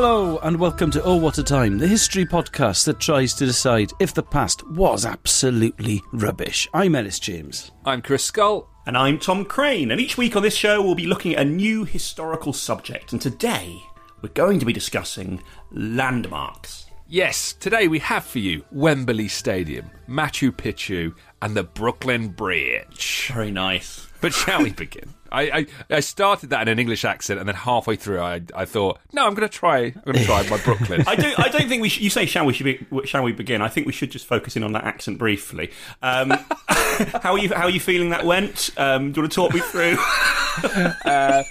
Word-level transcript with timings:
Hello, 0.00 0.38
and 0.44 0.60
welcome 0.60 0.92
to 0.92 1.02
Oh 1.02 1.16
What 1.16 1.38
a 1.38 1.42
Time, 1.42 1.76
the 1.76 1.88
history 1.88 2.24
podcast 2.24 2.84
that 2.84 3.00
tries 3.00 3.34
to 3.34 3.44
decide 3.44 3.90
if 3.98 4.14
the 4.14 4.22
past 4.22 4.64
was 4.68 5.04
absolutely 5.04 6.04
rubbish. 6.12 6.68
I'm 6.72 6.94
Ellis 6.94 7.18
James. 7.18 7.72
I'm 7.84 8.00
Chris 8.00 8.22
Scull. 8.22 8.70
And 8.86 8.96
I'm 8.96 9.18
Tom 9.18 9.44
Craine, 9.44 9.90
and 9.90 10.00
each 10.00 10.16
week 10.16 10.36
on 10.36 10.44
this 10.44 10.54
show 10.54 10.80
we'll 10.80 10.94
be 10.94 11.08
looking 11.08 11.34
at 11.34 11.44
a 11.44 11.50
new 11.50 11.84
historical 11.84 12.52
subject. 12.52 13.10
And 13.10 13.20
today 13.20 13.82
we're 14.22 14.28
going 14.28 14.60
to 14.60 14.64
be 14.64 14.72
discussing 14.72 15.42
landmarks. 15.72 16.86
Yes, 17.08 17.52
today 17.52 17.88
we 17.88 17.98
have 17.98 18.22
for 18.24 18.38
you 18.38 18.64
Wembley 18.70 19.26
Stadium, 19.26 19.90
Machu 20.08 20.52
Picchu, 20.52 21.12
and 21.42 21.56
the 21.56 21.64
Brooklyn 21.64 22.28
Bridge. 22.28 23.32
Very 23.34 23.50
nice. 23.50 24.07
But 24.20 24.32
shall 24.32 24.62
we 24.62 24.72
begin? 24.72 25.14
I, 25.30 25.42
I, 25.42 25.66
I 25.90 26.00
started 26.00 26.50
that 26.50 26.62
in 26.62 26.68
an 26.68 26.78
English 26.78 27.04
accent, 27.04 27.38
and 27.38 27.48
then 27.48 27.54
halfway 27.54 27.96
through, 27.96 28.20
I, 28.20 28.40
I 28.54 28.64
thought, 28.64 28.98
no, 29.12 29.26
I'm 29.26 29.34
going 29.34 29.48
to 29.48 29.54
try. 29.54 29.78
I'm 29.78 30.02
going 30.04 30.16
to 30.16 30.24
try 30.24 30.48
my 30.48 30.58
Brooklyn. 30.58 31.04
I 31.06 31.16
don't. 31.16 31.38
I 31.38 31.48
don't 31.48 31.68
think 31.68 31.82
we. 31.82 31.88
Should, 31.88 32.02
you 32.02 32.10
say, 32.10 32.26
shall 32.26 32.46
we? 32.46 32.52
Should 32.52 32.64
be, 32.64 32.86
shall 33.04 33.22
we 33.22 33.32
begin? 33.32 33.62
I 33.62 33.68
think 33.68 33.86
we 33.86 33.92
should 33.92 34.10
just 34.10 34.26
focus 34.26 34.56
in 34.56 34.62
on 34.62 34.72
that 34.72 34.84
accent 34.84 35.18
briefly. 35.18 35.70
Um, 36.02 36.30
how 36.68 37.32
are 37.32 37.38
you? 37.38 37.50
How 37.50 37.64
are 37.64 37.70
you 37.70 37.80
feeling 37.80 38.10
that 38.10 38.24
went? 38.24 38.70
Um, 38.76 39.12
do 39.12 39.18
you 39.18 39.22
want 39.22 39.32
to 39.32 39.36
talk 39.36 39.54
me 39.54 39.60
through? 39.60 39.96
uh, 41.10 41.42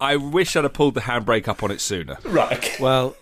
I 0.00 0.16
wish 0.16 0.56
I'd 0.56 0.64
have 0.64 0.72
pulled 0.72 0.94
the 0.94 1.02
handbrake 1.02 1.48
up 1.48 1.62
on 1.62 1.70
it 1.70 1.80
sooner. 1.80 2.18
Right. 2.24 2.58
Okay. 2.58 2.82
Well, 2.82 3.16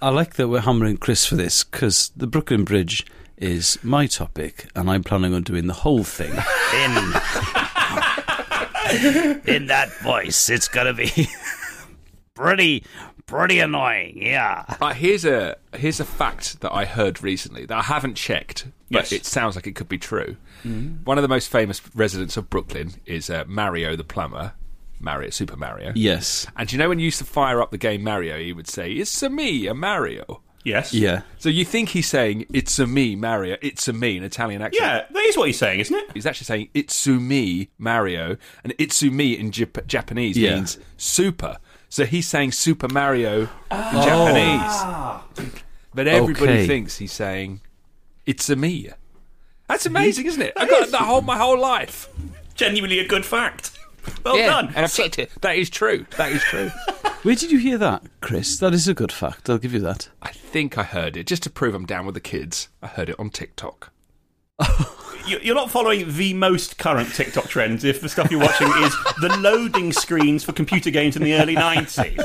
I 0.00 0.10
like 0.10 0.34
that 0.34 0.48
we're 0.48 0.60
hammering 0.60 0.98
Chris 0.98 1.26
for 1.26 1.36
this 1.36 1.64
because 1.64 2.12
the 2.16 2.26
Brooklyn 2.26 2.64
Bridge 2.64 3.04
is 3.40 3.78
my 3.82 4.06
topic, 4.06 4.68
and 4.76 4.88
I'm 4.90 5.02
planning 5.02 5.34
on 5.34 5.42
doing 5.42 5.66
the 5.66 5.72
whole 5.74 6.04
thing 6.04 6.30
in 6.30 6.92
in 9.46 9.66
that 9.66 9.90
voice. 10.02 10.48
It's 10.50 10.68
gonna 10.68 10.94
be 10.94 11.10
pretty 12.34 12.84
pretty 13.26 13.60
annoying. 13.60 14.20
Yeah. 14.22 14.64
Uh, 14.80 14.92
here's 14.92 15.24
a 15.24 15.56
here's 15.74 16.00
a 16.00 16.04
fact 16.04 16.60
that 16.60 16.72
I 16.72 16.84
heard 16.84 17.22
recently 17.22 17.64
that 17.66 17.76
I 17.78 17.82
haven't 17.82 18.14
checked, 18.16 18.66
but 18.90 19.02
Yes. 19.10 19.12
it 19.12 19.24
sounds 19.26 19.56
like 19.56 19.66
it 19.66 19.74
could 19.76 19.88
be 19.88 19.98
true. 19.98 20.36
One 20.62 21.16
of 21.16 21.22
the 21.22 21.28
most 21.28 21.48
famous 21.48 21.80
residents 21.94 22.36
of 22.36 22.50
Brooklyn 22.50 22.92
is 23.06 23.30
uh, 23.30 23.44
Mario 23.46 23.96
the 23.96 24.04
plumber, 24.04 24.52
Mario 24.98 25.30
Super 25.30 25.56
Mario. 25.56 25.92
Yes. 25.94 26.46
And 26.54 26.70
you 26.70 26.76
know 26.78 26.90
when 26.90 26.98
you 26.98 27.06
used 27.06 27.18
to 27.18 27.24
fire 27.24 27.62
up 27.62 27.70
the 27.70 27.78
game 27.78 28.02
Mario, 28.04 28.38
he 28.38 28.52
would 28.52 28.68
say, 28.68 28.92
"It's 28.92 29.22
a 29.22 29.30
me, 29.30 29.66
a 29.66 29.74
Mario." 29.74 30.42
Yes. 30.64 30.92
Yeah. 30.92 31.22
So 31.38 31.48
you 31.48 31.64
think 31.64 31.90
he's 31.90 32.08
saying 32.08 32.44
"It's 32.52 32.78
a 32.78 32.86
me, 32.86 33.16
Mario"? 33.16 33.56
It's 33.62 33.88
a 33.88 33.92
me 33.94 34.16
in 34.16 34.22
Italian 34.24 34.60
accent. 34.60 34.82
Yeah. 34.82 35.04
That 35.10 35.24
is 35.26 35.36
what 35.36 35.46
he's 35.46 35.58
saying, 35.58 35.80
isn't 35.80 35.94
it? 35.96 36.10
He's 36.12 36.26
actually 36.26 36.44
saying 36.44 36.68
"Itsumi 36.74 37.68
Mario," 37.78 38.36
and 38.62 38.76
"Itsumi" 38.76 39.38
in 39.38 39.50
Jap- 39.52 39.86
Japanese 39.86 40.36
Yeah. 40.36 40.56
means 40.56 40.78
super. 40.98 41.56
So 41.88 42.04
he's 42.04 42.28
saying 42.28 42.52
Super 42.52 42.88
Mario 42.88 43.42
in 43.42 43.48
ah. 43.70 45.24
Japanese. 45.34 45.50
But 45.94 46.06
everybody 46.06 46.52
Okay. 46.52 46.66
thinks 46.66 46.98
he's 46.98 47.12
saying 47.12 47.62
"It's 48.26 48.48
a 48.50 48.56
me." 48.56 48.90
That's 49.66 49.86
amazing, 49.86 50.26
isn't 50.26 50.42
it? 50.42 50.52
I 50.56 50.60
That 50.66 50.70
got 50.70 50.82
is. 50.84 50.90
that 50.92 51.02
whole 51.02 51.22
my 51.22 51.36
whole 51.38 51.58
life. 51.58 52.08
Genuinely 52.54 52.98
a 52.98 53.08
good 53.08 53.24
fact. 53.24 53.72
Well 54.24 54.36
done. 54.36 54.68
and 54.68 54.78
I've 54.84 54.92
checked 54.92 55.18
it. 55.18 55.30
That 55.40 55.56
is 55.56 55.70
true. 55.70 56.06
That 56.16 56.30
is 56.32 56.42
true. 56.42 56.68
Where 57.22 57.34
did 57.34 57.50
you 57.50 57.58
hear 57.58 57.78
that, 57.78 58.02
Chris? 58.20 58.58
That 58.58 58.72
is 58.74 58.86
a 58.88 58.94
good 58.94 59.12
fact. 59.12 59.48
I'll 59.50 59.58
give 59.58 59.72
you 59.74 59.80
that. 59.80 60.08
I 60.22 60.30
think 60.30 60.76
I 60.78 60.82
heard 60.84 61.16
it 61.16 61.26
just 61.26 61.42
to 61.44 61.50
prove 61.50 61.74
I'm 61.74 61.86
down 61.86 62.06
with 62.06 62.14
the 62.14 62.20
kids. 62.20 62.68
I 62.82 62.86
heard 62.86 63.08
it 63.10 63.18
on 63.18 63.30
TikTok. 63.30 63.92
You- 65.26 65.40
You're 65.42 65.54
not 65.54 65.70
following 65.70 66.12
the 66.16 66.34
most 66.34 66.78
current 66.78 67.12
TikTok 67.14 67.48
trends 67.48 67.84
if 67.84 68.00
the 68.00 68.08
stuff 68.08 68.30
you're 68.30 68.40
watching 68.40 68.68
is 68.82 68.94
the 69.20 69.36
loading 69.40 69.92
screens 69.92 70.44
for 70.44 70.52
computer 70.52 70.90
games 70.90 71.16
in 71.16 71.22
the 71.22 71.34
early 71.34 71.54
90s. 71.56 72.22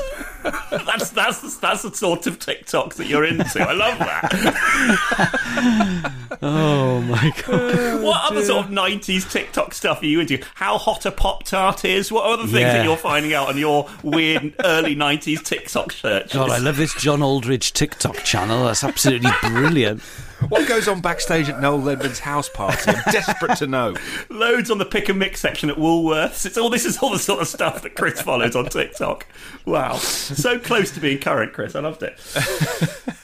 That's 0.85 1.09
that's 1.09 1.39
the, 1.41 1.57
that's 1.59 1.81
the 1.81 1.91
sort 1.95 2.27
of 2.27 2.37
TikTok 2.37 2.93
that 2.95 3.07
you're 3.07 3.25
into. 3.25 3.59
I 3.61 3.73
love 3.73 3.97
that. 3.99 6.11
Oh 6.41 7.01
my 7.01 7.33
god. 7.47 8.03
What 8.03 8.31
other 8.31 8.43
sort 8.45 8.65
of 8.65 8.71
90s 8.71 9.29
TikTok 9.31 9.73
stuff 9.73 10.01
are 10.01 10.05
you 10.05 10.19
into? 10.19 10.39
How 10.55 10.77
hot 10.77 11.05
a 11.05 11.11
Pop 11.11 11.43
Tart 11.45 11.85
is? 11.85 12.11
What 12.11 12.25
other 12.25 12.43
things 12.43 12.59
Yeah. 12.59 12.73
that 12.77 12.83
you're 12.85 12.97
finding 12.97 13.33
out 13.33 13.47
on 13.49 13.57
your 13.57 13.89
weird 14.03 14.53
early 14.63 14.95
90s 14.95 15.43
TikTok 15.43 15.91
search? 15.93 16.33
God, 16.33 16.51
I 16.51 16.57
love 16.59 16.77
this 16.77 16.93
John 16.95 17.21
Aldridge 17.23 17.73
TikTok 17.73 18.17
channel. 18.23 18.65
That's 18.65 18.83
absolutely 18.83 19.31
brilliant. 19.41 20.03
What 20.49 20.67
goes 20.67 20.87
on 20.87 21.01
backstage 21.01 21.49
at 21.49 21.61
Noel 21.61 21.89
Edmonds' 21.89 22.19
house 22.19 22.49
party? 22.49 22.91
I'm 22.91 23.11
desperate 23.11 23.57
to 23.57 23.67
know. 23.67 23.95
Loads 24.29 24.69
on 24.69 24.77
the 24.77 24.85
pick 24.85 25.09
and 25.09 25.17
mix 25.17 25.39
section 25.39 25.69
at 25.69 25.77
Woolworths. 25.77 26.45
It's 26.45 26.57
all 26.57 26.69
this 26.69 26.85
is 26.85 26.97
all 26.97 27.09
the 27.11 27.19
sort 27.19 27.41
of 27.41 27.47
stuff 27.47 27.81
that 27.83 27.95
Chris 27.95 28.21
follows 28.21 28.55
on 28.55 28.65
TikTok. 28.65 29.25
Wow, 29.65 29.95
so 29.95 30.59
close 30.59 30.91
to 30.91 30.99
being 30.99 31.19
current, 31.19 31.53
Chris. 31.53 31.75
I 31.75 31.79
loved 31.79 32.03
it. 32.03 32.19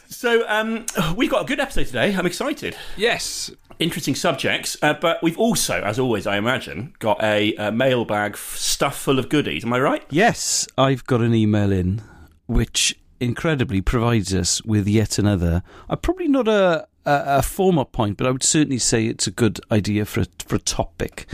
So 0.10 0.48
um, 0.48 0.86
we've 1.16 1.32
got 1.32 1.42
a 1.42 1.46
good 1.46 1.60
episode 1.60 1.88
today. 1.88 2.14
I'm 2.16 2.26
excited. 2.28 2.76
Yes, 2.96 3.50
Interesting 3.80 4.14
subjects, 4.14 4.78
uh, 4.84 4.94
but 4.94 5.24
we've 5.24 5.40
also, 5.40 5.82
as 5.82 5.98
always, 5.98 6.28
I 6.28 6.38
imagine, 6.38 6.94
got 7.00 7.24
a, 7.24 7.56
uh 7.56 7.72
mailbag 7.72 8.34
f- 8.34 8.56
stuff 8.56 8.96
full 8.96 9.18
of 9.18 9.28
goodies. 9.30 9.66
Am 9.66 9.74
I 9.74 9.80
right? 9.80 10.04
Yes, 10.12 10.68
I've 10.78 11.04
got 11.06 11.22
an 11.22 11.34
email 11.34 11.72
in 11.72 12.00
which 12.46 12.96
incredibly 13.20 13.82
provides 13.82 14.36
us 14.36 14.64
with 14.64 14.88
yet 14.88 15.18
another. 15.18 15.64
Uh, 15.90 15.96
probably 15.96 16.28
not 16.28 16.48
a, 16.48 16.88
a, 17.06 17.24
a 17.26 17.42
former 17.42 17.86
point, 17.86 18.18
but 18.18 18.28
I 18.28 18.32
would 18.32 18.44
certainly 18.44 18.80
say 18.80 19.06
it's 19.06 19.28
a 19.28 19.32
good 19.32 19.60
idea 19.72 20.06
for 20.06 20.22
a, 20.22 20.26
for 20.46 20.56
a 20.56 20.60
topic. 20.60 21.28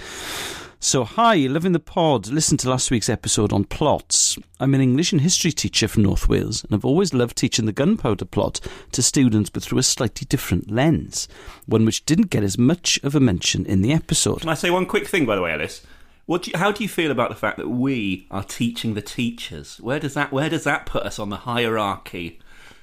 So, 0.79 1.03
hi, 1.03 1.35
loving 1.35 1.72
the 1.72 1.79
pod. 1.79 2.28
Listen 2.28 2.55
to 2.57 2.69
last 2.69 2.91
week's 2.91 3.09
episode 3.09 3.51
on 3.51 3.63
plots. 3.63 4.38
I'm 4.59 4.75
an 4.75 4.81
English 4.81 5.11
and 5.11 5.22
history 5.22 5.51
teacher 5.51 5.88
from 5.88 6.03
North 6.03 6.29
Wales, 6.29 6.63
and 6.63 6.73
I've 6.73 6.85
always 6.85 7.16
loved 7.16 7.35
teaching 7.35 7.66
the 7.66 7.72
gunpowder 7.72 8.25
plot 8.25 8.59
to 8.91 9.01
students, 9.01 9.50
but 9.50 9.63
through 9.63 9.79
a 9.79 9.83
slightly 9.83 10.25
different 10.29 10.69
lens, 10.69 11.28
one 11.66 11.84
which 11.84 12.05
didn't 12.05 12.29
get 12.29 12.44
as 12.44 12.59
much 12.59 12.99
of 13.03 13.16
a 13.16 13.19
mention 13.19 13.66
in 13.66 13.81
the 13.81 13.91
episode. 13.91 14.41
Can 14.41 14.49
I 14.49 14.53
say 14.53 14.69
one 14.69 14.85
quick 14.85 15.07
thing, 15.07 15.25
by 15.25 15.35
the 15.35 15.41
way, 15.41 15.51
Alice? 15.51 15.81
What 16.28 16.44
do 16.44 16.51
you, 16.51 16.59
how 16.59 16.72
do 16.72 16.84
you 16.84 16.89
feel 16.89 17.09
about 17.09 17.29
the 17.29 17.35
fact 17.35 17.57
that 17.57 17.69
we 17.69 18.28
are 18.29 18.44
teaching 18.44 18.94
the 18.94 19.01
teachers? 19.01 19.78
Where 19.81 19.99
does 19.99 20.13
that 20.13 20.31
Where 20.31 20.49
does 20.49 20.66
that 20.66 20.85
put 20.85 21.03
us 21.03 21.17
on 21.17 21.29
the 21.29 21.38
hierarchy, 21.38 22.39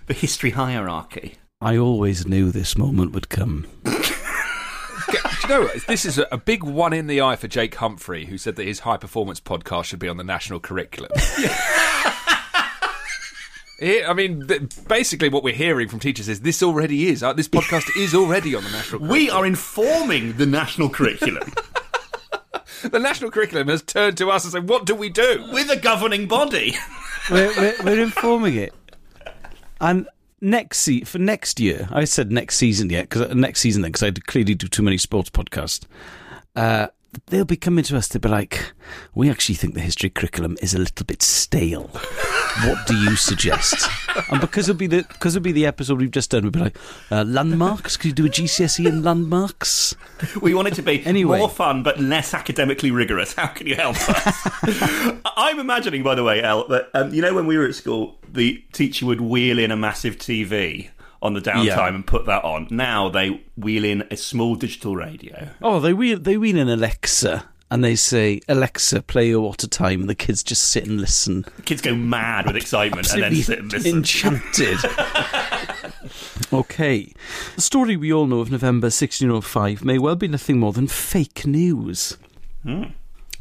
the 0.07 0.15
history 0.15 0.51
hierarchy? 0.51 1.37
I 1.65 1.79
always 1.79 2.27
knew 2.27 2.51
this 2.53 2.77
moment 2.77 3.13
would 3.13 3.31
come. 3.31 3.67
Do 3.85 3.91
you 3.93 5.49
know 5.49 5.63
what? 5.63 5.87
This 5.87 6.05
is 6.05 6.19
a, 6.19 6.27
a 6.31 6.37
big 6.37 6.63
one 6.63 6.93
in 6.93 7.07
the 7.07 7.23
eye 7.23 7.37
for 7.37 7.49
Jake 7.49 7.75
Humphrey, 7.77 8.27
who 8.27 8.37
said 8.37 8.57
that 8.57 8.67
his 8.67 8.81
high 8.81 8.99
performance 8.99 9.41
podcast 9.41 9.85
should 9.85 9.99
be 9.99 10.09
on 10.09 10.19
the 10.19 10.25
national 10.25 10.61
curriculum. 10.61 11.11
Here- 13.81 14.07
I 14.07 14.13
mean, 14.15 14.47
basically, 14.89 15.31
what 15.31 15.43
we're 15.43 15.55
hearing 15.55 15.89
from 15.89 16.01
teachers 16.01 16.29
is 16.29 16.41
this 16.41 16.63
already 16.63 17.09
is. 17.09 17.23
Uh, 17.23 17.33
this 17.33 17.49
podcast 17.49 17.97
is 17.99 18.15
already 18.15 18.55
on 18.55 18.63
the 18.63 18.71
national 18.71 19.01
curriculum. 19.01 19.11
We 19.23 19.31
are 19.31 19.47
informing 19.47 20.35
the 20.37 20.47
national 20.47 20.91
curriculum. 20.91 21.51
The 22.83 22.99
national 22.99 23.31
curriculum 23.31 23.69
has 23.69 23.81
turned 23.81 24.19
to 24.19 24.29
us 24.31 24.45
and 24.45 24.53
said, 24.53 24.69
What 24.69 24.85
do 24.85 24.95
we 24.95 25.09
do? 25.09 25.49
We're 25.55 25.65
the 25.65 25.77
governing 25.77 26.29
body. 26.29 26.75
we're, 27.31 27.49
we're, 27.57 27.75
we're 27.83 28.03
informing 28.03 28.57
it. 28.57 28.75
And 29.81 30.07
next 30.45 30.79
se- 30.79 31.05
for 31.05 31.19
next 31.19 31.59
year, 31.59 31.89
I 31.91 32.05
said 32.05 32.31
next 32.31 32.57
season 32.57 32.91
yet 32.91 33.09
because 33.09 33.35
next 33.35 33.61
season 33.61 33.83
then 33.83 33.91
because 33.93 34.03
I 34.03 34.11
clearly 34.13 34.55
do 34.55 34.69
too 34.69 34.83
many 34.83 34.99
sports 34.99 35.31
podcasts. 35.31 35.87
Uh, 36.55 36.89
they'll 37.27 37.45
be 37.45 37.57
coming 37.57 37.85
to 37.85 37.97
us 37.97 38.09
to 38.09 38.21
be 38.21 38.29
like, 38.29 38.73
we 39.15 39.31
actually 39.31 39.55
think 39.57 39.75
the 39.75 39.81
history 39.81 40.11
curriculum 40.11 40.57
is 40.63 40.75
a 40.75 40.79
little 40.79 41.05
bit 41.07 41.23
stale. 41.23 41.91
What 42.65 42.87
do 42.87 42.95
you 42.97 43.17
suggest? 43.17 43.89
and 44.31 44.41
because 44.41 44.69
it'll 44.69 44.79
be 44.79 44.87
the 44.87 45.05
because 45.09 45.35
it'll 45.35 45.43
be 45.45 45.53
the 45.53 45.67
episode 45.67 45.99
we've 45.99 46.11
just 46.11 46.31
done, 46.31 46.43
we'll 46.43 46.53
be 46.53 46.61
like 46.61 46.77
uh, 47.11 47.25
landmarks. 47.25 47.97
Could 47.97 48.09
you 48.09 48.13
do 48.15 48.27
a 48.27 48.29
GCSE 48.29 48.87
in 48.87 49.03
landmarks? 49.03 49.97
We 50.41 50.55
want 50.55 50.69
it 50.69 50.75
to 50.75 50.83
be 50.83 51.05
Anyway. 51.05 51.39
more 51.39 51.49
fun 51.51 51.83
but 51.83 51.99
less 52.01 52.33
academically 52.33 52.91
rigorous. 52.93 53.33
How 53.35 53.49
can 53.49 53.67
you 53.67 53.75
help 53.75 53.97
us? 54.09 54.49
I'm 55.37 55.59
imagining, 55.59 56.03
by 56.03 56.15
the 56.15 56.23
way, 56.23 56.43
El, 56.43 56.69
that 56.69 56.91
um, 56.95 57.13
you 57.13 57.23
know 57.23 57.35
when 57.35 57.47
we 57.47 57.59
were 57.59 57.67
at 57.67 57.75
school, 57.75 58.19
the 58.33 58.63
teacher 58.73 59.07
would 59.07 59.21
wheel 59.21 59.59
in 59.59 59.71
a 59.71 59.77
massive 59.77 60.17
TV 60.17 60.91
on 61.25 61.33
the 61.35 61.41
downtime 61.41 61.65
Yeah. 61.65 61.89
and 61.89 62.07
put 62.07 62.27
that 62.27 62.45
on. 62.45 62.69
Now 62.71 63.09
they 63.09 63.41
wheel 63.57 63.85
in 63.85 64.05
a 64.11 64.17
small 64.17 64.55
digital 64.55 64.95
radio. 64.95 65.49
Oh, 65.63 65.81
they 65.81 65.93
wheel 65.93 66.19
they 66.21 66.37
wheel 66.37 66.57
in 66.59 66.69
Alexa. 66.69 67.47
And 67.71 67.83
they 67.83 67.97
say, 67.97 68.41
Alexa, 68.47 69.03
play 69.03 69.31
a 69.33 69.41
water 69.41 69.67
time, 69.67 70.03
and 70.03 70.09
the 70.09 70.15
kids 70.15 70.45
just 70.45 70.63
sit 70.69 70.87
and 70.87 71.01
listen. 71.01 71.45
The 71.57 71.63
kids 71.63 71.81
go 71.83 71.95
mad 71.97 72.47
with 72.47 72.55
excitement 72.57 73.13
and 73.13 73.23
then 73.23 73.35
sit 73.35 73.59
and 73.59 73.73
listen. 73.73 73.97
enchanted. 73.97 74.77
okay. 76.53 77.13
The 77.57 77.61
story 77.63 77.97
we 77.97 78.13
all 78.13 78.27
know 78.27 78.41
of 78.41 78.51
November 78.53 78.87
1605 78.87 79.85
may 79.85 79.99
well 79.99 80.15
be 80.15 80.29
nothing 80.29 80.59
more 80.61 80.73
than 80.73 80.87
fake 80.87 81.47
news. 81.47 82.17
Hmm. 82.63 82.85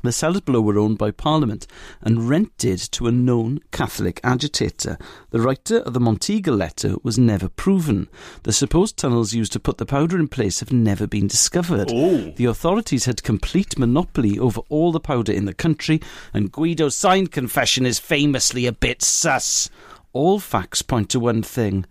The 0.03 0.41
below 0.45 0.59
were 0.59 0.77
owned 0.77 0.97
by 0.97 1.11
Parliament 1.11 1.65
and 2.01 2.27
rented 2.27 2.79
to 2.91 3.07
a 3.07 3.11
known 3.11 3.61
Catholic 3.71 4.19
agitator. 4.21 4.97
The 5.29 5.39
writer 5.39 5.77
of 5.77 5.93
the 5.93 6.01
Monteagle 6.01 6.57
letter 6.57 6.95
was 7.03 7.17
never 7.17 7.47
proven. 7.47 8.09
The 8.43 8.51
supposed 8.51 8.97
tunnels 8.97 9.33
used 9.33 9.53
to 9.53 9.61
put 9.61 9.77
the 9.77 9.85
powder 9.85 10.19
in 10.19 10.27
place 10.27 10.59
have 10.59 10.73
never 10.73 11.07
been 11.07 11.27
discovered. 11.27 11.89
Ooh. 11.89 12.33
The 12.33 12.45
authorities 12.45 13.05
had 13.05 13.23
complete 13.23 13.79
monopoly 13.79 14.37
over 14.37 14.59
all 14.67 14.91
the 14.91 14.99
powder 14.99 15.31
in 15.31 15.45
the 15.45 15.53
country, 15.53 16.01
and 16.33 16.51
Guido's 16.51 16.97
signed 16.97 17.31
confession 17.31 17.85
is 17.85 17.97
famously 17.97 18.65
a 18.65 18.73
bit 18.73 19.01
sus. 19.01 19.69
All 20.11 20.39
facts 20.39 20.81
point 20.81 21.09
to 21.11 21.19
one 21.19 21.43
thing 21.43 21.85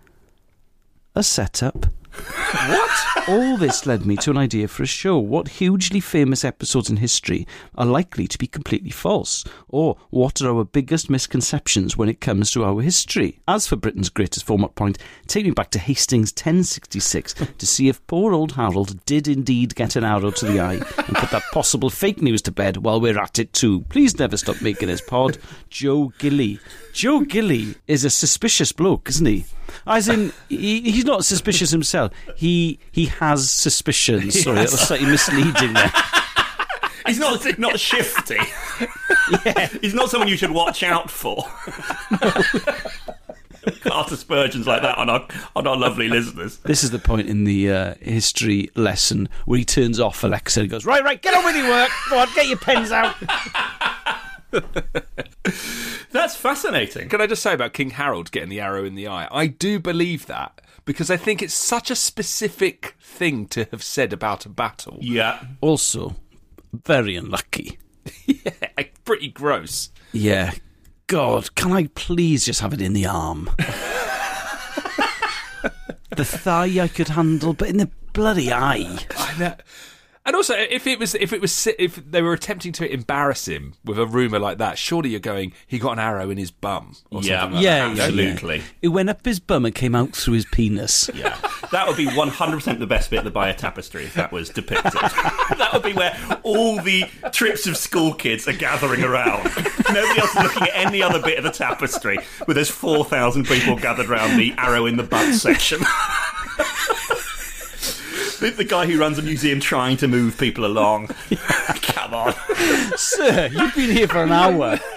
a 1.15 1.23
setup. 1.23 1.87
What? 2.13 3.29
All 3.29 3.57
this 3.57 3.87
led 3.87 4.05
me 4.05 4.17
to 4.19 4.31
an 4.31 4.37
idea 4.37 4.69
for 4.69 4.83
a 4.83 4.87
show. 4.87 5.19
What 5.19 5.49
hugely 5.49 6.01
famous 6.01 6.45
episodes 6.45 6.91
in 6.91 6.97
history 6.99 7.47
are 7.77 7.87
likely 7.87 8.27
to 8.27 8.37
be 8.37 8.47
completely 8.47 8.91
false? 8.91 9.45
Or 9.69 9.97
what 10.11 10.43
are 10.43 10.55
our 10.55 10.65
biggest 10.65 11.09
misconceptions 11.09 11.97
when 11.97 12.09
it 12.09 12.21
comes 12.21 12.51
to 12.51 12.65
our 12.65 12.83
history? 12.83 13.41
As 13.49 13.67
for 13.67 13.77
Britain's 13.77 14.11
greatest 14.11 14.45
format 14.45 14.75
point, 14.75 14.99
take 15.27 15.45
me 15.45 15.53
back 15.53 15.71
to 15.71 15.79
Hastings 15.79 16.33
1066 16.33 17.35
to 17.59 17.67
see 17.67 17.89
if 17.89 18.07
poor 18.07 18.35
old 18.35 18.53
Harold 18.53 19.05
did 19.07 19.29
indeed 19.29 19.75
get 19.75 19.97
an 19.97 20.05
arrow 20.05 20.31
to 20.33 20.45
the 20.45 20.61
eye 20.61 20.75
and 20.75 21.17
put 21.17 21.31
that 21.31 21.45
possible 21.53 21.91
fake 21.91 22.21
news 22.21 22.43
to 22.43 22.53
bed 22.53 22.79
while 22.79 23.01
we're 23.01 23.19
at 23.19 23.39
it 23.39 23.53
too. 23.53 23.83
Please 23.89 24.19
never 24.19 24.37
stop 24.37 24.61
making 24.61 24.89
this 24.89 25.01
pod. 25.01 25.39
Joe 25.71 26.13
Gilly. 26.19 26.61
Joe 26.93 27.21
Gilly 27.21 27.77
is 27.87 28.05
a 28.05 28.11
suspicious 28.11 28.73
bloke, 28.73 29.09
isn't 29.09 29.27
he? 29.27 29.45
As 29.87 30.09
in, 30.09 30.33
he, 30.49 30.81
he's 30.83 31.05
not 31.05 31.25
suspicious 31.25 31.71
himself. 31.71 32.12
He 32.37 32.79
he 32.91 33.07
has 33.07 33.51
suspicions. 33.51 34.43
Sorry, 34.43 34.57
that 34.57 34.71
was 34.71 34.81
slightly 34.81 35.07
misleading 35.07 35.73
there. 35.75 35.93
He's 37.07 37.19
not 37.19 37.59
not 37.59 37.81
shifty. 37.81 38.39
Yeah. 39.45 39.67
He's 39.81 39.95
not 39.95 40.11
someone 40.11 40.29
you 40.29 40.37
should 40.37 40.53
watch 40.53 40.83
out 40.83 41.11
for. 41.11 41.45
Cast 43.83 44.11
aspersions 44.11 44.67
like 44.67 44.83
that 44.83 44.99
on 44.99 45.09
our 45.09 45.27
on 45.55 45.67
our 45.67 45.77
lovely 45.77 46.09
listeners. 46.09 46.59
This 46.59 46.83
is 46.83 46.91
the 46.91 46.99
point 46.99 47.29
in 47.29 47.45
the 47.45 47.71
uh, 47.71 47.95
history 48.01 48.71
lesson 48.75 49.29
where 49.45 49.59
he 49.59 49.65
turns 49.65 50.01
off 50.01 50.25
Alexa 50.25 50.61
and 50.61 50.71
goes, 50.71 50.85
Right, 50.85 51.03
right, 51.05 51.21
get 51.21 51.35
on 51.35 51.45
with 51.45 51.57
your 51.57 51.69
work. 51.69 51.91
Go 52.11 52.19
on, 52.19 52.29
get 52.35 52.49
your 52.49 52.59
pens 52.59 52.91
out. 52.91 53.15
That's 56.11 56.37
fascinating. 56.37 57.09
Can 57.09 57.21
I 57.21 57.27
just 57.27 57.43
say 57.43 57.55
about 57.55 57.73
King 57.73 57.91
Harold 57.91 58.31
getting 58.31 58.51
the 58.51 58.61
arrow 58.61 58.85
in 58.85 58.95
the 58.95 59.09
eye? 59.09 59.29
I 59.31 59.47
do 59.47 59.79
believe 59.79 60.27
that 60.27 60.61
because 60.85 61.11
I 61.11 61.17
think 61.17 61.43
it's 61.43 61.55
such 61.55 61.91
a 61.91 61.97
specific 61.97 62.97
thing 63.01 63.47
to 63.49 63.65
have 63.71 63.83
said 63.83 64.13
about 64.13 64.47
a 64.47 64.49
battle. 64.49 64.99
Yeah. 65.01 65.43
Also, 65.61 66.17
very 66.73 67.17
unlucky. 67.17 67.79
yeah, 68.27 68.53
pretty 69.05 69.29
gross. 69.29 69.91
Yeah. 70.13 70.53
God, 71.07 71.55
can 71.55 71.73
I 71.73 71.89
please 71.95 72.47
just 72.47 72.61
have 72.61 72.73
it 72.73 72.81
in 72.81 72.93
the 72.93 73.07
arm? 73.07 73.51
the 76.17 76.25
thigh 76.25 76.81
I 76.81 76.89
could 76.89 77.09
handle, 77.09 77.53
but 77.53 77.69
in 77.69 77.77
the 77.79 77.91
bloody 78.13 78.53
eye. 78.53 78.99
I 80.25 80.31
know. 80.31 80.33
And 80.33 80.37
also, 80.37 80.55
if 80.55 80.87
it 80.87 80.99
was, 80.99 81.15
if 81.17 81.33
it 81.33 81.41
was, 81.41 81.67
if 81.79 81.97
they 81.97 82.23
were 82.23 82.33
attempting 82.33 82.73
to 82.73 82.91
embarrass 82.91 83.47
him 83.49 83.75
with 83.85 83.99
a 83.99 84.07
rumor 84.07 84.39
like 84.39 84.59
that, 84.59 84.79
surely 84.79 85.11
you're 85.11 85.21
going, 85.21 85.53
he 85.67 85.79
got 85.79 85.93
an 85.93 85.99
arrow 85.99 86.31
in 86.31 86.39
his 86.39 86.51
bum, 86.51 86.97
or 87.11 87.23
Yeah. 87.23 87.45
like 87.47 87.63
yeah, 87.63 87.89
that. 87.89 87.99
absolutely. 87.99 88.57
yeah. 88.59 88.63
It 88.83 88.89
went 88.89 89.11
up 89.11 89.25
his 89.25 89.41
bum 89.41 89.65
and 89.67 89.75
came 89.75 89.95
out 89.95 90.15
through 90.15 90.35
his 90.35 90.47
penis. 90.47 91.11
Yeah, 91.23 91.37
that 91.71 91.87
would 91.87 91.97
be 91.97 92.07
100% 92.07 92.79
the 92.79 92.87
best 92.87 93.11
bit 93.11 93.19
of 93.19 93.25
the 93.25 93.31
Bayeux 93.31 93.55
tapestry 93.55 94.05
if 94.05 94.15
that 94.15 94.33
was 94.33 94.49
depicted. 94.51 94.93
that 94.93 95.71
would 95.73 95.83
be 95.83 95.93
where 95.93 96.17
all 96.43 96.81
the 96.81 97.05
trips 97.33 97.67
of 97.67 97.77
school 97.77 98.15
kids 98.15 98.47
are 98.49 98.53
gathering 98.53 99.03
around. 99.05 99.45
Nobody 99.93 100.21
else 100.21 100.31
is 100.35 100.43
looking 100.43 100.63
at 100.65 100.71
any 100.75 101.03
other 101.03 101.21
bit 101.21 101.39
of 101.39 101.45
the 101.45 101.51
tapestry, 101.51 102.19
where 102.47 102.55
there's 102.55 102.71
4,000 102.71 103.47
people 103.47 103.77
gathered 103.77 104.09
around 104.11 104.37
the 104.39 104.53
arrow 104.59 104.87
in 104.87 104.97
the 104.97 105.03
butt 105.03 105.35
section. 105.35 105.81
the, 108.43 108.51
the 108.51 108.65
guy 108.65 108.87
who 108.87 108.99
runs 108.99 109.19
a 109.19 109.23
museum 109.23 109.61
trying 109.61 109.97
to 109.99 110.09
move 110.09 110.37
people 110.37 110.67
along. 110.67 111.07
Come 111.83 112.13
on. 112.13 112.35
Sir, 112.97 113.49
you've 113.53 113.75
been 113.75 113.91
here 113.91 114.09
for 114.09 114.23
an 114.23 114.33
hour. 114.33 114.79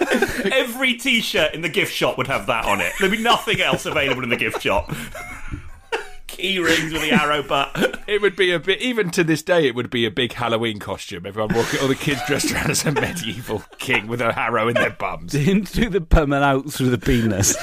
Every 0.52 0.94
t 0.94 1.20
shirt 1.20 1.54
in 1.54 1.62
the 1.62 1.68
gift 1.68 1.92
shop 1.92 2.18
would 2.18 2.26
have 2.26 2.46
that 2.46 2.64
on 2.64 2.80
it. 2.80 2.92
There'd 2.98 3.12
be 3.12 3.22
nothing 3.22 3.60
else 3.60 3.86
available 3.86 4.24
in 4.24 4.28
the 4.28 4.36
gift 4.36 4.62
shop. 4.62 4.92
Key 6.26 6.58
rings 6.58 6.92
with 6.92 7.00
the 7.00 7.12
arrow 7.12 7.42
butt. 7.42 8.00
It 8.06 8.20
would 8.20 8.36
be 8.36 8.52
a 8.52 8.58
bit, 8.58 8.82
even 8.82 9.10
to 9.12 9.24
this 9.24 9.42
day, 9.42 9.66
it 9.66 9.74
would 9.74 9.88
be 9.88 10.04
a 10.04 10.10
big 10.10 10.34
Halloween 10.34 10.78
costume. 10.78 11.24
Everyone 11.24 11.54
walking, 11.54 11.80
all 11.80 11.88
the 11.88 11.94
kids 11.94 12.20
dressed 12.26 12.52
around 12.52 12.70
as 12.70 12.84
a 12.84 12.92
medieval 12.92 13.62
king 13.78 14.06
with 14.06 14.20
a 14.20 14.38
arrow 14.38 14.68
in 14.68 14.74
their 14.74 14.90
bums. 14.90 15.34
In 15.34 15.64
through 15.64 15.90
the 15.90 16.00
bum 16.00 16.34
and 16.34 16.44
out 16.44 16.70
through 16.70 16.90
the 16.90 16.98
penis. 16.98 17.56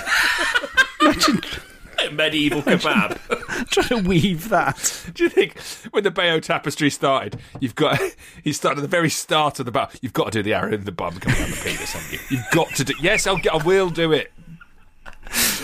Imagine 1.01 1.41
Medieval 2.11 2.61
kebab. 2.61 3.19
trying 3.69 4.03
to 4.03 4.07
weave 4.07 4.49
that. 4.49 5.05
Do 5.13 5.23
you 5.23 5.29
think 5.29 5.59
when 5.91 6.03
the 6.03 6.11
Bayeux 6.11 6.41
tapestry 6.41 6.89
started, 6.89 7.39
you've 7.59 7.75
got 7.75 7.99
he 8.43 8.53
started 8.53 8.79
at 8.79 8.81
the 8.81 8.87
very 8.87 9.09
start 9.09 9.59
of 9.59 9.65
the 9.65 9.71
battle. 9.71 9.99
You've 10.01 10.13
got 10.13 10.25
to 10.25 10.39
do 10.39 10.43
the 10.43 10.53
arrow 10.53 10.73
in 10.73 10.85
the 10.85 10.91
bum 10.91 11.19
coming 11.19 11.39
down 11.39 11.49
the 11.51 11.57
penis, 11.57 11.93
haven't 11.93 12.13
you? 12.13 12.19
You've 12.37 12.49
got 12.51 12.69
to 12.75 12.83
do. 12.83 12.93
Yes, 13.01 13.27
I'll 13.27 13.37
get. 13.37 13.53
I 13.53 13.63
will 13.63 13.89
do 13.89 14.11
it. 14.11 14.31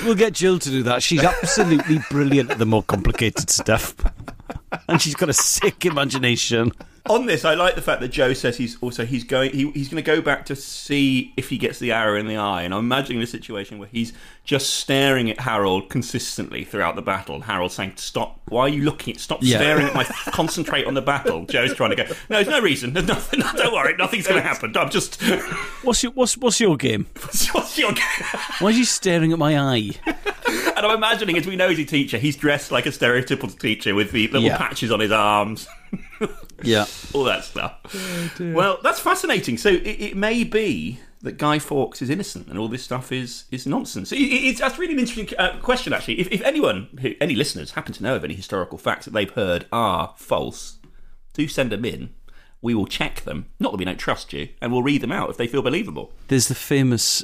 We'll 0.04 0.16
get 0.16 0.34
Jill 0.34 0.60
to 0.60 0.70
do 0.70 0.84
that. 0.84 1.04
She's 1.04 1.24
absolutely 1.24 2.00
brilliant 2.10 2.52
at 2.52 2.58
the 2.58 2.66
more 2.66 2.84
complicated 2.84 3.50
stuff. 3.50 3.96
And 4.88 5.02
she's 5.02 5.16
got 5.16 5.30
a 5.30 5.34
sick 5.34 5.86
imagination. 5.86 6.72
On 7.08 7.26
this, 7.26 7.46
I 7.46 7.54
like 7.56 7.76
the 7.76 7.82
fact 7.82 8.02
that 8.02 8.10
Joe 8.10 8.34
says 8.34 8.58
he's 8.58 8.78
also 8.82 9.06
he's 9.06 9.24
going 9.24 9.52
he, 9.52 9.72
he's 9.72 9.90
going 9.90 10.04
to 10.04 10.06
go 10.06 10.22
back 10.22 10.46
to 10.48 10.56
see 10.56 11.34
if 11.38 11.50
he 11.50 11.58
gets 11.58 11.80
the 11.80 11.92
arrow 11.92 12.18
in 12.20 12.28
the 12.28 12.36
eye, 12.38 12.64
and 12.64 12.74
I'm 12.74 12.80
imagining 12.82 13.22
a 13.22 13.28
situation 13.28 13.80
where 13.80 13.90
he's 13.92 14.14
just 14.44 14.72
staring 14.72 15.30
at 15.30 15.40
Harold 15.40 15.90
consistently 15.90 16.64
throughout 16.64 16.96
the 16.96 17.02
battle. 17.02 17.42
Harold 17.42 17.72
saying, 17.72 17.94
"Stop! 17.96 18.42
Why 18.50 18.62
are 18.62 18.70
you 18.70 18.84
looking? 18.84 19.16
at 19.16 19.20
Stop 19.20 19.40
Yeah. 19.42 19.58
staring 19.58 19.86
at 19.88 19.94
my 19.94 20.04
concentrate 20.34 20.86
on 20.86 20.94
the 20.94 21.02
battle." 21.02 21.46
Joe's 21.46 21.74
trying 21.74 21.92
to 21.92 21.96
go. 21.96 22.04
No, 22.30 22.38
there's 22.44 22.48
no 22.48 22.62
reason. 22.62 22.94
There's 22.94 23.08
nothing. 23.08 23.40
Don't 23.56 23.74
worry, 23.74 23.96
nothing's 23.98 24.28
going 24.28 24.42
to 24.42 24.48
happen. 24.48 24.76
I'm 24.78 24.90
just. 24.90 25.22
What's 25.84 26.04
your 26.04 26.12
what's 26.12 26.38
what's 26.38 26.60
your 26.60 26.76
game? 26.78 27.08
What's 27.54 27.78
your? 27.78 27.92
game? 27.94 28.04
Why 28.60 28.68
are 28.70 28.72
you 28.72 28.84
staring 28.86 29.32
at 29.32 29.40
my 29.40 29.58
eye? 29.58 29.92
And 30.06 30.86
I'm 30.86 30.96
imagining, 30.96 31.38
as 31.38 31.46
we 31.48 31.56
know, 31.56 31.70
he's 31.70 31.80
a 31.80 31.86
teacher. 31.86 32.18
He's 32.18 32.36
dressed 32.36 32.72
like 32.72 32.86
a 32.86 32.90
stereotypical 32.90 33.58
teacher 33.60 33.96
with 33.96 34.12
the 34.12 34.28
little 34.28 34.42
Yeah. 34.48 34.58
patches 34.58 34.92
on 34.92 35.00
his 35.00 35.12
arms. 35.12 35.68
Yeah. 36.64 36.86
all 37.14 37.24
that 37.26 37.44
stuff. 37.44 37.74
well, 38.40 38.80
that's 38.84 39.00
fascinating. 39.00 39.58
So 39.58 39.70
it, 39.70 39.82
it 39.88 40.18
may 40.18 40.44
be 40.44 41.00
that 41.22 41.38
Guy 41.38 41.60
Fawkes 41.60 42.02
is 42.02 42.10
innocent 42.10 42.48
and 42.48 42.58
all 42.58 42.68
this 42.70 42.84
stuff 42.84 43.12
is 43.12 43.44
is 43.52 43.66
nonsense. 43.68 44.12
It, 44.12 44.20
it- 44.20 44.48
it's, 44.50 44.60
that's 44.60 44.78
really 44.80 44.94
an 44.94 45.00
interesting 45.00 45.38
uh, 45.38 45.58
question, 45.60 45.92
actually. 45.94 46.20
If, 46.20 46.32
if 46.32 46.42
anyone, 46.44 46.88
who, 47.02 47.14
any 47.20 47.36
listeners, 47.36 47.72
happen 47.72 47.94
to 47.94 48.04
know 48.04 48.16
of 48.16 48.24
any 48.24 48.36
historical 48.36 48.78
facts 48.78 49.06
that 49.06 49.12
they've 49.14 49.32
heard 49.32 49.66
are 49.72 50.14
false, 50.18 50.78
do 51.34 51.48
send 51.48 51.72
them 51.72 51.84
in. 51.86 52.10
We 52.62 52.74
will 52.76 52.88
check 52.88 53.22
them. 53.22 53.48
Not 53.60 53.72
that 53.72 53.78
we 53.78 53.86
don't 53.86 53.98
trust 53.98 54.34
you, 54.34 54.50
and 54.62 54.72
we'll 54.72 54.84
read 54.84 55.02
them 55.02 55.12
out 55.14 55.30
if 55.30 55.38
they 55.38 55.48
feel 55.48 55.62
believable. 55.62 56.12
There's 56.28 56.48
the 56.50 56.56
famous 56.56 57.24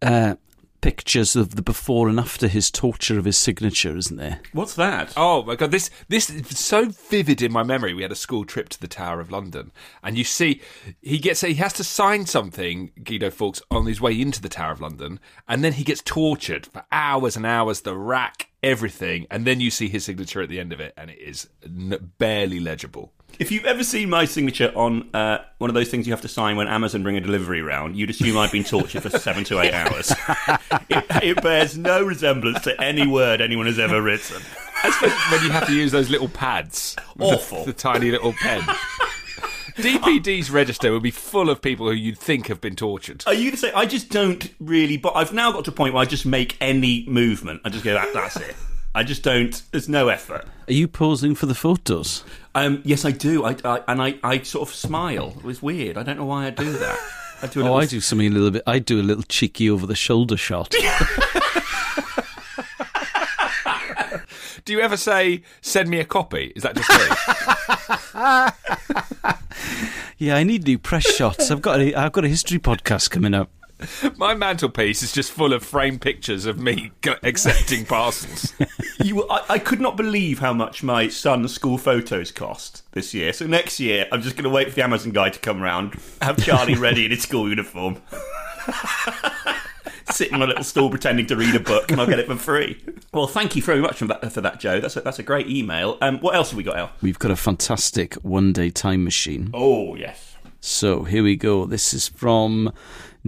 uh, 0.00 0.36
pictures 0.82 1.34
of 1.34 1.54
the 1.54 1.62
before 1.62 2.08
and 2.08 2.20
after 2.20 2.48
his 2.48 2.70
torture 2.70 3.18
of 3.18 3.24
his 3.24 3.38
signature, 3.38 3.96
isn't 3.96 4.18
there? 4.18 4.40
What's 4.52 4.74
that? 4.74 5.14
Oh 5.16 5.42
my 5.44 5.56
god, 5.56 5.70
this 5.70 5.88
this 6.08 6.28
is 6.28 6.58
so 6.58 6.86
vivid 6.90 7.40
in 7.40 7.52
my 7.52 7.62
memory. 7.62 7.94
We 7.94 8.02
had 8.02 8.12
a 8.12 8.16
school 8.16 8.44
trip 8.44 8.68
to 8.70 8.80
the 8.80 8.88
Tower 8.88 9.20
of 9.20 9.30
London, 9.30 9.72
and 10.02 10.18
you 10.18 10.24
see 10.24 10.60
he 11.00 11.18
gets 11.18 11.40
he 11.40 11.54
has 11.54 11.72
to 11.74 11.84
sign 11.84 12.26
something, 12.26 12.90
Guido 13.02 13.30
Fawkes, 13.30 13.62
on 13.70 13.86
his 13.86 14.00
way 14.00 14.20
into 14.20 14.42
the 14.42 14.50
Tower 14.50 14.72
of 14.72 14.80
London, 14.82 15.18
and 15.48 15.64
then 15.64 15.72
he 15.72 15.84
gets 15.84 16.02
tortured 16.02 16.66
for 16.66 16.84
hours 16.92 17.36
and 17.36 17.46
hours, 17.46 17.80
the 17.80 17.96
rack, 17.96 18.50
everything, 18.62 19.26
and 19.30 19.46
then 19.46 19.60
you 19.60 19.70
see 19.70 19.88
his 19.88 20.04
signature 20.04 20.42
at 20.42 20.48
the 20.48 20.60
end 20.60 20.72
of 20.72 20.80
it, 20.80 20.92
and 20.96 21.10
it 21.10 21.18
is 21.18 21.48
barely 22.18 22.60
legible. 22.60 23.12
If 23.38 23.50
you've 23.50 23.64
ever 23.64 23.82
seen 23.82 24.10
my 24.10 24.24
signature 24.24 24.72
on 24.74 25.08
uh, 25.14 25.38
one 25.58 25.70
of 25.70 25.74
those 25.74 25.88
things 25.88 26.06
you 26.06 26.12
have 26.12 26.20
to 26.22 26.28
sign 26.28 26.56
when 26.56 26.68
Amazon 26.68 27.02
bring 27.02 27.16
a 27.16 27.20
delivery 27.20 27.62
round, 27.62 27.96
you'd 27.96 28.10
assume 28.10 28.36
I'd 28.38 28.52
been 28.52 28.64
tortured 28.64 29.02
for 29.02 29.10
seven 29.10 29.42
to 29.44 29.60
eight 29.60 29.72
hours. 29.74 30.10
it, 30.88 31.04
it 31.22 31.42
bears 31.42 31.76
no 31.76 32.04
resemblance 32.04 32.60
to 32.62 32.80
any 32.80 33.06
word 33.06 33.40
anyone 33.40 33.66
has 33.66 33.78
ever 33.78 34.00
written. 34.02 34.42
Especially 34.84 35.36
when 35.36 35.44
you 35.44 35.50
have 35.50 35.66
to 35.66 35.74
use 35.74 35.92
those 35.92 36.10
little 36.10 36.28
pads, 36.28 36.96
with 37.16 37.28
the- 37.30 37.36
Awful. 37.36 37.64
the, 37.64 37.72
tiny 37.72 38.10
little 38.10 38.32
pen. 38.32 38.62
DPD's 39.76 40.50
register 40.50 40.92
would 40.92 41.02
be 41.02 41.10
full 41.10 41.48
of 41.48 41.62
people 41.62 41.86
who 41.88 41.94
you'd 41.94 42.18
think 42.18 42.48
have 42.48 42.60
been 42.60 42.76
tortured. 42.76 43.24
Are 43.26 43.32
you 43.34 43.50
to 43.50 43.56
say 43.56 43.72
I 43.72 43.86
just 43.86 44.10
don't 44.10 44.52
really? 44.60 44.98
But 44.98 45.16
I've 45.16 45.32
now 45.32 45.50
got 45.52 45.64
to 45.64 45.70
a 45.70 45.74
point 45.74 45.94
where 45.94 46.02
I 46.02 46.04
just 46.04 46.26
make 46.26 46.56
any 46.60 47.06
movement. 47.08 47.62
I 47.64 47.70
just 47.70 47.82
go, 47.84 47.94
that, 47.94 48.12
that's 48.12 48.36
it. 48.36 48.54
I 48.94 49.04
just 49.04 49.22
don't. 49.22 49.62
There's 49.70 49.88
no 49.88 50.08
effort. 50.08 50.44
Are 50.68 50.72
you 50.72 50.86
posing 50.86 51.34
for 51.34 51.46
the 51.46 51.54
photos? 51.54 52.24
Um, 52.54 52.82
yes, 52.84 53.04
I 53.04 53.10
do. 53.10 53.44
I, 53.44 53.56
I 53.64 53.80
and 53.88 54.02
I, 54.02 54.18
I 54.22 54.42
sort 54.42 54.68
of 54.68 54.74
smile. 54.74 55.34
It 55.38 55.44
was 55.44 55.62
weird. 55.62 55.96
I 55.96 56.02
don't 56.02 56.18
know 56.18 56.26
why 56.26 56.46
I 56.46 56.50
do 56.50 56.70
that. 56.72 56.98
I 57.42 57.46
do. 57.46 57.62
A 57.62 57.64
Oh, 57.70 57.76
I 57.76 57.86
do 57.86 58.00
something 58.00 58.26
a 58.28 58.30
little 58.30 58.50
bit. 58.50 58.62
I 58.66 58.78
do 58.78 59.00
a 59.00 59.02
little 59.02 59.24
cheeky 59.24 59.70
over 59.70 59.86
the 59.86 59.94
shoulder 59.96 60.36
shot. 60.36 60.74
Do 64.64 64.72
you 64.72 64.80
ever 64.80 64.96
say, 64.96 65.42
send 65.60 65.88
me 65.88 65.98
a 65.98 66.04
copy? 66.04 66.52
Is 66.54 66.62
that 66.62 66.76
just 66.76 66.88
me? 66.88 66.96
yeah, 70.18 70.36
I 70.36 70.44
need 70.44 70.64
new 70.64 70.78
press 70.78 71.02
shots. 71.02 71.50
I've 71.50 71.60
got 71.62 71.80
a, 71.80 71.92
I've 71.94 72.12
got 72.12 72.24
a 72.24 72.28
history 72.28 72.60
podcast 72.60 73.10
coming 73.10 73.34
up. 73.34 73.50
My 74.16 74.34
mantelpiece 74.34 75.02
is 75.02 75.12
just 75.12 75.32
full 75.32 75.52
of 75.52 75.64
framed 75.64 76.00
pictures 76.00 76.46
of 76.46 76.58
me 76.58 76.92
g- 77.02 77.14
accepting 77.22 77.84
parcels. 77.84 78.54
You, 79.02 79.28
I, 79.28 79.44
I 79.48 79.58
could 79.58 79.80
not 79.80 79.96
believe 79.96 80.38
how 80.38 80.52
much 80.52 80.84
my 80.84 81.08
son's 81.08 81.52
school 81.52 81.76
photos 81.76 82.30
cost 82.30 82.84
this 82.92 83.12
year. 83.12 83.32
So 83.32 83.48
next 83.48 83.80
year, 83.80 84.06
I'm 84.12 84.22
just 84.22 84.36
going 84.36 84.44
to 84.44 84.50
wait 84.50 84.68
for 84.68 84.76
the 84.76 84.84
Amazon 84.84 85.10
guy 85.10 85.30
to 85.30 85.40
come 85.40 85.60
round, 85.60 85.96
have 86.20 86.36
Charlie 86.36 86.76
ready 86.76 87.06
in 87.06 87.10
his 87.10 87.22
school 87.22 87.48
uniform. 87.48 88.00
sitting 90.10 90.34
on 90.34 90.42
a 90.42 90.46
little 90.46 90.62
stool 90.62 90.90
pretending 90.90 91.26
to 91.26 91.36
read 91.36 91.54
a 91.54 91.60
book, 91.60 91.90
and 91.90 92.00
I'll 92.00 92.06
get 92.06 92.18
it 92.18 92.26
for 92.26 92.36
free. 92.36 92.82
Well, 93.12 93.26
thank 93.26 93.56
you 93.56 93.62
very 93.62 93.80
much 93.80 93.96
for 93.98 94.06
that, 94.06 94.32
for 94.32 94.40
that 94.40 94.60
Joe. 94.60 94.80
That's 94.80 94.96
a, 94.96 95.00
that's 95.00 95.18
a 95.18 95.22
great 95.22 95.48
email. 95.48 95.98
Um, 96.00 96.18
what 96.20 96.34
else 96.34 96.50
have 96.50 96.56
we 96.56 96.62
got, 96.62 96.76
Al? 96.76 96.92
We've 97.00 97.18
got 97.18 97.30
a 97.30 97.36
fantastic 97.36 98.14
one 98.16 98.52
day 98.52 98.70
time 98.70 99.04
machine. 99.04 99.50
Oh, 99.52 99.94
yes. 99.96 100.36
So 100.60 101.04
here 101.04 101.24
we 101.24 101.36
go. 101.36 101.66
This 101.66 101.92
is 101.92 102.08
from 102.08 102.72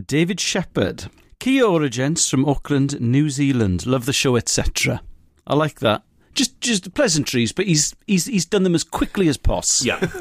David 0.02 0.40
Shepherd. 0.40 1.06
Kia 1.38 1.64
ora, 1.64 1.88
gents 1.88 2.28
from 2.28 2.44
Auckland, 2.48 3.00
New 3.00 3.30
Zealand. 3.30 3.86
Love 3.86 4.06
the 4.06 4.12
show, 4.12 4.36
etc. 4.36 5.02
I 5.46 5.54
like 5.54 5.80
that. 5.80 6.02
Just 6.34 6.60
just 6.60 6.94
pleasantries, 6.94 7.52
but 7.52 7.66
he's 7.66 7.94
he's 8.06 8.26
he's 8.26 8.44
done 8.44 8.64
them 8.64 8.74
as 8.74 8.82
quickly 8.82 9.28
as 9.28 9.36
possible. 9.36 9.86
Yeah. 10.00 10.08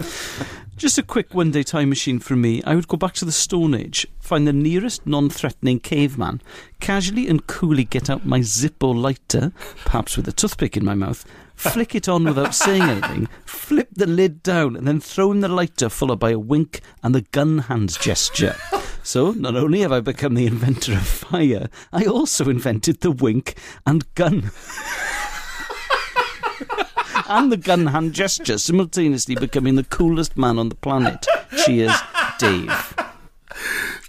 Just 0.75 0.97
a 0.97 1.03
quick 1.03 1.35
one 1.35 1.51
day 1.51 1.61
time 1.61 1.89
machine 1.89 2.17
from 2.19 2.41
me. 2.41 2.61
I 2.63 2.73
would 2.73 2.87
go 2.87 2.97
back 2.97 3.13
to 3.15 3.25
the 3.25 3.31
Stone 3.31 3.75
Age, 3.75 4.07
find 4.19 4.47
the 4.47 4.53
nearest 4.53 5.05
non 5.05 5.29
threatening 5.29 5.79
caveman, 5.79 6.41
casually 6.79 7.27
and 7.27 7.45
coolly 7.45 7.83
get 7.83 8.09
out 8.09 8.25
my 8.25 8.39
Zippo 8.39 8.93
lighter, 8.93 9.51
perhaps 9.85 10.17
with 10.17 10.27
a 10.27 10.31
toothpick 10.31 10.75
in 10.75 10.83
my 10.83 10.95
mouth, 10.95 11.25
flick 11.55 11.95
it 11.95 12.07
on 12.07 12.23
without 12.25 12.55
saying 12.55 12.83
anything, 12.83 13.27
flip 13.45 13.89
the 13.93 14.07
lid 14.07 14.43
down, 14.43 14.75
and 14.75 14.87
then 14.87 14.99
throw 14.99 15.31
in 15.31 15.39
the 15.39 15.47
lighter, 15.47 15.89
followed 15.89 16.19
by 16.19 16.31
a 16.31 16.39
wink 16.39 16.81
and 17.01 17.13
the 17.13 17.21
gun 17.21 17.59
hand 17.59 17.97
gesture. 17.99 18.55
So, 19.03 19.31
not 19.31 19.55
only 19.55 19.81
have 19.81 19.91
I 19.91 19.99
become 19.99 20.33
the 20.33 20.45
inventor 20.45 20.93
of 20.93 21.05
fire, 21.05 21.69
I 21.91 22.05
also 22.05 22.49
invented 22.49 23.01
the 23.01 23.11
wink 23.11 23.55
and 23.85 24.05
gun. 24.15 24.51
and 27.27 27.51
the 27.51 27.57
gun 27.57 27.87
hand 27.87 28.13
gesture, 28.13 28.57
simultaneously 28.57 29.35
becoming 29.35 29.75
the 29.75 29.83
coolest 29.83 30.37
man 30.37 30.57
on 30.57 30.69
the 30.69 30.75
planet. 30.75 31.25
Cheers, 31.65 31.93
Dave. 32.39 32.95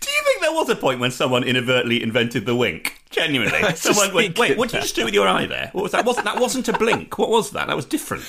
Do 0.01 0.11
you 0.11 0.23
think 0.25 0.41
there 0.41 0.53
was 0.53 0.69
a 0.69 0.77
point 0.77 1.01
when 1.01 1.11
someone 1.11 1.45
inadvertently 1.45 2.03
invented 2.03 2.47
the 2.47 2.57
wink? 2.57 3.04
Genuinely, 3.15 3.63
someone 3.77 4.13
went, 4.13 4.39
"Wait, 4.39 4.57
what 4.57 4.71
did 4.71 4.77
you 4.77 4.83
just 4.83 4.97
do 4.97 5.05
with 5.05 5.15
your 5.15 5.29
eye 5.29 5.47
there? 5.47 5.71
What 5.73 5.83
was 5.83 5.93
that? 5.93 6.05
Wasn't 6.05 6.25
that 6.25 6.39
wasn't 6.41 6.69
a 6.69 6.73
blink? 6.73 7.19
What 7.19 7.31
was 7.31 7.51
that? 7.53 7.69
That 7.69 7.77
was 7.77 7.85
different." 7.85 8.25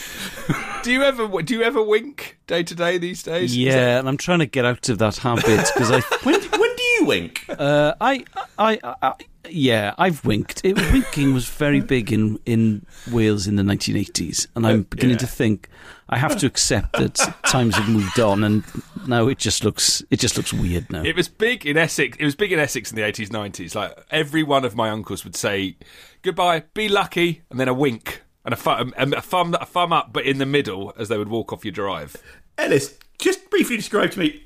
Do 0.83 0.91
you 0.91 1.01
ever 1.01 1.41
do 1.41 1.55
you 1.55 1.63
ever 1.63 1.81
wink 1.81 2.37
day 2.45 2.61
to 2.61 2.75
day 2.75 2.99
these 2.99 3.23
days? 3.23 3.57
Yeah, 3.57 3.97
and 3.97 4.07
I'm 4.07 4.17
trying 4.17 4.37
to 4.39 4.45
get 4.45 4.65
out 4.65 4.87
of 4.89 4.99
that 4.99 5.17
habit 5.17 5.43
because 5.73 5.89
I, 5.89 5.99
When 6.23 6.39
when 6.39 6.75
do 6.75 6.83
you 6.83 7.05
wink? 7.05 7.43
uh, 7.49 7.95
I, 7.99 8.23
I, 8.59 8.77
I, 8.83 8.95
I, 9.01 9.13
yeah, 9.49 9.93
I've 9.97 10.23
winked. 10.25 10.61
It, 10.63 10.75
winking 10.91 11.33
was 11.33 11.47
very 11.47 11.81
big 11.95 12.11
in 12.11 12.39
in 12.45 12.85
Wales 13.11 13.47
in 13.47 13.55
the 13.55 13.63
1980s, 13.63 14.47
and 14.55 14.65
I'm 14.65 14.79
oh, 14.81 14.83
beginning 14.83 15.15
yeah. 15.15 15.19
to 15.19 15.27
think 15.27 15.69
I 16.09 16.17
have 16.17 16.37
to 16.37 16.45
accept 16.45 16.93
that 16.93 17.15
times 17.45 17.75
have 17.75 17.89
moved 17.89 18.19
on, 18.19 18.43
and 18.43 18.63
now 19.07 19.27
it 19.27 19.37
just 19.37 19.63
looks 19.63 20.03
it 20.11 20.19
just 20.19 20.37
looks 20.37 20.53
weird 20.53 20.91
now. 20.91 21.03
It 21.03 21.15
was 21.15 21.27
big 21.27 21.65
in 21.65 21.77
Essex. 21.77 22.17
It 22.19 22.25
was 22.25 22.35
big 22.35 22.51
in 22.51 22.59
Essex 22.59 22.91
in 22.91 22.95
the 22.95 23.03
eighties, 23.03 23.31
nineties. 23.31 23.75
Like 23.75 23.97
every 24.11 24.43
one 24.43 24.65
of 24.65 24.75
my 24.75 24.89
uncles 24.89 25.23
would 25.23 25.35
say, 25.35 25.77
"Goodbye, 26.21 26.63
be 26.73 26.89
lucky," 26.89 27.41
and 27.49 27.59
then 27.59 27.67
a 27.67 27.73
wink 27.73 28.21
and 28.43 28.53
a, 28.53 28.57
thumb, 28.57 28.93
a 28.95 29.21
thumb, 29.21 29.55
a 29.59 29.65
thumb 29.65 29.91
up, 29.91 30.13
but 30.13 30.23
in 30.25 30.37
the 30.37 30.45
middle 30.45 30.93
as 30.97 31.09
they 31.09 31.17
would 31.17 31.29
walk 31.29 31.51
off 31.51 31.65
your 31.65 31.71
drive. 31.71 32.15
Ellis, 32.59 32.97
just 33.17 33.49
briefly 33.49 33.75
describe 33.75 34.11
to 34.11 34.19
me 34.19 34.43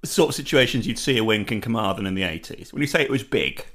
the 0.00 0.06
sort 0.06 0.28
of 0.28 0.34
situations 0.36 0.86
you'd 0.86 0.98
see 0.98 1.18
a 1.18 1.24
wink 1.24 1.50
in 1.50 1.60
Carmarthen 1.60 2.06
in 2.06 2.14
the 2.14 2.22
eighties. 2.22 2.72
When 2.72 2.80
you 2.80 2.86
say 2.86 3.02
it 3.02 3.10
was 3.10 3.24
big, 3.24 3.66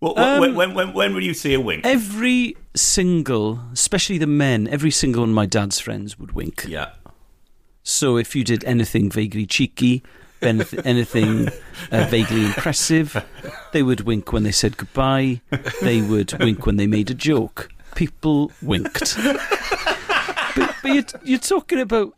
what, 0.00 0.16
what, 0.16 0.24
Um, 0.28 0.40
when, 0.40 0.54
when 0.54 0.74
when 0.74 0.92
when 0.92 1.14
would 1.14 1.24
you 1.24 1.34
see 1.34 1.54
a 1.54 1.60
wink? 1.60 1.84
Every 1.84 2.56
single, 2.74 3.60
especially 3.72 4.18
the 4.18 4.26
men, 4.26 4.68
every 4.68 4.90
single 4.90 5.22
one 5.22 5.30
of 5.30 5.34
my 5.34 5.46
dad's 5.46 5.80
friends 5.80 6.18
would 6.18 6.32
wink. 6.32 6.64
yeah. 6.68 6.90
So 7.82 8.16
if 8.18 8.36
you 8.36 8.44
did 8.44 8.64
anything 8.64 9.10
vaguely 9.10 9.46
cheeky, 9.46 10.02
anyth- 10.42 10.82
anything 10.84 11.48
uh, 11.90 12.04
vaguely 12.10 12.44
impressive, 12.44 13.24
they 13.72 13.82
would 13.82 14.02
wink 14.02 14.30
when 14.32 14.42
they 14.42 14.52
said 14.52 14.76
goodbye. 14.76 15.40
They 15.80 16.02
would 16.02 16.38
wink 16.38 16.66
when 16.66 16.76
they 16.76 16.86
made 16.86 17.10
a 17.10 17.14
joke. 17.14 17.70
People 17.94 18.52
winked. 18.62 19.16
but 19.16 20.74
but 20.82 20.92
you're, 20.92 21.04
you're 21.24 21.38
talking 21.38 21.80
about 21.80 22.14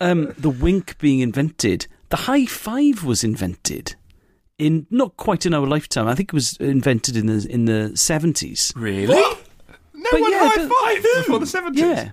um, 0.00 0.34
the 0.38 0.50
wink 0.50 0.98
being 0.98 1.20
invented. 1.20 1.86
The 2.10 2.16
high 2.16 2.44
five 2.46 3.02
was 3.02 3.24
invented 3.24 3.96
in 4.58 4.86
not 4.90 5.16
quite 5.16 5.46
in 5.46 5.54
our 5.54 5.66
lifetime. 5.66 6.06
I 6.08 6.14
think 6.14 6.30
it 6.30 6.34
was 6.34 6.56
invented 6.58 7.16
in 7.16 7.26
the 7.26 7.46
in 7.50 7.64
the 7.64 7.96
seventies. 7.96 8.72
Really? 8.76 9.06
No 9.14 9.36
But 10.10 10.20
one 10.20 10.32
yeah, 10.32 10.48
high 10.48 10.66
but- 10.66 10.72
five 10.84 11.02
before 11.24 11.38
the 11.38 11.46
seventies. 11.46 11.82
Yeah. 11.82 12.10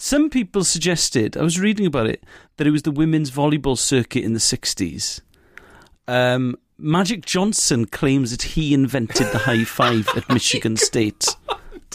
Some 0.00 0.30
people 0.30 0.62
suggested, 0.62 1.36
I 1.36 1.42
was 1.42 1.58
reading 1.58 1.84
about 1.84 2.06
it, 2.06 2.22
that 2.56 2.68
it 2.68 2.70
was 2.70 2.82
the 2.82 2.92
women's 2.92 3.32
volleyball 3.32 3.76
circuit 3.76 4.22
in 4.22 4.32
the 4.32 4.38
60s. 4.38 5.20
Um, 6.06 6.56
Magic 6.78 7.26
Johnson 7.26 7.84
claims 7.86 8.30
that 8.30 8.42
he 8.42 8.72
invented 8.72 9.26
the 9.32 9.38
high 9.38 9.64
five 9.64 10.08
at 10.16 10.28
Michigan 10.32 10.76
State 10.76 11.26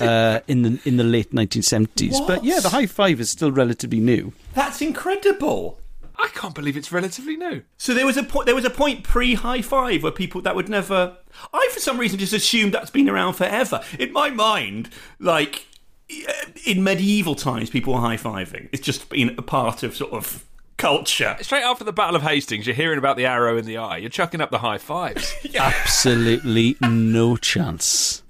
uh, 0.02 0.42
in 0.50 0.64
the 0.64 0.80
in 0.84 0.98
the 0.98 1.04
late 1.06 1.32
1970s. 1.32 2.28
But 2.28 2.44
yeah, 2.44 2.60
the 2.60 2.68
high 2.70 2.88
five 2.88 3.22
is 3.22 3.30
still 3.30 3.54
relatively 3.54 4.02
new. 4.02 4.34
That's 4.54 4.82
incredible. 4.82 5.80
I 6.24 6.30
can't 6.30 6.56
believe 6.56 6.77
it's 6.77 6.89
relatively 6.89 7.36
new. 7.36 7.63
So 7.77 7.94
there 7.94 8.06
was 8.06 8.15
a 8.15 8.24
point. 8.24 8.46
There 8.46 8.56
was 8.56 8.63
a 8.63 8.70
point 8.70 9.03
pre 9.03 9.34
high 9.34 9.62
five 9.62 10.03
where 10.03 10.12
people 10.12 10.39
that 10.42 10.56
would 10.56 10.70
never. 10.70 11.18
I 11.53 11.70
for 11.74 11.82
some 11.82 12.00
reason 12.00 12.18
just 12.18 12.32
assumed 12.32 12.74
that's 12.74 12.89
been 12.89 13.10
around 13.10 13.34
forever. 13.34 13.84
In 14.00 14.13
my 14.13 14.30
mind, 14.30 14.89
like 15.20 15.68
eh, 16.10 16.32
in 16.65 16.82
medieval 16.82 17.36
times, 17.36 17.70
people 17.70 17.94
were 17.94 18.00
high 18.00 18.15
fiving. 18.15 18.70
It's 18.72 18.82
just 18.82 19.10
been 19.10 19.36
a 19.38 19.42
part 19.42 19.84
of 19.84 19.98
sort 19.98 20.13
of 20.13 20.46
culture. 20.77 21.36
Straight 21.42 21.63
after 21.63 21.84
the 21.84 21.92
Battle 21.92 22.15
of 22.15 22.22
Hastings, 22.22 22.65
you're 22.65 22.75
hearing 22.75 23.00
about 23.00 23.18
the 23.18 23.25
arrow 23.25 23.58
in 23.58 23.65
the 23.65 23.75
eye. 23.75 23.98
You're 23.98 24.10
chucking 24.10 24.39
up 24.39 24.50
the 24.50 24.60
high 24.60 24.77
fives. 24.77 25.36
Absolutely 25.56 26.77
no 26.82 27.36
chance. 27.36 28.24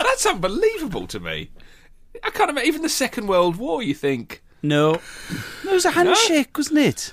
That's 0.00 0.26
unbelievable 0.26 1.06
to 1.06 1.20
me. 1.20 1.50
I 2.24 2.30
can't 2.30 2.50
imagine. 2.50 2.66
Even 2.68 2.82
the 2.82 2.88
Second 2.88 3.28
World 3.28 3.54
War, 3.54 3.84
you 3.84 3.94
think. 3.94 4.42
No. 4.62 4.94
It 5.64 5.70
was 5.70 5.84
a 5.84 5.92
handshake, 5.92 6.56
wasn't 6.58 6.78
it? 6.80 7.12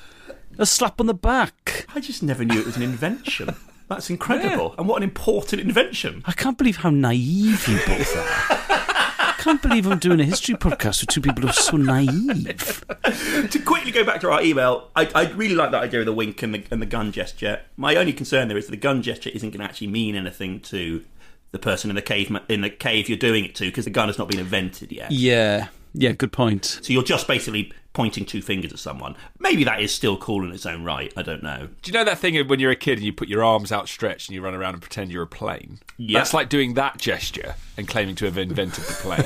A 0.59 0.65
slap 0.65 0.99
on 0.99 1.07
the 1.07 1.13
back. 1.13 1.85
I 1.95 1.99
just 1.99 2.21
never 2.21 2.45
knew 2.45 2.59
it 2.59 2.65
was 2.65 2.77
an 2.77 2.83
invention. 2.83 3.55
That's 3.89 4.09
incredible, 4.09 4.75
and 4.77 4.87
what 4.87 4.97
an 4.97 5.03
important 5.03 5.61
invention. 5.61 6.23
I 6.25 6.31
can't 6.31 6.57
believe 6.57 6.77
how 6.77 6.89
naive 6.89 7.67
you 7.67 7.77
both 7.85 8.15
are. 8.15 8.25
I 8.59 9.35
can't 9.39 9.61
believe 9.61 9.85
I'm 9.85 9.99
doing 9.99 10.19
a 10.21 10.23
history 10.23 10.55
podcast 10.55 11.01
with 11.01 11.09
two 11.09 11.21
people 11.21 11.41
who 11.43 11.49
are 11.49 11.53
so 11.53 11.77
naive. 11.77 12.85
to 13.51 13.59
quickly 13.59 13.91
go 13.91 14.03
back 14.03 14.21
to 14.21 14.31
our 14.31 14.41
email, 14.41 14.89
I, 14.95 15.09
I 15.13 15.31
really 15.31 15.53
like 15.53 15.71
that 15.71 15.83
idea 15.83 15.99
of 15.99 16.05
the 16.05 16.13
wink 16.13 16.41
and 16.41 16.55
the, 16.55 16.63
and 16.71 16.81
the 16.81 16.85
gun 16.85 17.11
gesture. 17.11 17.61
My 17.75 17.95
only 17.95 18.13
concern 18.13 18.47
there 18.47 18.57
is 18.57 18.65
that 18.67 18.71
the 18.71 18.77
gun 18.77 19.01
gesture 19.01 19.29
isn't 19.33 19.49
going 19.49 19.59
to 19.59 19.65
actually 19.65 19.87
mean 19.87 20.15
anything 20.15 20.61
to 20.61 21.03
the 21.51 21.59
person 21.59 21.91
in 21.91 21.95
the 21.95 22.01
cave 22.01 22.35
in 22.49 22.61
the 22.61 22.69
cave 22.69 23.07
you're 23.09 23.17
doing 23.17 23.45
it 23.45 23.53
to 23.55 23.65
because 23.65 23.85
the 23.85 23.91
gun 23.91 24.07
has 24.07 24.17
not 24.17 24.27
been 24.27 24.39
invented 24.39 24.91
yet. 24.91 25.11
Yeah, 25.11 25.67
yeah, 25.93 26.11
good 26.11 26.31
point. 26.31 26.65
So 26.81 26.93
you're 26.93 27.03
just 27.03 27.27
basically 27.27 27.71
pointing 27.93 28.25
two 28.25 28.41
fingers 28.41 28.73
at 28.73 28.79
someone. 28.79 29.15
Maybe 29.39 29.63
that 29.65 29.79
is 29.79 29.93
still 29.93 30.17
cool 30.17 30.43
in 30.43 30.51
its 30.51 30.65
own 30.65 30.83
right. 30.83 31.13
I 31.15 31.21
don't 31.21 31.43
know. 31.43 31.69
Do 31.81 31.91
you 31.91 31.93
know 31.93 32.03
that 32.03 32.17
thing 32.17 32.37
of 32.37 32.49
when 32.49 32.59
you're 32.59 32.71
a 32.71 32.75
kid 32.75 32.97
and 32.97 33.05
you 33.05 33.13
put 33.13 33.27
your 33.27 33.43
arms 33.43 33.71
outstretched 33.71 34.29
and 34.29 34.35
you 34.35 34.41
run 34.41 34.55
around 34.55 34.73
and 34.73 34.81
pretend 34.81 35.11
you're 35.11 35.23
a 35.23 35.27
plane? 35.27 35.79
Yeah. 35.97 36.19
That's 36.19 36.33
like 36.33 36.49
doing 36.49 36.73
that 36.73 36.97
gesture 36.97 37.55
and 37.77 37.87
claiming 37.87 38.15
to 38.15 38.25
have 38.25 38.37
invented 38.37 38.83
the 38.83 38.93
plane. 38.93 39.23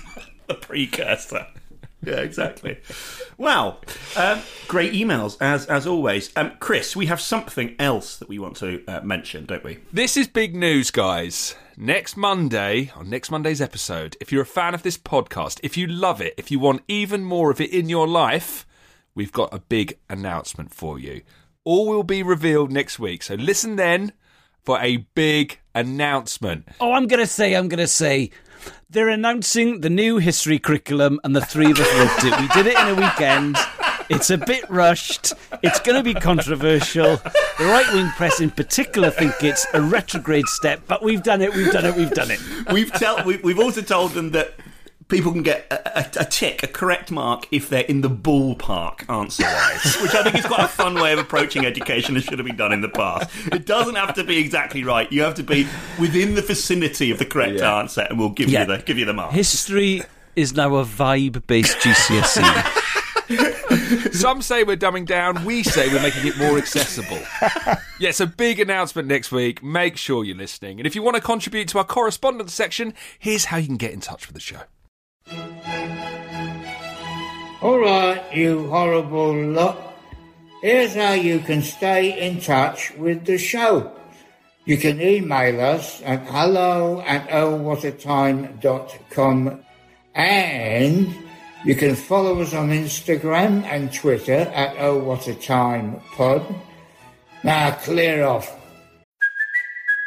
The 0.50 0.54
precursor. 0.56 1.46
Yeah, 2.02 2.16
exactly. 2.16 2.78
Wow, 3.38 3.78
um, 4.16 4.40
great 4.66 4.92
emails 4.94 5.36
as 5.40 5.64
as 5.66 5.86
always. 5.86 6.32
Um, 6.34 6.52
Chris, 6.58 6.96
we 6.96 7.06
have 7.06 7.20
something 7.20 7.76
else 7.78 8.16
that 8.16 8.28
we 8.28 8.40
want 8.40 8.56
to 8.56 8.82
uh, 8.88 9.00
mention, 9.02 9.44
don't 9.46 9.62
we? 9.62 9.78
This 9.92 10.16
is 10.16 10.26
big 10.26 10.56
news, 10.56 10.90
guys. 10.90 11.54
Next 11.82 12.14
Monday, 12.14 12.92
on 12.94 13.08
next 13.08 13.30
Monday's 13.30 13.62
episode, 13.62 14.14
if 14.20 14.30
you're 14.30 14.42
a 14.42 14.44
fan 14.44 14.74
of 14.74 14.82
this 14.82 14.98
podcast, 14.98 15.60
if 15.62 15.78
you 15.78 15.86
love 15.86 16.20
it, 16.20 16.34
if 16.36 16.50
you 16.50 16.58
want 16.58 16.82
even 16.88 17.24
more 17.24 17.50
of 17.50 17.58
it 17.58 17.70
in 17.70 17.88
your 17.88 18.06
life, 18.06 18.66
we've 19.14 19.32
got 19.32 19.54
a 19.54 19.60
big 19.60 19.96
announcement 20.10 20.74
for 20.74 20.98
you. 20.98 21.22
All 21.64 21.86
will 21.86 22.02
be 22.02 22.22
revealed 22.22 22.70
next 22.70 22.98
week, 22.98 23.22
so 23.22 23.34
listen 23.34 23.76
then 23.76 24.12
for 24.62 24.78
a 24.78 24.98
big 25.14 25.58
announcement. 25.74 26.68
Oh, 26.82 26.92
I'm 26.92 27.06
going 27.06 27.20
to 27.20 27.26
say, 27.26 27.54
I'm 27.54 27.68
going 27.68 27.78
to 27.78 27.86
say, 27.86 28.30
they're 28.90 29.08
announcing 29.08 29.80
the 29.80 29.88
new 29.88 30.18
history 30.18 30.58
curriculum, 30.58 31.18
and 31.24 31.34
the 31.34 31.40
three 31.40 31.70
of 31.70 31.80
us 31.80 31.94
wrote 31.94 32.30
it. 32.30 32.40
We 32.42 32.62
did 32.62 32.66
it 32.66 32.78
in 32.78 32.88
a 32.88 32.94
weekend. 32.94 33.56
It's 34.10 34.28
a 34.30 34.36
bit 34.38 34.68
rushed. 34.68 35.32
It's 35.62 35.80
going 35.80 35.96
to 35.96 36.02
be 36.02 36.14
controversial. 36.18 37.16
The 37.58 37.64
right 37.64 37.86
wing 37.94 38.08
press, 38.16 38.40
in 38.40 38.50
particular, 38.50 39.10
think 39.10 39.34
it's 39.42 39.66
a 39.72 39.80
retrograde 39.80 40.46
step, 40.46 40.82
but 40.86 41.02
we've 41.02 41.22
done 41.22 41.40
it. 41.42 41.54
We've 41.54 41.72
done 41.72 41.86
it. 41.86 41.94
We've 41.96 42.10
done 42.10 42.30
it. 42.30 42.40
We've 42.72 42.92
tell 42.92 43.24
we, 43.24 43.36
we've 43.38 43.58
also 43.60 43.82
told 43.82 44.12
them 44.12 44.30
that 44.32 44.54
people 45.08 45.32
can 45.32 45.42
get 45.42 45.66
a, 45.70 46.00
a, 46.00 46.22
a 46.22 46.24
tick, 46.24 46.62
a 46.62 46.66
correct 46.66 47.10
mark, 47.10 47.46
if 47.50 47.68
they're 47.68 47.84
in 47.84 48.00
the 48.00 48.10
ballpark 48.10 49.08
answer 49.10 49.42
wise, 49.44 49.96
which 50.02 50.14
I 50.14 50.22
think 50.22 50.36
is 50.38 50.46
quite 50.46 50.64
a 50.64 50.68
fun 50.68 50.94
way 50.94 51.12
of 51.12 51.18
approaching 51.18 51.64
education 51.66 52.14
and 52.16 52.24
should 52.24 52.38
have 52.38 52.46
been 52.46 52.56
done 52.56 52.72
in 52.72 52.80
the 52.80 52.88
past. 52.88 53.28
It 53.46 53.66
doesn't 53.66 53.94
have 53.96 54.14
to 54.14 54.24
be 54.24 54.38
exactly 54.38 54.82
right. 54.84 55.10
You 55.12 55.22
have 55.22 55.34
to 55.34 55.42
be 55.42 55.66
within 55.98 56.34
the 56.34 56.42
vicinity 56.42 57.10
of 57.10 57.18
the 57.18 57.26
correct 57.26 57.58
Yeah. 57.58 57.76
answer, 57.78 58.02
and 58.08 58.18
we'll 58.18 58.28
give 58.30 58.48
Yeah. 58.48 58.60
you 58.62 58.76
the 58.76 58.78
give 58.82 58.98
you 58.98 59.04
the 59.04 59.12
mark. 59.14 59.32
History 59.32 60.02
is 60.36 60.54
now 60.54 60.76
a 60.76 60.84
vibe 60.84 61.44
based 61.46 61.78
GCSE. 61.78 62.79
Some 64.12 64.42
say 64.42 64.64
we're 64.64 64.76
dumbing 64.76 65.06
down. 65.06 65.44
We 65.44 65.62
say 65.62 65.88
we're 65.88 66.02
making 66.02 66.26
it 66.26 66.36
more 66.38 66.58
accessible. 66.58 67.20
Yes, 68.00 68.18
a 68.18 68.26
big 68.26 68.58
announcement 68.60 69.06
next 69.08 69.30
week. 69.30 69.62
Make 69.62 69.98
sure 69.98 70.24
you're 70.24 70.34
listening. 70.34 70.80
And 70.80 70.86
if 70.86 70.96
you 70.96 71.02
want 71.02 71.16
to 71.16 71.20
contribute 71.20 71.68
to 71.68 71.76
our 71.76 71.84
correspondence 71.84 72.54
section, 72.54 72.94
here's 73.18 73.44
how 73.44 73.58
you 73.58 73.66
can 73.66 73.76
get 73.76 73.92
in 73.92 74.00
touch 74.00 74.26
with 74.26 74.32
the 74.32 74.40
show. 74.40 74.62
All 77.60 77.78
right, 77.78 78.22
you 78.34 78.68
horrible 78.68 79.34
lot. 79.34 79.92
Here's 80.62 80.94
how 80.94 81.12
you 81.12 81.40
can 81.40 81.60
stay 81.60 82.26
in 82.26 82.40
touch 82.40 82.94
with 82.96 83.26
the 83.26 83.36
show. 83.36 83.92
You 84.64 84.78
can 84.78 84.98
email 84.98 85.60
us 85.60 86.00
at 86.00 86.26
hello 86.26 87.02
at 87.02 87.28
ohwhatatime.com 87.28 89.60
and 90.14 91.14
you 91.64 91.74
can 91.74 91.94
follow 91.94 92.40
us 92.40 92.54
on 92.54 92.70
Instagram 92.70 93.64
and 93.64 93.92
Twitter 93.92 94.50
at 94.54 94.76
Oh 94.78 94.98
What 94.98 95.26
a 95.26 95.34
Time 95.34 96.00
Pod. 96.14 96.42
Now 97.44 97.72
clear 97.72 98.24
off. 98.24 98.56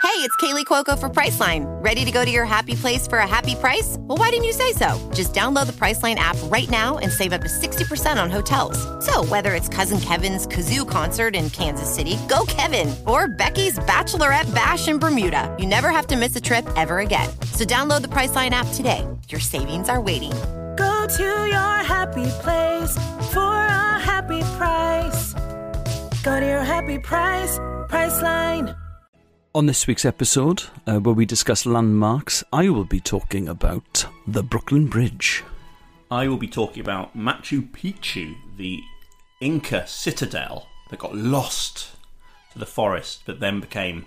Hey, 0.04 0.20
it's 0.20 0.36
Kaley 0.36 0.66
Cuoco 0.66 1.00
for 1.00 1.10
Priceline. 1.10 1.64
Ready 1.84 2.04
to 2.06 2.12
go 2.12 2.26
to 2.26 2.30
your 2.30 2.46
happy 2.46 2.76
place 2.76 3.08
for 3.08 3.20
a 3.20 3.28
happy 3.28 3.56
price? 3.56 3.96
Well, 4.02 4.18
why 4.18 4.30
didn't 4.30 4.44
you 4.44 4.52
say 4.52 4.74
so? 4.74 5.12
Just 5.14 5.34
download 5.34 5.66
the 5.66 5.74
Priceline 5.74 6.16
app 6.16 6.36
right 6.52 6.70
now 6.70 6.98
and 6.98 7.12
save 7.12 7.34
up 7.34 7.42
to 7.42 7.48
60% 7.48 8.22
on 8.22 8.30
hotels. 8.30 8.78
So, 9.04 9.24
whether 9.26 9.56
it's 9.56 9.70
Cousin 9.70 10.00
Kevin's 10.02 10.46
Kazoo 10.46 10.88
concert 10.88 11.36
in 11.36 11.50
Kansas 11.50 11.90
City, 11.92 12.18
go 12.28 12.46
Kevin, 12.48 12.94
or 13.08 13.28
Becky's 13.28 13.80
Bachelorette 13.80 14.54
Bash 14.54 14.88
in 14.88 15.00
Bermuda, 15.00 15.56
you 15.58 15.66
never 15.66 15.90
have 15.90 16.06
to 16.08 16.18
miss 16.18 16.36
a 16.36 16.42
trip 16.42 16.68
ever 16.76 17.00
again. 17.00 17.30
So, 17.54 17.64
download 17.64 18.02
the 18.02 18.10
Priceline 18.10 18.52
app 18.52 18.68
today. 18.74 19.08
Your 19.30 19.40
savings 19.40 19.90
are 19.90 20.02
waiting. 20.02 20.34
Go 20.76 21.08
to 21.08 21.24
your 21.24 21.84
happy 21.84 22.26
place 22.42 22.96
for 23.32 23.54
a 23.54 24.00
happy 24.00 24.42
price. 24.58 25.34
Go 26.24 26.40
to 26.40 26.46
your 26.46 26.64
happy 26.64 26.98
price, 26.98 27.60
Priceline. 27.90 28.76
On 29.54 29.68
this 29.68 29.86
week's 29.86 30.06
episode, 30.06 30.64
uh, 30.88 31.00
where 31.00 31.14
we 31.14 31.26
discuss 31.26 31.66
landmarks, 31.68 32.44
I 32.52 32.70
will 32.70 32.86
be 32.86 33.00
talking 33.00 33.48
about 33.48 34.06
the 34.26 34.42
Brooklyn 34.42 34.88
Bridge. 34.88 35.44
I 36.10 36.28
will 36.28 36.38
be 36.38 36.48
talking 36.48 36.82
about 36.82 37.16
Machu 37.16 37.70
Picchu, 37.72 38.36
the 38.58 38.80
Inca 39.42 39.86
citadel 39.86 40.68
that 40.90 41.00
got 41.00 41.16
lost 41.16 41.96
to 42.54 42.60
the 42.60 42.66
forest 42.66 43.24
but 43.26 43.40
then 43.40 43.60
became 43.60 44.06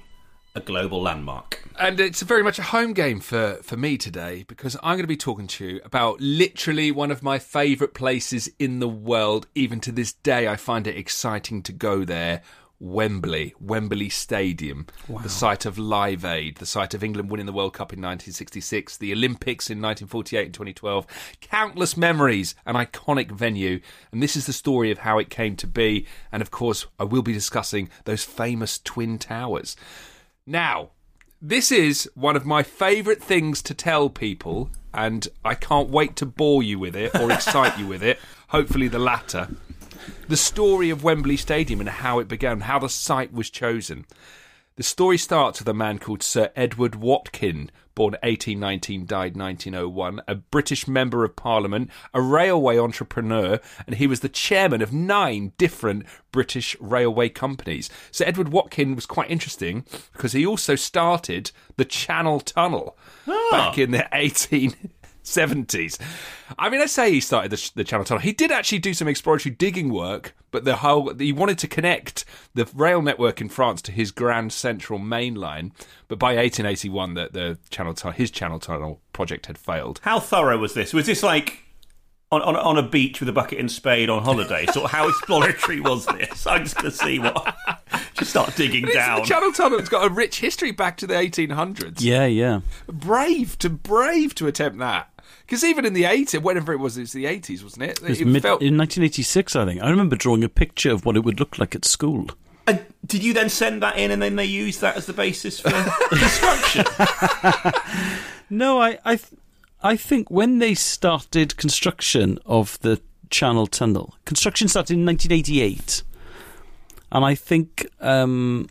a 0.56 0.60
global 0.60 1.02
landmark. 1.02 1.62
And 1.78 2.00
it's 2.00 2.22
very 2.22 2.42
much 2.42 2.58
a 2.58 2.62
home 2.62 2.94
game 2.94 3.20
for, 3.20 3.60
for 3.62 3.76
me 3.76 3.98
today 3.98 4.44
because 4.48 4.74
I'm 4.76 4.96
going 4.96 5.02
to 5.02 5.06
be 5.06 5.16
talking 5.16 5.46
to 5.46 5.64
you 5.66 5.80
about 5.84 6.18
literally 6.18 6.90
one 6.90 7.10
of 7.10 7.22
my 7.22 7.38
favourite 7.38 7.92
places 7.92 8.50
in 8.58 8.80
the 8.80 8.88
world. 8.88 9.46
Even 9.54 9.80
to 9.80 9.92
this 9.92 10.14
day, 10.14 10.48
I 10.48 10.56
find 10.56 10.86
it 10.86 10.96
exciting 10.96 11.62
to 11.64 11.72
go 11.72 12.04
there. 12.04 12.40
Wembley, 12.78 13.54
Wembley 13.58 14.10
Stadium, 14.10 14.86
the 15.22 15.30
site 15.30 15.64
of 15.64 15.78
Live 15.78 16.26
Aid, 16.26 16.56
the 16.56 16.66
site 16.66 16.92
of 16.92 17.02
England 17.02 17.30
winning 17.30 17.46
the 17.46 17.52
World 17.52 17.72
Cup 17.72 17.90
in 17.90 18.00
1966, 18.00 18.98
the 18.98 19.14
Olympics 19.14 19.70
in 19.70 19.78
1948 19.78 20.44
and 20.44 20.54
2012. 20.54 21.06
Countless 21.40 21.96
memories, 21.96 22.54
an 22.66 22.74
iconic 22.74 23.30
venue. 23.30 23.80
And 24.12 24.22
this 24.22 24.36
is 24.36 24.44
the 24.44 24.52
story 24.52 24.90
of 24.90 24.98
how 24.98 25.18
it 25.18 25.30
came 25.30 25.56
to 25.56 25.66
be. 25.66 26.06
And 26.30 26.42
of 26.42 26.50
course, 26.50 26.86
I 26.98 27.04
will 27.04 27.22
be 27.22 27.32
discussing 27.32 27.88
those 28.04 28.24
famous 28.24 28.78
Twin 28.78 29.18
Towers. 29.18 29.74
Now, 30.46 30.90
this 31.42 31.72
is 31.72 32.08
one 32.14 32.36
of 32.36 32.46
my 32.46 32.62
favourite 32.62 33.20
things 33.20 33.60
to 33.62 33.74
tell 33.74 34.08
people, 34.08 34.70
and 34.94 35.26
I 35.44 35.54
can't 35.56 35.90
wait 35.90 36.14
to 36.16 36.26
bore 36.26 36.62
you 36.62 36.78
with 36.78 36.94
it 36.94 37.14
or 37.16 37.32
excite 37.32 37.76
you 37.76 37.88
with 37.88 38.02
it. 38.02 38.20
Hopefully, 38.48 38.86
the 38.86 39.00
latter. 39.00 39.48
The 40.28 40.36
story 40.36 40.88
of 40.90 41.02
Wembley 41.02 41.36
Stadium 41.36 41.80
and 41.80 41.88
how 41.88 42.20
it 42.20 42.28
began, 42.28 42.60
how 42.60 42.78
the 42.78 42.88
site 42.88 43.32
was 43.32 43.50
chosen. 43.50 44.06
The 44.76 44.84
story 44.84 45.18
starts 45.18 45.58
with 45.58 45.68
a 45.68 45.74
man 45.74 45.98
called 45.98 46.22
Sir 46.22 46.52
Edward 46.54 46.94
Watkin, 46.94 47.72
born 47.96 48.12
1819, 48.22 49.06
died 49.06 49.36
1901, 49.36 50.20
a 50.28 50.36
British 50.36 50.86
Member 50.86 51.24
of 51.24 51.34
Parliament, 51.34 51.90
a 52.14 52.20
railway 52.20 52.78
entrepreneur, 52.78 53.58
and 53.86 53.96
he 53.96 54.06
was 54.06 54.20
the 54.20 54.28
chairman 54.28 54.82
of 54.82 54.92
nine 54.92 55.52
different 55.58 56.06
British 56.30 56.76
railway 56.78 57.28
companies. 57.28 57.90
So 58.12 58.24
Edward 58.24 58.50
Watkin 58.50 58.94
was 58.94 59.06
quite 59.06 59.30
interesting 59.30 59.84
because 60.12 60.32
he 60.32 60.46
also 60.46 60.76
started 60.76 61.50
the 61.76 61.84
Channel 61.84 62.40
Tunnel 62.40 62.96
ah. 63.26 63.48
back 63.50 63.78
in 63.78 63.90
the 63.90 64.06
18. 64.12 64.76
70s. 65.26 65.98
I 66.58 66.70
mean, 66.70 66.80
I 66.80 66.86
say 66.86 67.10
he 67.10 67.20
started 67.20 67.50
the, 67.50 67.70
the 67.74 67.84
Channel 67.84 68.04
Tunnel. 68.04 68.22
He 68.22 68.32
did 68.32 68.50
actually 68.50 68.78
do 68.78 68.94
some 68.94 69.08
exploratory 69.08 69.54
digging 69.54 69.90
work, 69.90 70.34
but 70.50 70.64
the 70.64 70.76
whole 70.76 71.12
he 71.14 71.32
wanted 71.32 71.58
to 71.58 71.68
connect 71.68 72.24
the 72.54 72.68
rail 72.74 73.02
network 73.02 73.40
in 73.40 73.48
France 73.48 73.82
to 73.82 73.92
his 73.92 74.12
Grand 74.12 74.52
Central 74.52 74.98
main 74.98 75.34
line. 75.34 75.72
But 76.08 76.18
by 76.18 76.36
1881, 76.36 77.14
the, 77.14 77.28
the 77.32 77.58
Channel 77.70 77.94
Tunnel, 77.94 78.16
his 78.16 78.30
Channel 78.30 78.60
Tunnel 78.60 79.00
project 79.12 79.46
had 79.46 79.58
failed. 79.58 80.00
How 80.02 80.20
thorough 80.20 80.58
was 80.58 80.74
this? 80.74 80.92
Was 80.92 81.06
this 81.06 81.22
like 81.22 81.64
on, 82.30 82.42
on, 82.42 82.56
on 82.56 82.78
a 82.78 82.88
beach 82.88 83.20
with 83.20 83.28
a 83.28 83.32
bucket 83.32 83.58
and 83.58 83.70
spade 83.70 84.08
on 84.08 84.22
holiday? 84.22 84.66
So 84.72 84.86
how 84.86 85.08
exploratory 85.10 85.80
was 85.80 86.06
this? 86.06 86.46
I'm 86.46 86.64
just 86.64 86.76
going 86.76 86.90
to 86.90 86.96
see 86.96 87.18
what. 87.18 87.56
Just 88.14 88.30
start 88.30 88.56
digging 88.56 88.86
down. 88.86 89.20
The 89.20 89.26
Channel 89.26 89.52
Tunnel's 89.52 89.90
got 89.90 90.06
a 90.06 90.08
rich 90.08 90.40
history 90.40 90.70
back 90.70 90.96
to 90.98 91.06
the 91.06 91.12
1800s. 91.12 92.00
Yeah, 92.00 92.24
yeah. 92.24 92.60
Brave 92.86 93.58
to 93.58 93.68
brave 93.68 94.34
to 94.36 94.46
attempt 94.46 94.78
that. 94.78 95.10
Because 95.46 95.62
even 95.62 95.84
in 95.84 95.92
the 95.92 96.02
80s, 96.02 96.42
whenever 96.42 96.72
it 96.72 96.78
was, 96.78 96.98
it 96.98 97.02
was 97.02 97.12
the 97.12 97.24
80s, 97.24 97.62
wasn't 97.62 97.84
it? 97.84 98.02
It 98.02 98.08
was 98.08 98.20
mid, 98.24 98.42
felt 98.42 98.60
in 98.62 98.76
1986, 98.76 99.54
I 99.54 99.64
think. 99.64 99.80
I 99.80 99.90
remember 99.90 100.16
drawing 100.16 100.42
a 100.42 100.48
picture 100.48 100.90
of 100.90 101.04
what 101.04 101.16
it 101.16 101.20
would 101.20 101.38
look 101.38 101.58
like 101.58 101.74
at 101.76 101.84
school. 101.84 102.30
And 102.66 102.84
did 103.06 103.22
you 103.22 103.32
then 103.32 103.48
send 103.48 103.80
that 103.82 103.96
in 103.96 104.10
and 104.10 104.20
then 104.20 104.34
they 104.34 104.44
used 104.44 104.80
that 104.80 104.96
as 104.96 105.06
the 105.06 105.12
basis 105.12 105.60
for 105.60 105.70
construction? 106.10 106.84
No, 108.48 108.80
I, 108.80 108.98
I, 109.04 109.16
th- 109.16 109.40
I 109.82 109.96
think 109.96 110.30
when 110.30 110.60
they 110.60 110.74
started 110.74 111.56
construction 111.56 112.38
of 112.46 112.78
the 112.80 113.00
Channel 113.28 113.66
Tunnel, 113.66 114.14
construction 114.24 114.68
started 114.68 114.94
in 114.94 115.04
1988, 115.04 116.02
and 117.10 117.24
I 117.24 117.34
think, 117.34 117.88
um, 118.00 118.68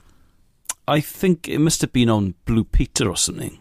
I 0.88 1.01
think 1.01 1.49
it 1.49 1.59
must 1.59 1.81
have 1.81 1.91
been 1.91 2.09
on 2.09 2.35
Blue 2.45 2.63
Peter 2.63 3.09
or 3.09 3.17
something. 3.17 3.59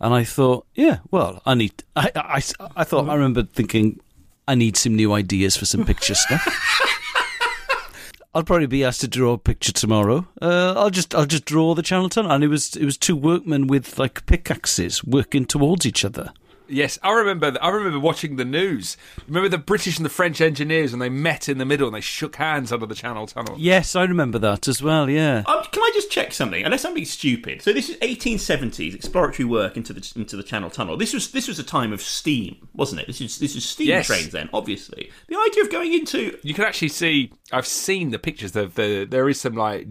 And 0.00 0.14
I 0.14 0.24
thought, 0.24 0.66
yeah, 0.74 0.98
well, 1.10 1.42
I 1.44 1.54
need. 1.54 1.82
I, 1.96 2.10
I, 2.14 2.42
I 2.76 2.84
thought 2.84 3.08
I 3.08 3.14
remember 3.14 3.42
thinking, 3.42 4.00
I 4.46 4.54
need 4.54 4.76
some 4.76 4.94
new 4.94 5.12
ideas 5.12 5.56
for 5.56 5.66
some 5.66 5.84
picture 5.84 6.14
stuff. 6.14 6.46
I'll 8.34 8.44
probably 8.44 8.66
be 8.66 8.84
asked 8.84 9.00
to 9.00 9.08
draw 9.08 9.32
a 9.32 9.38
picture 9.38 9.72
tomorrow. 9.72 10.26
Uh, 10.40 10.74
I'll 10.76 10.90
just 10.90 11.14
I'll 11.14 11.26
just 11.26 11.44
draw 11.44 11.74
the 11.74 11.82
Channel 11.82 12.08
Tunnel, 12.08 12.30
and 12.30 12.44
it 12.44 12.48
was 12.48 12.76
it 12.76 12.84
was 12.84 12.96
two 12.96 13.16
workmen 13.16 13.66
with 13.66 13.98
like 13.98 14.26
pickaxes 14.26 15.02
working 15.02 15.44
towards 15.44 15.84
each 15.84 16.04
other. 16.04 16.32
Yes, 16.68 16.98
I 17.02 17.12
remember. 17.12 17.56
I 17.60 17.68
remember 17.68 17.98
watching 17.98 18.36
the 18.36 18.44
news. 18.44 18.96
Remember 19.26 19.48
the 19.48 19.58
British 19.58 19.96
and 19.96 20.04
the 20.04 20.10
French 20.10 20.40
engineers 20.40 20.92
when 20.92 21.00
they 21.00 21.08
met 21.08 21.48
in 21.48 21.58
the 21.58 21.64
middle 21.64 21.86
and 21.88 21.94
they 21.94 22.00
shook 22.00 22.36
hands 22.36 22.72
under 22.72 22.86
the 22.86 22.94
Channel 22.94 23.26
Tunnel. 23.26 23.56
Yes, 23.58 23.96
I 23.96 24.04
remember 24.04 24.38
that 24.40 24.68
as 24.68 24.82
well. 24.82 25.08
Yeah, 25.08 25.42
Um, 25.46 25.62
can 25.72 25.82
I 25.82 25.90
just 25.94 26.10
check 26.10 26.32
something? 26.32 26.62
Unless 26.64 26.84
I'm 26.84 26.94
being 26.94 27.06
stupid. 27.06 27.62
So 27.62 27.72
this 27.72 27.88
is 27.88 27.96
1870s 27.96 28.94
exploratory 28.94 29.44
work 29.46 29.76
into 29.76 29.92
the 29.92 30.12
into 30.16 30.36
the 30.36 30.42
Channel 30.42 30.70
Tunnel. 30.70 30.96
This 30.96 31.12
was 31.14 31.30
this 31.32 31.48
was 31.48 31.58
a 31.58 31.64
time 31.64 31.92
of 31.92 32.00
steam, 32.02 32.68
wasn't 32.74 33.00
it? 33.00 33.06
This 33.06 33.20
is 33.20 33.38
this 33.38 33.56
is 33.56 33.64
steam 33.64 33.88
Yes. 33.88 34.06
trains 34.06 34.30
then, 34.30 34.48
obviously. 34.52 35.10
The 35.28 35.36
idea 35.48 35.64
of 35.64 35.70
going 35.70 35.92
into 35.94 36.38
You 36.42 36.54
can 36.54 36.64
actually 36.64 36.88
see. 36.88 37.32
I've 37.52 37.66
seen 37.66 38.10
the 38.10 38.18
pictures. 38.18 38.54
Of 38.56 38.74
the 38.74 39.06
there 39.08 39.28
is 39.28 39.40
some 39.40 39.54
like 39.54 39.86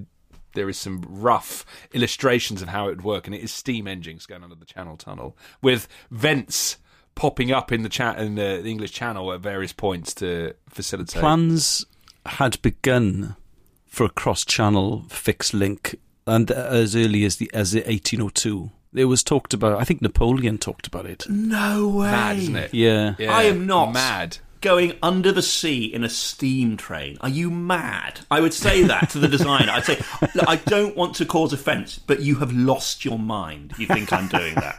there 0.58 0.67
is 0.67 0.78
some 0.78 1.06
rough 1.08 1.65
illustrations 1.93 2.62
of 2.62 2.67
how 2.70 2.88
it 2.88 2.98
would 2.98 3.04
work, 3.04 3.28
and 3.28 3.36
it 3.36 3.41
is 3.41 3.52
steam 3.52 3.88
engines 3.88 4.26
going 4.26 4.43
under 4.43 4.56
the 4.56 4.65
Channel 4.65 4.98
Tunnel 4.98 5.38
with 5.62 5.88
vents 6.12 6.78
popping 7.15 7.52
up 7.52 7.72
in 7.72 7.84
the 7.84 7.89
chat 7.89 8.20
in 8.20 8.36
the, 8.36 8.60
the 8.62 8.70
English 8.70 8.91
Channel 8.91 9.32
at 9.34 9.39
various 9.39 9.72
points 9.72 10.13
to 10.15 10.54
facilitate. 10.67 11.20
plans 11.20 11.86
had 12.26 12.62
begun 12.62 13.36
for 13.86 14.06
a 14.06 14.10
cross-channel 14.10 15.06
fixed 15.10 15.54
link, 15.54 16.00
and 16.26 16.52
as 16.52 16.96
early 16.96 17.24
as 17.24 17.38
the 17.38 17.50
as 17.54 17.74
1802, 17.74 18.72
it 18.93 19.06
was 19.06 19.24
talked 19.24 19.54
about. 19.54 19.80
I 19.80 19.84
think 19.84 20.02
Napoleon 20.02 20.58
talked 20.58 20.88
about 20.88 21.06
it. 21.06 21.26
no 21.30 21.88
way. 21.88 22.12
Mad, 22.12 22.38
isn't 22.38 22.56
it? 22.56 22.74
Yeah, 22.74 23.15
Yeah, 23.17 23.36
I 23.36 23.43
am 23.43 23.65
not 23.67 23.93
mad. 23.93 24.39
Going 24.62 24.93
under 25.02 25.32
the 25.32 25.41
sea 25.41 25.86
in 25.86 26.04
a 26.04 26.10
steam 26.10 26.78
train. 26.78 27.17
Are 27.22 27.30
you 27.30 27.50
mad? 27.50 28.22
I 28.32 28.41
would 28.41 28.54
say 28.54 28.84
that 28.84 29.10
to 29.12 29.20
the 29.20 29.28
designer. 29.28 29.72
I'd 29.72 29.86
say, 29.86 30.00
I 30.48 30.58
don't 30.65 30.96
want 30.96 31.15
to 31.15 31.26
cause 31.26 31.54
offence, 31.54 32.00
but 32.00 32.22
you 32.22 32.36
have 32.36 32.52
lost 32.54 33.06
your 33.06 33.20
mind. 33.20 33.74
You 33.78 33.88
think 33.88 34.12
I'm 34.12 34.28
doing 34.28 34.56
that? 34.56 34.78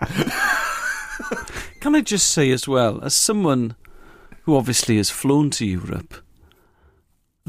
Can 1.80 1.94
I 1.94 2.00
just 2.00 2.30
say 2.30 2.50
as 2.50 2.66
well, 2.66 3.00
as 3.02 3.14
someone 3.14 3.76
who 4.42 4.56
obviously 4.56 4.96
has 4.96 5.10
flown 5.10 5.50
to 5.50 5.66
Europe, 5.66 6.14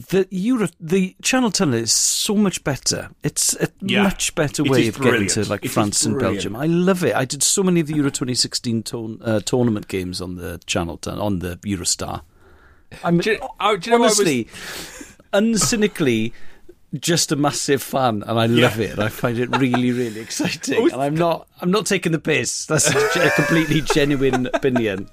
that 0.10 0.28
Europe, 0.32 0.72
the 0.80 1.16
Channel 1.22 1.52
Tunnel 1.52 1.76
is 1.76 1.92
so 1.92 2.36
much 2.36 2.64
better. 2.64 3.10
It's 3.24 3.54
a 3.56 3.68
Yeah. 3.82 4.04
much 4.04 4.34
better 4.36 4.64
way 4.64 4.88
of 4.88 5.00
getting 5.00 5.28
to 5.30 5.44
like 5.50 5.66
It 5.66 5.70
France 5.70 6.06
and. 6.06 6.18
Belgium. 6.20 6.56
I 6.56 6.66
love 6.68 7.04
it. 7.04 7.16
I 7.16 7.26
did 7.26 7.44
so 7.44 7.64
many 7.64 7.80
of 7.80 7.88
the 7.88 7.96
Euro 7.96 8.10
2016 8.10 8.84
tourn 8.84 9.20
uh, 9.24 9.40
tournament 9.42 9.88
games 9.88 10.22
on 10.22 10.36
the 10.36 10.60
Channel 10.66 10.98
Tunnel 10.98 11.22
on 11.24 11.40
the 11.40 11.58
Eurostar. 11.66 12.22
I'm 13.04 13.20
Do 13.20 13.32
you- 13.32 13.40
oh, 13.60 13.78
do 13.78 13.90
you 13.92 13.98
know 13.98 14.04
was- 14.04 14.20
honestly, 14.20 14.48
uncynically, 15.34 16.32
just 17.00 17.32
a 17.32 17.36
massive 17.36 17.84
fan, 17.84 18.24
and 18.26 18.40
I 18.40 18.48
love 18.48 18.80
it. 18.80 18.98
I 18.98 19.10
find 19.10 19.38
it 19.38 19.56
really, 19.58 19.92
really 19.92 20.20
exciting. 20.20 20.90
And 20.92 21.02
I'm 21.02 21.16
not, 21.16 21.48
I'm 21.62 21.70
not 21.72 21.86
taking 21.86 22.12
the 22.12 22.20
piss. 22.20 22.66
That's 22.66 22.88
a 23.16 23.30
completely 23.36 23.82
genuine 23.82 24.48
opinion. 24.54 25.08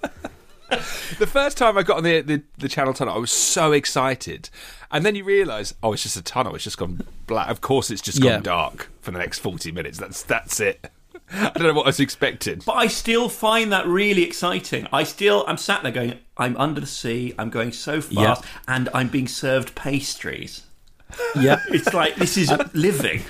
The 1.18 1.26
first 1.26 1.56
time 1.56 1.78
I 1.78 1.82
got 1.82 1.98
on 1.98 2.02
the, 2.02 2.20
the 2.20 2.42
the 2.58 2.68
Channel 2.68 2.92
Tunnel, 2.92 3.14
I 3.14 3.18
was 3.18 3.30
so 3.32 3.72
excited, 3.72 4.50
and 4.90 5.04
then 5.06 5.14
you 5.14 5.22
realise, 5.24 5.72
oh, 5.82 5.92
it's 5.92 6.02
just 6.02 6.16
a 6.16 6.22
tunnel. 6.22 6.54
It's 6.56 6.64
just 6.64 6.76
gone 6.78 7.00
black. 7.26 7.48
Of 7.48 7.60
course, 7.60 7.90
it's 7.90 8.02
just 8.02 8.18
Yeah. 8.22 8.32
gone 8.32 8.42
dark 8.42 8.90
for 9.00 9.12
the 9.12 9.18
next 9.18 9.38
forty 9.38 9.70
minutes. 9.72 9.98
That's 9.98 10.22
that's 10.24 10.58
it. 10.60 10.90
I 11.32 11.50
don't 11.54 11.62
know 11.62 11.72
what 11.74 11.84
I 11.86 11.88
was 11.90 12.00
expecting. 12.00 12.60
But 12.66 12.72
I 12.74 12.88
still 12.88 13.28
find 13.28 13.72
that 13.72 13.86
really 13.86 14.22
exciting. 14.24 14.86
I 14.92 15.04
still, 15.04 15.44
I'm 15.48 15.56
sat 15.56 15.82
there 15.82 15.92
going, 15.92 16.18
I'm 16.36 16.56
under 16.56 16.80
the 16.80 16.86
sea, 16.86 17.34
I'm 17.38 17.50
going 17.50 17.72
so 17.72 18.00
fast, 18.00 18.12
Yeah. 18.44 18.48
and 18.68 18.88
I'm 18.92 19.08
being 19.08 19.28
served 19.28 19.74
pastries. 19.74 20.62
Yeah, 21.36 21.60
It's 21.68 21.94
like, 21.94 22.16
this 22.16 22.36
is 22.36 22.52
living. 22.74 23.22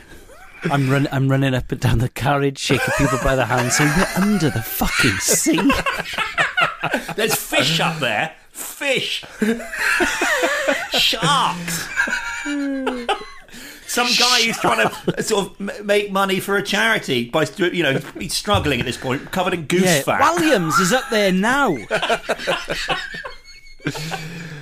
I'm 0.65 0.91
running, 0.91 1.09
I'm 1.13 1.29
running 1.29 1.55
up 1.55 1.71
and 1.71 1.81
down 1.81 1.99
the 1.99 2.09
carriage, 2.09 2.59
shaking 2.59 2.93
people 2.99 3.19
by 3.23 3.37
the 3.37 3.45
hand, 3.45 3.71
saying, 3.73 3.93
"We're 3.97 4.23
under 4.23 4.51
the 4.51 4.63
fucking 4.63 5.19
sea." 5.19 5.61
There's 7.17 7.35
fish 7.35 7.81
up 7.81 7.99
there. 8.01 8.35
Fish. 8.51 9.25
Sharks. 10.93 11.89
Some 13.89 14.09
guy 14.19 14.43
who's 14.43 14.59
trying 14.59 14.89
to 14.89 15.23
sort 15.23 15.47
of 15.61 15.85
make 15.85 16.11
money 16.11 16.41
for 16.41 16.57
a 16.57 16.63
charity 16.63 17.31
by, 17.31 17.47
you 17.59 17.83
know, 17.83 17.99
he's 18.19 18.35
struggling 18.35 18.81
at 18.81 18.87
this 18.87 18.97
point, 18.97 19.31
covered 19.31 19.55
in 19.55 19.67
goose 19.67 19.83
Yeah, 19.85 20.03
fat. 20.03 20.21
Walliams 20.21 20.79
is 20.81 20.93
up 20.93 21.05
there 21.11 21.33
now. 21.33 21.77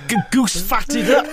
G- 0.07 0.15
Goose 0.31 0.61
fatted 0.61 1.09
up. 1.09 1.25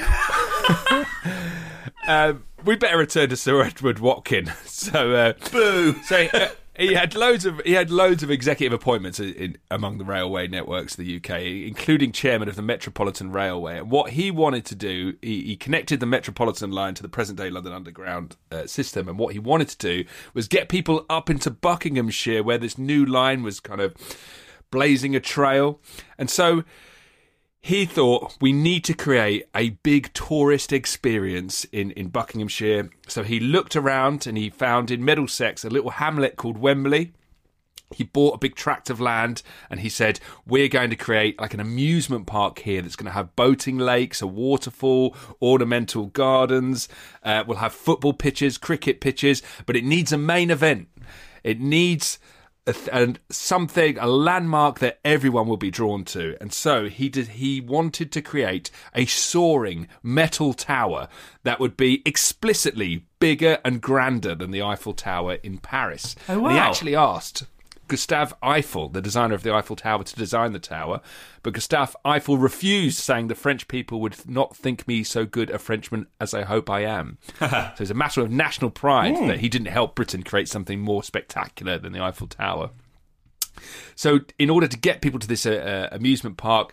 Um, 2.09 2.44
we 2.64 2.74
better 2.76 2.96
return 2.98 3.28
to 3.28 3.37
Sir 3.37 3.62
Edward 3.62 3.98
Watkin. 3.98 4.50
So, 4.64 5.12
uh, 5.12 5.33
Boo. 5.52 5.94
so 6.02 6.26
uh, 6.33 6.48
he 6.78 6.94
had 6.94 7.14
loads 7.14 7.44
of 7.44 7.61
he 7.64 7.72
had 7.72 7.90
loads 7.90 8.22
of 8.22 8.30
executive 8.30 8.72
appointments 8.72 9.20
in, 9.20 9.35
in, 9.35 9.58
among 9.70 9.98
the 9.98 10.04
railway 10.04 10.48
networks 10.48 10.92
of 10.98 11.04
the 11.04 11.16
UK, 11.16 11.40
including 11.40 12.12
chairman 12.12 12.48
of 12.48 12.56
the 12.56 12.62
Metropolitan 12.62 13.30
Railway. 13.30 13.78
And 13.78 13.90
what 13.90 14.12
he 14.12 14.30
wanted 14.30 14.64
to 14.66 14.74
do, 14.74 15.14
he, 15.20 15.42
he 15.42 15.56
connected 15.56 16.00
the 16.00 16.06
Metropolitan 16.06 16.70
line 16.70 16.94
to 16.94 17.02
the 17.02 17.08
present 17.08 17.38
day 17.38 17.50
London 17.50 17.72
Underground 17.72 18.37
uh, 18.50 18.66
system. 18.66 19.06
And 19.08 19.18
what 19.18 19.35
he 19.35 19.38
wanted 19.38 19.68
to 19.68 19.78
do 19.78 20.04
was 20.32 20.48
get 20.48 20.68
people 20.68 21.04
up 21.11 21.28
into 21.28 21.50
Buckinghamshire, 21.50 22.42
where 22.42 22.58
this 22.58 22.78
new 22.78 23.04
line 23.04 23.42
was 23.42 23.61
kind 23.61 23.80
of 23.80 23.94
blazing 24.70 25.14
a 25.14 25.20
trail. 25.20 25.78
And 26.16 26.30
so 26.30 26.64
he 27.62 27.87
thought 27.87 28.37
we 28.40 28.53
need 28.53 28.83
to 28.85 28.92
create 28.92 29.46
a 29.55 29.70
big 29.70 30.12
tourist 30.14 30.72
experience 30.72 31.64
in, 31.66 31.92
in 31.92 32.09
Buckinghamshire. 32.09 32.90
So 33.07 33.22
he 33.22 33.38
looked 33.38 33.77
around 33.77 34.27
and 34.27 34.37
he 34.37 34.51
found 34.51 34.90
in 34.90 35.05
Middlesex 35.05 35.64
a 35.64 35.70
little 35.70 35.90
hamlet 35.90 36.35
called 36.35 36.59
Wembley. 36.59 37.12
He 37.94 38.03
bought 38.03 38.35
a 38.35 38.38
big 38.38 38.57
tract 38.57 38.90
of 38.90 39.01
land 39.01 39.42
and 39.70 39.79
he 39.79 39.88
said, 39.88 40.18
We're 40.44 40.66
going 40.66 40.90
to 40.90 40.96
create 40.96 41.40
like 41.40 41.55
an 41.55 41.61
amusement 41.61 42.27
park 42.27 42.59
here 42.59 42.83
that's 42.83 42.96
going 42.96 43.07
to 43.07 43.12
have 43.12 43.37
boating 43.37 43.79
lakes, 43.79 44.20
a 44.20 44.27
waterfall, 44.27 45.14
ornamental 45.40 46.07
gardens. 46.07 46.88
Uh, 47.22 47.44
we'll 47.46 47.59
have 47.59 47.72
football 47.72 48.12
pitches, 48.12 48.59
cricket 48.59 49.01
pitches, 49.01 49.40
but 49.66 49.77
it 49.77 49.85
needs 49.85 50.11
a 50.11 50.18
main 50.18 50.51
event. 50.51 50.88
It 51.44 51.61
needs 51.61 52.18
and 52.92 53.18
something 53.29 53.98
a 53.98 54.07
landmark 54.07 54.79
that 54.79 55.01
everyone 55.05 55.48
will 55.48 55.57
be 55.57 55.70
drawn 55.70 56.05
to. 56.05 56.37
And 56.40 56.53
so 56.53 56.88
he 56.88 57.09
did 57.09 57.29
he 57.29 57.61
wanted 57.61 58.12
to 58.12 58.22
create 58.22 58.70
a 58.94 59.07
soaring 59.07 59.88
metal 60.03 60.55
tower 60.55 61.09
that 61.42 61.59
would 61.59 61.77
be 61.77 62.03
explicitly 62.07 63.07
bigger 63.18 63.59
and 63.64 63.81
grander 63.81 64.35
than 64.35 64.51
the 64.51 64.62
Eiffel 64.62 64.92
Tower 64.92 65.35
in 65.42 65.59
Paris. 65.59 66.14
Oh, 66.29 66.44
and 66.44 66.53
he 66.53 66.59
actually 66.59 66.94
asked 66.94 67.44
Gustave 67.92 68.33
Eiffel, 68.42 68.88
the 68.88 69.02
designer 69.02 69.35
of 69.35 69.42
the 69.42 69.52
Eiffel 69.52 69.76
Tower, 69.76 70.02
to 70.02 70.16
design 70.16 70.52
the 70.52 70.59
tower, 70.59 71.02
but 71.42 71.52
Gustave 71.52 71.92
Eiffel 72.07 72.38
refused, 72.38 72.98
saying 72.98 73.26
the 73.26 73.35
French 73.35 73.68
people 73.68 74.00
would 74.00 74.16
not 74.26 74.57
think 74.57 74.88
me 74.88 75.05
so 75.05 75.26
good 75.26 75.50
a 75.50 75.59
Frenchman 75.59 76.07
as 76.18 76.33
I 76.33 76.44
hope 76.44 76.70
I 76.70 76.85
am. 76.85 77.18
so 77.38 77.74
it's 77.78 77.90
a 77.90 77.94
matter 77.94 78.22
of 78.22 78.31
national 78.31 78.70
pride 78.70 79.14
that 79.28 79.40
he 79.40 79.50
didn't 79.50 79.66
help 79.66 79.94
Britain 79.94 80.22
create 80.22 80.48
something 80.48 80.81
more 80.81 81.02
spectacular 81.02 81.76
than 81.76 81.92
the 81.92 82.00
Eiffel 82.00 82.28
Tower. 82.28 82.70
So, 83.94 84.20
in 84.38 84.48
order 84.48 84.68
to 84.68 84.78
get 84.78 85.02
people 85.02 85.20
to 85.20 85.28
this 85.28 85.44
uh, 85.44 85.50
uh, 85.92 85.94
amusement 85.94 86.38
park, 86.38 86.72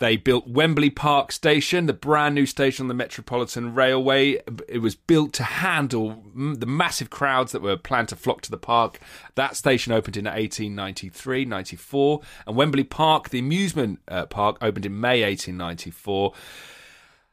they 0.00 0.16
built 0.16 0.48
Wembley 0.48 0.88
Park 0.88 1.30
Station, 1.30 1.84
the 1.84 1.92
brand 1.92 2.34
new 2.34 2.46
station 2.46 2.84
on 2.84 2.88
the 2.88 2.94
Metropolitan 2.94 3.74
Railway. 3.74 4.40
It 4.66 4.80
was 4.80 4.94
built 4.94 5.34
to 5.34 5.44
handle 5.44 6.24
the 6.34 6.66
massive 6.66 7.10
crowds 7.10 7.52
that 7.52 7.60
were 7.60 7.76
planned 7.76 8.08
to 8.08 8.16
flock 8.16 8.40
to 8.42 8.50
the 8.50 8.56
park. 8.56 8.98
That 9.34 9.56
station 9.56 9.92
opened 9.92 10.16
in 10.16 10.24
1893 10.24 11.44
94, 11.44 12.20
and 12.46 12.56
Wembley 12.56 12.82
Park, 12.82 13.28
the 13.28 13.40
amusement 13.40 14.00
uh, 14.08 14.24
park, 14.24 14.56
opened 14.62 14.86
in 14.86 14.98
May 14.98 15.22
1894 15.22 16.32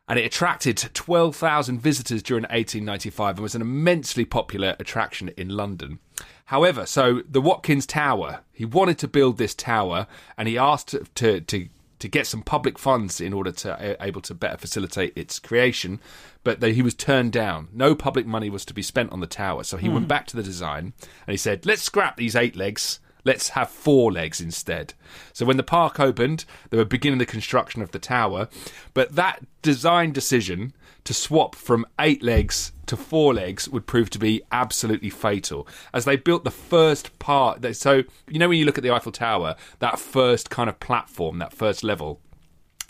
and 0.10 0.20
it 0.20 0.26
attracted 0.26 0.78
12,000 0.94 1.80
visitors 1.80 2.24
during 2.24 2.44
1895 2.44 3.36
and 3.36 3.44
was 3.44 3.56
an 3.56 3.62
immensely 3.62 4.26
popular 4.26 4.76
attraction 4.80 5.30
in 5.38 5.50
London. 5.50 6.00
However, 6.46 6.86
so 6.86 7.22
the 7.30 7.42
Watkins 7.42 7.86
Tower, 7.86 8.42
he 8.54 8.64
wanted 8.64 8.98
to 9.00 9.08
build 9.08 9.38
this 9.38 9.54
tower 9.54 10.08
and 10.38 10.48
he 10.48 10.58
asked 10.58 10.90
to, 10.90 11.06
to, 11.16 11.42
to, 11.42 11.68
to 12.00 12.08
get 12.08 12.28
some 12.28 12.42
public 12.42 12.78
funds 12.78 13.20
in 13.20 13.34
order 13.34 13.52
to 13.52 13.74
uh, 13.74 13.96
able 14.02 14.22
to 14.22 14.34
better 14.34 14.58
facilitate 14.58 15.14
its 15.16 15.40
creation, 15.40 16.00
but 16.44 16.60
they, 16.60 16.74
he 16.74 16.82
was 16.82 16.94
turned 16.94 17.32
down. 17.32 17.68
No 17.74 17.96
public 17.96 18.26
money 18.26 18.50
was 18.50 18.66
to 18.66 18.74
be 18.74 18.82
spent 18.82 19.12
on 19.12 19.20
the 19.20 19.28
tower, 19.28 19.64
so 19.64 19.78
he 19.78 19.90
went 19.90 20.08
back 20.08 20.28
to 20.28 20.36
the 20.36 20.44
design 20.44 20.94
and 21.26 21.34
he 21.34 21.38
said, 21.38 21.66
"Let's 21.66 21.82
scrap 21.82 22.18
these 22.18 22.36
eight 22.36 22.56
legs." 22.56 23.00
Let's 23.24 23.50
have 23.50 23.70
four 23.70 24.10
legs 24.10 24.40
instead. 24.40 24.94
So 25.34 25.46
when 25.46 25.58
the 25.58 25.64
park 25.64 26.00
opened, 26.00 26.46
they 26.70 26.78
were 26.78 26.86
beginning 26.86 27.20
the 27.20 27.26
construction 27.26 27.82
of 27.82 27.92
the 27.92 28.00
tower, 28.00 28.48
but 28.94 29.16
that 29.16 29.44
design 29.62 30.14
decision 30.14 30.72
to 31.08 31.14
swap 31.14 31.56
from 31.56 31.86
eight 32.02 32.22
legs 32.22 32.74
to 32.86 32.98
four 32.98 33.34
legs 33.34 33.70
would 33.70 33.86
prove 33.88 34.10
to 34.10 34.20
be 34.20 34.42
absolutely 34.52 35.10
fatal 35.10 35.66
as 35.94 36.04
they 36.04 36.18
built 36.18 36.44
the 36.44 36.52
first 36.52 37.18
part. 37.18 37.62
they- 37.62 37.72
So, 37.72 38.04
you 38.28 38.40
know, 38.40 38.50
when 38.50 38.58
you 38.60 38.66
look 38.66 38.78
at 38.78 38.84
the 38.84 38.92
Eiffel 38.92 39.14
Tower, 39.14 39.56
that 39.80 40.00
first 40.00 40.50
kind 40.50 40.70
of 40.70 40.80
platform, 40.82 41.40
that 41.40 41.54
first 41.54 41.82
level, 41.82 42.20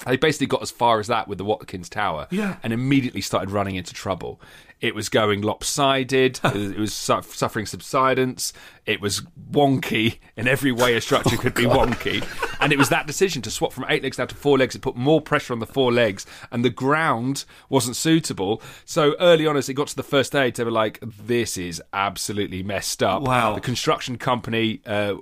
they 0.06 0.18
basically 0.18 0.48
got 0.48 0.62
as 0.64 0.72
far 0.72 1.00
as 1.00 1.06
that 1.08 1.28
with 1.28 1.38
the 1.38 1.46
Watkins 1.46 1.90
Tower 1.90 2.28
Yeah. 2.32 2.58
and 2.64 2.74
immediately 2.74 3.22
started 3.22 3.50
running 3.52 3.76
into 3.76 3.94
trouble. 3.94 4.42
It 4.80 4.94
was 4.94 5.10
going 5.10 5.42
lopsided, 5.42 6.40
it 6.44 6.78
was- 6.78 6.94
su- 6.94 7.22
suffering 7.24 7.66
subsidence, 7.66 8.54
it 8.86 9.02
was 9.02 9.22
wonky 9.52 10.20
in 10.36 10.48
every 10.48 10.72
way 10.72 10.96
a 10.96 11.02
structure 11.02 11.36
could 11.44 11.54
be 11.54 11.64
wonky. 11.64 12.24
And 12.62 12.72
it 12.72 12.78
was 12.78 12.90
that 12.90 13.06
decision 13.08 13.42
to 13.44 13.52
swap 13.52 13.74
from 13.74 13.86
eight 13.90 14.04
legs 14.04 14.18
down 14.18 14.28
to 14.30 14.36
four 14.36 14.58
legs, 14.58 14.76
it 14.76 14.82
put 14.82 14.96
more 14.96 15.20
pressure 15.22 15.54
on 15.54 15.60
the 15.60 15.66
four 15.66 15.92
legs, 15.92 16.26
and 16.52 16.64
the 16.64 16.70
ground 16.70 17.44
wasn't 17.70 17.96
suitable. 17.96 18.62
So 18.86 19.16
early 19.20 19.46
on, 19.48 19.58
as 19.58 19.68
it 19.68 19.74
got 19.74 19.88
to 19.88 19.96
the 19.96 20.04
first 20.04 20.28
stage, 20.32 20.56
they 20.56 20.64
were 20.64 20.72
like, 20.72 21.00
this 21.02 21.58
is 21.58 21.82
absolutely 21.94 22.64
messed 22.64 23.02
up. 23.04 23.24
Wow. 23.24 23.56
The 23.56 23.62
construction 23.62 24.18
company 24.18 24.82
uh, 24.86 25.16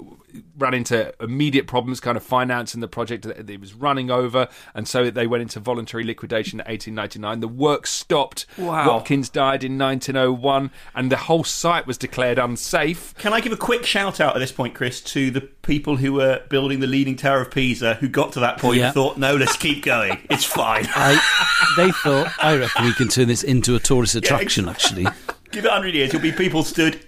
ran 0.57 0.73
into 0.73 1.13
immediate 1.21 1.67
problems, 1.67 1.99
kind 1.99 2.17
of 2.17 2.23
financing 2.23 2.81
the 2.81 2.87
project. 2.87 3.23
That 3.23 3.49
it 3.49 3.59
was 3.59 3.73
running 3.73 4.09
over, 4.11 4.47
and 4.73 4.87
so 4.87 5.09
they 5.09 5.27
went 5.27 5.41
into 5.41 5.59
voluntary 5.59 6.03
liquidation 6.03 6.59
in 6.59 6.65
1899. 6.65 7.39
The 7.39 7.47
work 7.47 7.87
stopped. 7.87 8.45
Wow. 8.57 8.87
Watkins 8.87 9.29
died 9.29 9.63
in 9.63 9.77
1901, 9.77 10.71
and 10.95 11.11
the 11.11 11.17
whole 11.17 11.43
site 11.43 11.87
was 11.87 11.97
declared 11.97 12.39
unsafe. 12.39 13.13
Can 13.17 13.33
I 13.33 13.41
give 13.41 13.51
a 13.51 13.57
quick 13.57 13.85
shout 13.85 14.19
out 14.19 14.35
at 14.35 14.39
this 14.39 14.51
point, 14.51 14.73
Chris, 14.75 15.01
to 15.01 15.31
the 15.31 15.41
people 15.41 15.97
who 15.97 16.13
were 16.13 16.41
building 16.49 16.79
the 16.79 16.87
Leaning 16.87 17.15
Tower 17.15 17.41
of 17.41 17.51
Pisa 17.51 17.95
who 17.95 18.07
got 18.07 18.31
to 18.33 18.39
that 18.41 18.59
point 18.59 18.77
Yeah. 18.79 18.85
and 18.87 18.93
thought, 18.93 19.17
no, 19.17 19.35
let's 19.35 19.57
keep 19.57 19.83
going. 19.83 20.19
It's 20.29 20.45
fine. 20.45 20.85
I, 20.89 21.73
they 21.77 21.91
thought, 21.91 22.31
I 22.41 22.57
reckon 22.57 22.85
we 22.85 22.93
can 22.93 23.07
turn 23.07 23.27
this 23.27 23.43
into 23.43 23.75
a 23.75 23.79
tourist 23.79 24.15
attraction, 24.15 24.69
actually. 24.69 25.03
Give 25.51 25.63
it 25.65 25.69
100 25.69 25.93
years, 25.95 26.11
you'll 26.11 26.21
be 26.21 26.31
people 26.31 26.63
stood 26.63 27.04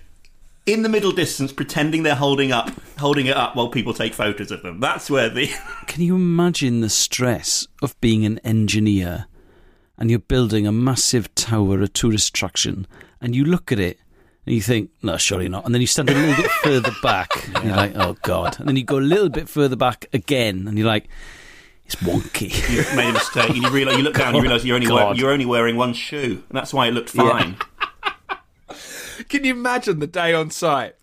in 0.68 0.84
the 0.84 0.90
middle 0.90 1.14
distance 1.14 1.52
pretending 1.52 2.04
they're 2.04 2.14
holding 2.16 2.52
up, 2.52 2.70
holding 3.00 3.26
it 3.26 3.36
up 3.36 3.56
while 3.56 3.70
people 3.70 3.94
take 3.94 4.14
photos 4.14 4.52
of 4.52 4.62
them. 4.62 4.80
That's 4.80 5.10
where 5.10 5.30
the. 5.30 5.48
Can 5.88 6.04
you 6.04 6.16
imagine 6.16 6.82
the 6.82 6.90
stress 6.90 7.66
of 7.82 8.00
being 8.02 8.26
an 8.26 8.38
engineer 8.40 9.26
and 9.98 10.10
you're 10.12 10.20
building 10.20 10.68
a 10.68 10.72
massive 10.72 11.34
tower, 11.34 11.82
a 11.82 11.88
tourist 11.88 12.30
attraction, 12.30 12.86
and 13.22 13.36
you 13.36 13.46
look 13.46 13.72
at 13.72 13.80
it 13.80 13.98
and 14.46 14.54
you 14.54 14.62
think, 14.62 14.92
no, 15.02 15.18
surely 15.18 15.50
not. 15.50 15.66
And 15.66 15.74
then 15.74 15.82
you 15.82 15.88
stand 15.88 16.10
a 16.10 16.14
little 16.14 16.36
bit 16.36 16.52
further 16.64 16.92
back 17.02 17.30
and 17.56 17.64
you're 17.64 17.76
like, 17.76 17.96
oh, 17.96 18.18
God. 18.22 18.60
And 18.60 18.68
then 18.68 18.76
you 18.76 18.84
go 18.84 18.98
a 18.98 19.00
little 19.00 19.30
bit 19.30 19.50
further 19.50 19.76
back 19.76 20.06
again 20.14 20.68
and 20.68 20.78
you're 20.78 20.88
like, 20.88 21.08
it's 21.86 21.96
wonky. 21.96 22.52
You 22.70 22.98
made 22.98 23.10
a 23.10 23.14
mistake, 23.14 23.50
and 23.50 23.64
you 23.64 23.70
realize 23.70 23.96
you 23.98 24.04
look 24.04 24.16
down, 24.16 24.28
and 24.28 24.36
you 24.36 24.42
realise 24.42 24.66
you're 24.66 24.76
only 24.76 24.92
wear, 24.92 25.16
you're 25.16 25.32
only 25.32 25.46
wearing 25.46 25.78
one 25.78 25.94
shoe, 25.94 26.44
and 26.50 26.58
that's 26.58 26.74
why 26.74 26.88
it 26.88 26.92
looked 26.92 27.16
Yeah. 27.16 27.56
Can 29.30 29.44
you 29.44 29.54
imagine 29.54 30.00
the 30.00 30.08
day 30.08 30.34
on 30.34 30.50
site? 30.52 30.96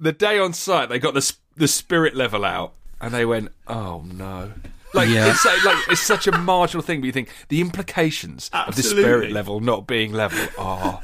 The 0.00 0.12
day 0.12 0.38
on 0.38 0.52
site, 0.52 0.88
they 0.88 0.98
got 0.98 1.14
the 1.14 1.32
the 1.56 1.68
spirit 1.68 2.14
level 2.14 2.44
out, 2.44 2.74
and 3.00 3.14
they 3.14 3.24
went, 3.24 3.50
"Oh 3.66 4.02
no." 4.06 4.52
Like, 4.94 5.08
Yeah. 5.10 5.30
it's, 5.30 5.44
like, 5.64 5.88
it's 5.88 6.00
such 6.00 6.26
a 6.26 6.32
marginal 6.38 6.82
thing, 6.82 7.00
but 7.00 7.06
you 7.06 7.12
think 7.12 7.28
the 7.48 7.60
implications 7.60 8.48
of 8.54 8.76
the 8.76 8.82
spirit 8.82 9.30
level 9.30 9.60
not 9.60 9.86
being 9.86 10.12
level 10.12 10.46
are 10.56 11.02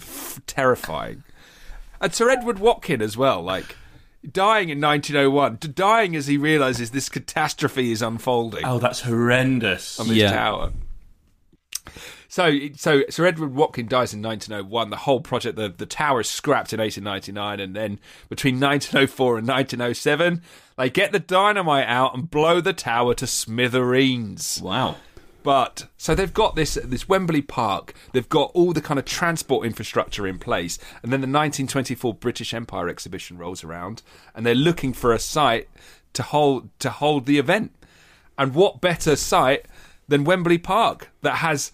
f- 0.00 0.40
terrifying. 0.46 1.24
And 2.00 2.14
Sir 2.14 2.30
Edward 2.30 2.60
Watkin 2.60 3.02
as 3.02 3.16
well, 3.16 3.42
like 3.42 3.74
dying 4.30 4.68
in 4.68 4.78
1901, 4.80 5.56
d- 5.56 5.68
dying 5.68 6.14
as 6.14 6.28
he 6.28 6.36
realizes 6.36 6.90
this 6.92 7.08
catastrophe 7.08 7.90
is 7.90 8.02
unfolding 8.02 8.64
Oh, 8.64 8.78
that's 8.78 9.00
horrendous. 9.00 9.98
on 9.98 10.06
this 10.08 10.16
Yeah. 10.18 10.30
tower. 10.32 10.72
So, 12.38 12.56
so 12.76 13.02
Sir 13.10 13.26
Edward 13.26 13.56
Watkin 13.56 13.88
dies 13.88 14.14
in 14.14 14.22
1901. 14.22 14.90
The 14.90 14.96
whole 14.98 15.20
project, 15.20 15.56
the, 15.56 15.74
the 15.76 15.86
tower 15.86 16.20
is 16.20 16.28
scrapped 16.28 16.72
in 16.72 16.78
1899, 16.78 17.58
and 17.58 17.74
then 17.74 17.98
between 18.28 18.60
1904 18.60 19.38
and 19.38 19.48
1907, 19.48 20.42
they 20.76 20.88
get 20.88 21.10
the 21.10 21.18
dynamite 21.18 21.88
out 21.88 22.14
and 22.14 22.30
blow 22.30 22.60
the 22.60 22.72
tower 22.72 23.12
to 23.14 23.26
smithereens. 23.26 24.60
Wow. 24.62 24.98
But 25.42 25.88
so 25.96 26.14
they've 26.14 26.32
got 26.32 26.54
this 26.54 26.78
this 26.84 27.08
Wembley 27.08 27.42
Park. 27.42 27.92
They've 28.12 28.28
got 28.28 28.52
all 28.54 28.72
the 28.72 28.82
kind 28.82 29.00
of 29.00 29.04
transport 29.04 29.66
infrastructure 29.66 30.24
in 30.24 30.38
place, 30.38 30.78
and 31.02 31.12
then 31.12 31.20
the 31.20 31.26
1924 31.26 32.14
British 32.14 32.54
Empire 32.54 32.88
exhibition 32.88 33.36
rolls 33.36 33.64
around, 33.64 34.02
and 34.32 34.46
they're 34.46 34.54
looking 34.54 34.92
for 34.92 35.12
a 35.12 35.18
site 35.18 35.68
to 36.12 36.22
hold 36.22 36.68
to 36.78 36.90
hold 36.90 37.26
the 37.26 37.40
event. 37.40 37.72
And 38.38 38.54
what 38.54 38.80
better 38.80 39.16
site 39.16 39.66
than 40.06 40.22
Wembley 40.22 40.58
Park 40.58 41.10
that 41.22 41.38
has 41.38 41.72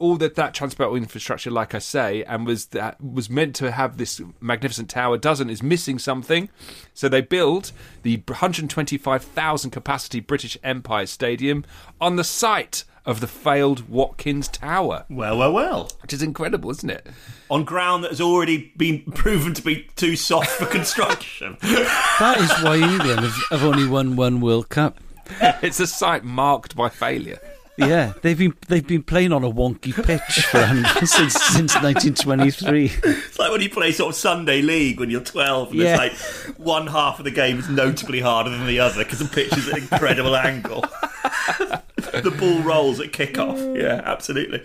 all 0.00 0.16
that 0.16 0.34
that 0.34 0.54
transport 0.54 0.96
infrastructure, 0.96 1.50
like 1.50 1.74
I 1.74 1.78
say, 1.78 2.24
and 2.24 2.44
was 2.46 2.66
that 2.66 3.00
was 3.00 3.30
meant 3.30 3.54
to 3.56 3.70
have 3.70 3.96
this 3.98 4.20
magnificent 4.40 4.90
tower 4.90 5.16
doesn't 5.18 5.50
is 5.50 5.62
missing 5.62 5.98
something. 6.00 6.48
So 6.94 7.08
they 7.08 7.20
build 7.20 7.70
the 8.02 8.16
125,000 8.26 9.70
capacity 9.70 10.20
British 10.20 10.58
Empire 10.64 11.06
Stadium 11.06 11.64
on 12.00 12.16
the 12.16 12.24
site 12.24 12.84
of 13.06 13.20
the 13.20 13.26
failed 13.26 13.88
Watkins 13.88 14.46
Tower, 14.48 15.04
Well, 15.08 15.38
well, 15.38 15.52
well. 15.52 15.90
which 16.02 16.12
is 16.12 16.22
incredible, 16.22 16.70
isn't 16.70 16.90
it? 16.90 17.06
On 17.50 17.64
ground 17.64 18.04
that 18.04 18.10
has 18.10 18.20
already 18.20 18.72
been 18.76 19.02
proven 19.14 19.54
to 19.54 19.62
be 19.62 19.88
too 19.96 20.16
soft 20.16 20.48
for 20.50 20.66
construction. 20.66 21.56
That 21.62 22.38
is 22.38 22.50
why 22.62 22.76
England 22.76 23.20
have, 23.20 23.34
have 23.50 23.64
only 23.64 23.86
won 23.86 24.16
one 24.16 24.40
World 24.40 24.68
Cup. 24.68 24.98
It's 25.62 25.80
a 25.80 25.86
site 25.86 26.24
marked 26.24 26.76
by 26.76 26.88
failure. 26.90 27.38
Yeah, 27.76 28.12
they've 28.20 28.36
been 28.36 28.54
they've 28.68 28.86
been 28.86 29.02
playing 29.02 29.32
on 29.32 29.42
a 29.42 29.50
wonky 29.50 29.94
pitch 29.94 30.44
for, 30.46 30.58
um, 30.58 30.84
since 31.06 31.34
since 31.34 31.74
1923. 31.76 32.92
It's 33.02 33.38
like 33.38 33.50
when 33.50 33.62
you 33.62 33.70
play 33.70 33.92
sort 33.92 34.10
of 34.10 34.16
Sunday 34.16 34.60
league 34.60 35.00
when 35.00 35.08
you're 35.08 35.22
12 35.22 35.70
and 35.70 35.78
Yeah. 35.80 36.02
it's 36.02 36.48
like 36.48 36.56
one 36.58 36.88
half 36.88 37.18
of 37.18 37.24
the 37.24 37.30
game 37.30 37.58
is 37.58 37.68
notably 37.70 38.20
harder 38.20 38.50
than 38.50 38.66
the 38.66 38.80
other 38.80 39.02
because 39.02 39.18
the 39.20 39.24
pitch 39.28 39.56
is 39.56 39.68
at 39.68 39.76
an 39.78 39.82
incredible 39.84 40.36
angle. 40.36 40.80
the 41.96 42.34
ball 42.38 42.60
rolls 42.62 43.00
at 43.00 43.12
kickoff. 43.12 43.80
Yeah, 43.80 44.02
absolutely. 44.04 44.62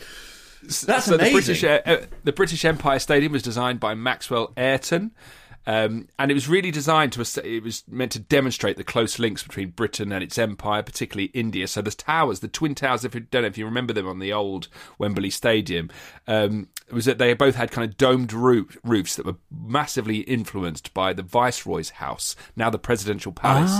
That's 0.63 1.05
so 1.05 1.11
the 1.11 1.15
amazing. 1.17 1.33
British 1.33 1.63
uh, 1.63 1.81
uh, 1.85 1.97
the 2.23 2.33
British 2.33 2.65
Empire 2.65 2.99
Stadium 2.99 3.31
was 3.31 3.43
designed 3.43 3.79
by 3.79 3.93
Maxwell 3.93 4.51
Ayrton. 4.57 5.11
Um, 5.67 6.07
and 6.19 6.29
it 6.29 6.33
was 6.35 6.47
really 6.47 6.71
designed 6.71 7.13
to. 7.13 7.41
It 7.43 7.63
was 7.63 7.83
meant 7.89 8.11
to 8.11 8.19
demonstrate 8.19 8.77
the 8.77 8.83
close 8.83 9.17
links 9.17 9.43
between 9.43 9.69
Britain 9.69 10.11
and 10.11 10.23
its 10.23 10.37
empire, 10.37 10.83
particularly 10.83 11.31
India. 11.33 11.67
So 11.67 11.81
the 11.81 11.91
towers, 11.91 12.39
the 12.39 12.47
twin 12.47 12.75
towers, 12.75 13.03
if 13.03 13.15
you 13.15 13.21
don't 13.21 13.41
know 13.41 13.47
if 13.47 13.57
you 13.57 13.65
remember 13.65 13.93
them 13.93 14.07
on 14.07 14.19
the 14.19 14.31
old 14.31 14.67
Wembley 14.99 15.29
Stadium, 15.29 15.89
um, 16.27 16.67
was 16.91 17.05
that 17.05 17.17
they 17.17 17.33
both 17.33 17.55
had 17.55 17.71
kind 17.71 17.89
of 17.89 17.97
domed 17.97 18.31
roof, 18.31 18.77
roofs 18.83 19.15
that 19.15 19.25
were 19.25 19.37
massively 19.51 20.17
influenced 20.19 20.93
by 20.93 21.13
the 21.13 21.23
Viceroy's 21.23 21.91
house, 21.91 22.35
now 22.55 22.69
the 22.69 22.77
Presidential 22.77 23.31
Palace 23.31 23.75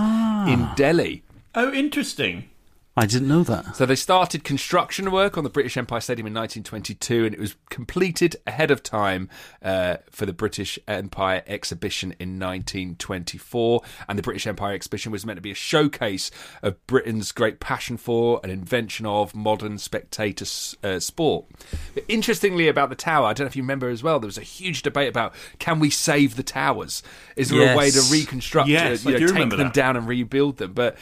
in 0.49 0.67
Delhi. 0.75 1.23
Oh, 1.53 1.71
interesting. 1.71 2.49
I 2.97 3.05
didn't 3.05 3.27
know 3.27 3.43
that. 3.43 3.75
So 3.75 3.85
they 3.85 3.95
started 3.97 4.45
construction 4.45 5.11
work 5.11 5.37
on 5.37 5.43
the 5.43 5.49
British 5.49 5.75
Empire 5.75 5.99
Stadium 5.99 6.27
in 6.27 6.33
1922, 6.33 7.25
and 7.25 7.33
it 7.35 7.41
was 7.41 7.55
completed 7.69 8.37
ahead 8.47 8.71
of 8.71 8.83
time 8.83 9.29
uh, 9.61 9.97
for 10.09 10.25
the 10.25 10.31
British 10.31 10.79
Empire 10.87 11.43
exhibition 11.45 12.11
in 12.19 12.39
1924. 12.39 13.81
And 14.07 14.17
the 14.17 14.23
British 14.23 14.47
Empire 14.47 14.73
exhibition 14.73 15.11
was 15.11 15.25
meant 15.25 15.35
to 15.35 15.41
be 15.41 15.51
a 15.51 15.55
showcase 15.55 16.31
of 16.61 16.85
Britain's 16.87 17.33
great 17.33 17.59
passion 17.59 17.97
for 17.97 18.39
and 18.43 18.51
invention 18.51 19.05
of 19.05 19.35
modern 19.35 19.77
spectator 19.77 20.45
s- 20.45 20.75
uh, 20.81 20.99
sport. 21.01 21.45
But 21.95 22.05
interestingly, 22.07 22.69
about 22.69 22.89
the 22.89 22.95
tower, 22.95 23.25
I 23.27 23.33
don't 23.33 23.43
know 23.45 23.49
if 23.49 23.57
you 23.57 23.63
remember 23.63 23.89
as 23.89 24.03
well, 24.03 24.21
there 24.21 24.27
was 24.27 24.37
a 24.37 24.41
huge 24.41 24.83
debate 24.83 25.09
about 25.09 25.33
can 25.59 25.79
we 25.79 25.89
save 25.89 26.37
the 26.37 26.43
towers? 26.43 27.03
Is 27.35 27.49
there 27.49 27.73
a 27.73 27.77
way 27.77 27.91
to 27.91 28.01
reconstruct, 28.09 28.69
Yes, 28.69 29.05
uh, 29.05 29.09
you 29.09 29.15
I 29.15 29.19
know, 29.19 29.19
do 29.19 29.25
take 29.27 29.33
remember 29.33 29.55
them 29.57 29.67
that. 29.67 29.73
down 29.73 29.97
and 29.97 30.07
rebuild 30.07 30.57
them? 30.57 30.71
But 30.71 30.97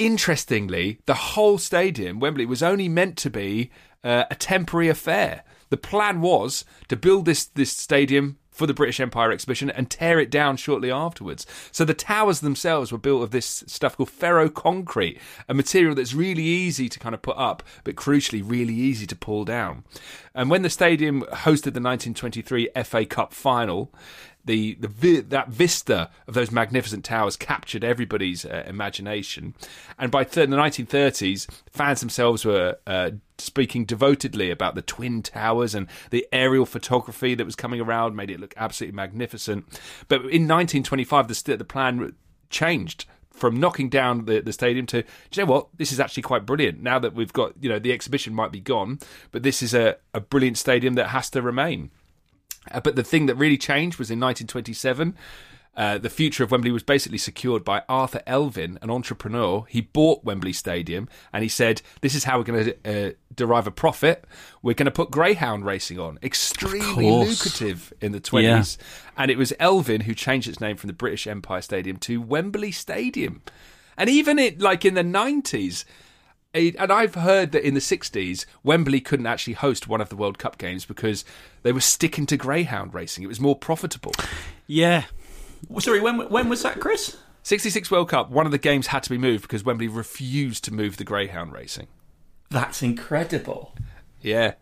interestingly, 0.00 0.98
the 1.04 1.14
whole 1.14 1.58
stadium, 1.58 2.18
Wembley, 2.18 2.46
was 2.46 2.62
only 2.62 2.88
meant 2.88 3.16
to 3.18 3.30
be 3.30 3.70
uh, 4.02 4.24
a 4.30 4.34
temporary 4.34 4.88
affair. 4.88 5.44
The 5.68 5.76
plan 5.76 6.20
was 6.22 6.64
to 6.88 6.96
build 6.96 7.26
this 7.26 7.44
this 7.44 7.76
stadium 7.76 8.38
for 8.50 8.66
the 8.66 8.74
British 8.74 9.00
Empire 9.00 9.30
exhibition 9.30 9.70
and 9.70 9.88
tear 9.88 10.18
it 10.18 10.30
down 10.30 10.56
shortly 10.56 10.90
afterwards. 10.90 11.46
So 11.72 11.84
the 11.84 11.94
towers 11.94 12.40
themselves 12.40 12.90
were 12.90 12.98
built 12.98 13.22
of 13.22 13.30
this 13.30 13.64
stuff 13.66 13.96
called 13.96 14.10
ferro 14.10 14.50
concrete, 14.50 15.18
a 15.48 15.54
material 15.54 15.94
that's 15.94 16.12
really 16.12 16.42
easy 16.42 16.88
to 16.88 16.98
kind 16.98 17.14
of 17.14 17.22
put 17.22 17.38
up, 17.38 17.62
but 17.84 17.94
crucially 17.94 18.42
really 18.44 18.74
easy 18.74 19.06
to 19.06 19.16
pull 19.16 19.44
down. 19.44 19.84
And 20.34 20.50
when 20.50 20.62
the 20.62 20.68
stadium 20.68 21.22
hosted 21.22 21.72
the 21.72 21.80
1923 21.80 22.70
FA 22.84 23.06
Cup 23.06 23.32
final, 23.32 23.94
the 24.44 24.74
the 24.74 25.20
that 25.20 25.48
vista 25.48 26.10
of 26.26 26.34
those 26.34 26.50
magnificent 26.50 27.04
towers 27.04 27.36
captured 27.36 27.84
everybody's 27.84 28.44
uh, 28.44 28.64
imagination, 28.66 29.54
and 29.98 30.10
by 30.10 30.24
th- 30.24 30.48
the 30.48 30.56
1930s, 30.56 31.46
fans 31.70 32.00
themselves 32.00 32.44
were 32.44 32.78
uh, 32.86 33.10
speaking 33.38 33.84
devotedly 33.84 34.50
about 34.50 34.74
the 34.74 34.82
twin 34.82 35.22
towers 35.22 35.74
and 35.74 35.86
the 36.10 36.26
aerial 36.32 36.66
photography 36.66 37.34
that 37.34 37.44
was 37.44 37.56
coming 37.56 37.80
around 37.80 38.16
made 38.16 38.30
it 38.30 38.40
look 38.40 38.54
absolutely 38.56 38.96
magnificent. 38.96 39.64
But 40.08 40.20
in 40.20 40.48
1925, 40.48 41.28
the 41.28 41.56
the 41.56 41.64
plan 41.64 42.14
changed 42.48 43.06
from 43.40 43.58
knocking 43.58 43.88
down 43.88 44.26
the, 44.26 44.40
the 44.40 44.52
stadium 44.52 44.86
to, 44.86 45.02
do 45.02 45.08
you 45.32 45.46
know 45.46 45.50
what, 45.50 45.68
this 45.76 45.92
is 45.92 45.98
actually 45.98 46.22
quite 46.22 46.44
brilliant. 46.44 46.82
Now 46.82 46.98
that 46.98 47.14
we've 47.14 47.32
got, 47.32 47.54
you 47.60 47.68
know, 47.68 47.78
the 47.78 47.92
exhibition 47.92 48.34
might 48.34 48.52
be 48.52 48.60
gone, 48.60 48.98
but 49.30 49.42
this 49.42 49.62
is 49.62 49.72
a, 49.72 49.96
a 50.12 50.20
brilliant 50.20 50.58
stadium 50.58 50.94
that 50.94 51.08
has 51.08 51.30
to 51.30 51.40
remain. 51.40 51.90
Uh, 52.70 52.80
but 52.80 52.96
the 52.96 53.04
thing 53.04 53.26
that 53.26 53.34
really 53.36 53.58
changed 53.58 53.98
was 53.98 54.10
in 54.10 54.18
1927. 54.20 55.14
Uh, 55.76 55.96
the 55.98 56.10
future 56.10 56.42
of 56.42 56.50
Wembley 56.50 56.72
was 56.72 56.82
basically 56.82 57.16
secured 57.16 57.64
by 57.64 57.82
Arthur 57.88 58.20
Elvin, 58.26 58.76
an 58.82 58.90
entrepreneur. 58.90 59.64
He 59.68 59.80
bought 59.80 60.24
Wembley 60.24 60.52
Stadium 60.52 61.08
and 61.32 61.44
he 61.44 61.48
said, 61.48 61.80
This 62.00 62.14
is 62.16 62.24
how 62.24 62.38
we're 62.38 62.44
going 62.44 62.64
to 62.64 63.08
uh, 63.08 63.12
derive 63.34 63.68
a 63.68 63.70
profit. 63.70 64.24
We're 64.62 64.74
going 64.74 64.86
to 64.86 64.90
put 64.90 65.12
greyhound 65.12 65.64
racing 65.64 65.98
on. 66.00 66.18
Extremely 66.24 67.06
lucrative 67.30 67.92
in 68.00 68.10
the 68.10 68.20
20s. 68.20 68.78
And 69.16 69.30
it 69.30 69.38
was 69.38 69.52
Elvin 69.60 70.02
who 70.02 70.12
changed 70.14 70.48
its 70.48 70.60
name 70.60 70.76
from 70.76 70.88
the 70.88 70.92
British 70.92 71.26
Empire 71.28 71.62
Stadium 71.62 71.98
to 71.98 72.20
Wembley 72.20 72.72
Stadium. 72.72 73.40
And 73.96 74.10
even 74.10 74.40
it, 74.40 74.60
like 74.60 74.84
in 74.84 74.94
the 74.94 75.04
90s, 75.04 75.84
it- 75.84 75.94
and 76.54 76.92
I've 76.92 77.14
heard 77.14 77.52
that 77.52 77.66
in 77.66 77.74
the 77.74 77.80
60s, 77.80 78.44
Wembley 78.62 79.00
couldn't 79.00 79.26
actually 79.26 79.54
host 79.54 79.88
one 79.88 80.00
of 80.00 80.08
the 80.08 80.16
World 80.16 80.38
Cup 80.38 80.58
games 80.58 80.84
because 80.84 81.24
they 81.62 81.72
were 81.72 81.80
sticking 81.80 82.26
to 82.26 82.36
greyhound 82.36 82.94
racing. 82.94 83.24
It 83.24 83.28
was 83.28 83.40
more 83.40 83.56
profitable. 83.56 84.12
Yeah, 84.66 85.04
Sorry, 85.78 86.00
when 86.00 86.28
when 86.30 86.48
was 86.48 86.62
that, 86.62 86.80
Chris? 86.80 87.16
66 87.42 87.90
World 87.90 88.10
Cup, 88.10 88.30
one 88.30 88.46
of 88.46 88.52
the 88.52 88.58
games 88.58 88.88
had 88.88 89.02
to 89.04 89.10
be 89.10 89.18
moved 89.18 89.42
because 89.42 89.64
Wembley 89.64 89.88
refused 89.88 90.64
to 90.64 90.74
move 90.74 90.96
the 90.96 91.04
greyhound 91.04 91.52
racing. 91.52 91.86
That's 92.50 92.82
incredible. 92.82 93.74
Yeah. 94.20 94.54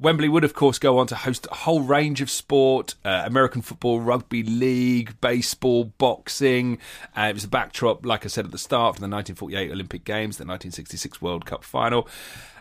Wembley 0.00 0.30
would, 0.30 0.44
of 0.44 0.54
course, 0.54 0.78
go 0.78 0.98
on 0.98 1.06
to 1.08 1.14
host 1.14 1.46
a 1.50 1.54
whole 1.54 1.82
range 1.82 2.22
of 2.22 2.30
sport 2.30 2.94
uh, 3.04 3.22
American 3.26 3.60
football, 3.60 4.00
rugby 4.00 4.42
league, 4.42 5.20
baseball, 5.20 5.84
boxing. 5.84 6.78
Uh, 7.16 7.28
it 7.28 7.34
was 7.34 7.44
a 7.44 7.48
backdrop, 7.48 8.06
like 8.06 8.24
I 8.24 8.28
said 8.28 8.46
at 8.46 8.50
the 8.50 8.58
start, 8.58 8.96
for 8.96 9.00
the 9.00 9.08
1948 9.08 9.70
Olympic 9.70 10.04
Games, 10.04 10.38
the 10.38 10.44
1966 10.44 11.20
World 11.20 11.44
Cup 11.44 11.64
final. 11.64 12.08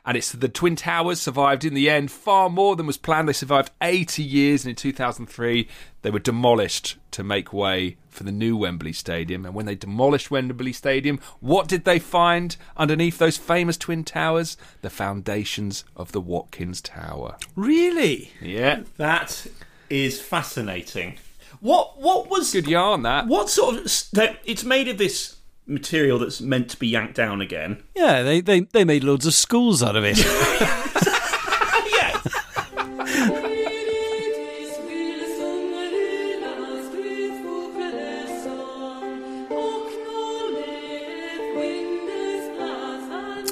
And 0.06 0.17
it's 0.17 0.34
the 0.34 0.49
Twin 0.49 0.75
Towers 0.75 1.21
survived 1.21 1.63
in 1.63 1.73
the 1.73 1.89
end 1.89 2.12
far 2.12 2.49
more 2.49 2.75
than 2.75 2.88
was 2.88 2.97
planned. 2.97 3.30
They 3.30 3.34
survived 3.34 3.71
80 3.82 4.21
years, 4.21 4.65
and 4.65 4.71
in 4.71 4.75
2003, 4.75 5.67
they 6.02 6.12
were 6.12 6.19
demolished 6.19 6.97
to 7.12 7.23
make 7.23 7.54
way 7.54 7.95
for 8.19 8.25
the 8.25 8.32
new 8.32 8.55
Wembley 8.58 8.91
Stadium. 8.93 9.45
And 9.45 9.55
when 9.55 9.65
they 9.65 9.75
demolished 9.75 10.29
Wembley 10.29 10.73
Stadium, 10.73 11.19
what 11.39 11.67
did 11.69 11.86
they 11.86 11.97
find 11.99 12.55
underneath 12.77 13.17
those 13.17 13.38
famous 13.38 13.77
Twin 13.77 14.03
Towers? 14.03 14.58
The 14.82 14.89
foundations 14.89 15.86
of 15.95 16.12
the 16.12 16.19
Watkins 16.21 16.82
Tower. 16.82 17.38
really. 17.55 18.34
Yeah. 18.41 18.82
That 18.97 19.47
is 19.89 20.21
fascinating. 20.21 21.17
What 21.62 21.99
what 22.01 22.29
was 22.29 22.51
Good 22.51 22.67
yarn, 22.67 23.03
that. 23.03 23.27
what 23.27 23.49
sort 23.49 23.75
of 23.77 23.84
that- 24.13 24.39
it's 24.45 24.63
made 24.63 24.88
of 24.89 24.97
this 24.97 25.38
material 25.65 26.19
that's 26.19 26.41
meant 26.41 26.69
to 26.71 26.77
be 26.77 26.88
yanked 26.89 27.15
down 27.15 27.39
again. 27.41 27.82
Yeah, 27.95 28.21
they, 28.23 28.41
they, 28.41 28.62
they 28.62 28.84
made 28.84 29.03
loads 29.03 29.25
of 29.25 29.34
schools 29.34 29.82
out 29.82 29.95
of 29.95 30.03
it. 30.05 30.17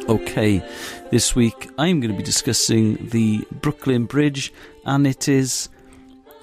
Okay, 0.08 0.64
this 1.12 1.36
week 1.36 1.70
I'm 1.78 2.00
going 2.00 2.12
to 2.12 2.18
be 2.18 2.24
discussing 2.24 3.10
the 3.10 3.46
Brooklyn 3.52 4.06
Bridge, 4.06 4.54
and 4.86 5.06
it 5.06 5.28
is 5.28 5.68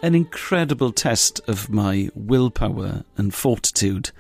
an 0.03 0.15
incredible 0.15 0.93
test 0.93 1.41
of 1.49 1.71
my 1.71 2.11
willpower 2.15 3.05
and 3.17 3.33
fortitude 3.33 4.11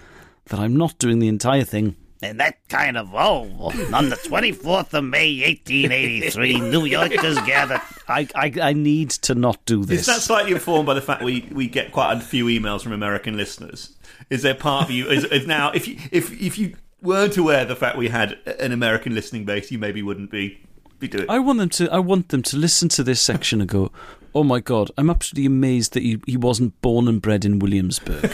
that 0.46 0.58
I'm 0.58 0.78
not 0.78 0.98
doing 0.98 1.18
the 1.18 1.28
entire 1.28 1.64
thing. 1.64 1.94
And 2.22 2.40
that 2.40 2.66
kind 2.70 2.96
of 2.96 3.14
oh, 3.14 3.70
on 3.92 4.08
the 4.08 4.16
24th 4.16 4.94
of 4.94 5.04
May, 5.04 5.42
1883, 5.42 6.60
New 6.70 6.86
Yorkers 6.86 7.38
gathered. 7.40 7.82
I, 8.08 8.26
I, 8.34 8.52
I 8.62 8.72
need 8.72 9.10
to 9.10 9.34
not 9.34 9.62
do 9.66 9.84
this. 9.84 10.00
Is 10.00 10.06
that 10.06 10.22
slightly 10.22 10.52
informed 10.52 10.86
by 10.86 10.94
the 10.94 11.02
fact 11.02 11.22
we, 11.22 11.46
we 11.52 11.66
get 11.66 11.92
quite 11.92 12.16
a 12.16 12.20
few 12.20 12.46
emails 12.46 12.82
from 12.82 12.92
American 12.92 13.36
listeners? 13.36 13.94
Is 14.30 14.40
there 14.40 14.54
part 14.54 14.84
of 14.84 14.90
you 14.90 15.08
is, 15.10 15.24
is 15.24 15.46
now 15.46 15.70
if 15.72 15.86
you 15.86 15.98
if 16.10 16.32
if 16.40 16.56
you 16.56 16.76
weren't 17.04 17.36
aware 17.36 17.62
of 17.62 17.68
the 17.68 17.76
fact 17.76 17.96
we 17.96 18.08
had 18.08 18.38
an 18.58 18.72
American 18.72 19.14
listening 19.14 19.44
base, 19.44 19.70
you 19.70 19.78
maybe 19.78 20.02
wouldn't 20.02 20.30
be 20.30 20.58
be 20.98 21.08
doing. 21.08 21.26
I 21.28 21.38
want 21.38 21.58
them 21.58 21.68
to. 21.70 21.92
I 21.92 21.98
want 21.98 22.30
them 22.30 22.42
to 22.42 22.56
listen 22.56 22.88
to 22.90 23.02
this 23.04 23.20
section 23.20 23.60
and 23.60 23.68
go, 23.68 23.92
"Oh 24.34 24.44
my 24.44 24.60
god, 24.60 24.90
I'm 24.96 25.10
absolutely 25.10 25.46
amazed 25.46 25.92
that 25.94 26.02
he, 26.02 26.20
he 26.26 26.36
wasn't 26.36 26.80
born 26.80 27.06
and 27.08 27.22
bred 27.22 27.44
in 27.44 27.58
Williamsburg." 27.58 28.32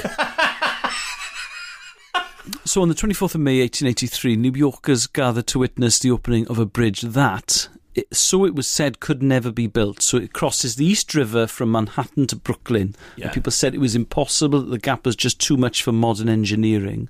so, 2.64 2.82
on 2.82 2.88
the 2.88 2.94
24th 2.94 3.34
of 3.34 3.40
May, 3.40 3.60
1883, 3.60 4.36
New 4.36 4.52
Yorkers 4.52 5.06
gathered 5.06 5.46
to 5.48 5.58
witness 5.58 5.98
the 5.98 6.10
opening 6.10 6.46
of 6.48 6.58
a 6.58 6.66
bridge 6.66 7.00
that, 7.02 7.68
it, 7.94 8.14
so 8.14 8.44
it 8.44 8.54
was 8.54 8.68
said, 8.68 9.00
could 9.00 9.22
never 9.22 9.50
be 9.50 9.66
built. 9.66 10.02
So 10.02 10.16
it 10.16 10.32
crosses 10.32 10.76
the 10.76 10.86
East 10.86 11.14
River 11.14 11.46
from 11.46 11.72
Manhattan 11.72 12.26
to 12.28 12.36
Brooklyn. 12.36 12.94
Yeah. 13.16 13.26
And 13.26 13.34
people 13.34 13.50
said 13.50 13.74
it 13.74 13.80
was 13.80 13.96
impossible. 13.96 14.60
That 14.60 14.70
the 14.70 14.78
gap 14.78 15.04
was 15.04 15.16
just 15.16 15.40
too 15.40 15.56
much 15.56 15.82
for 15.82 15.92
modern 15.92 16.28
engineering. 16.28 17.08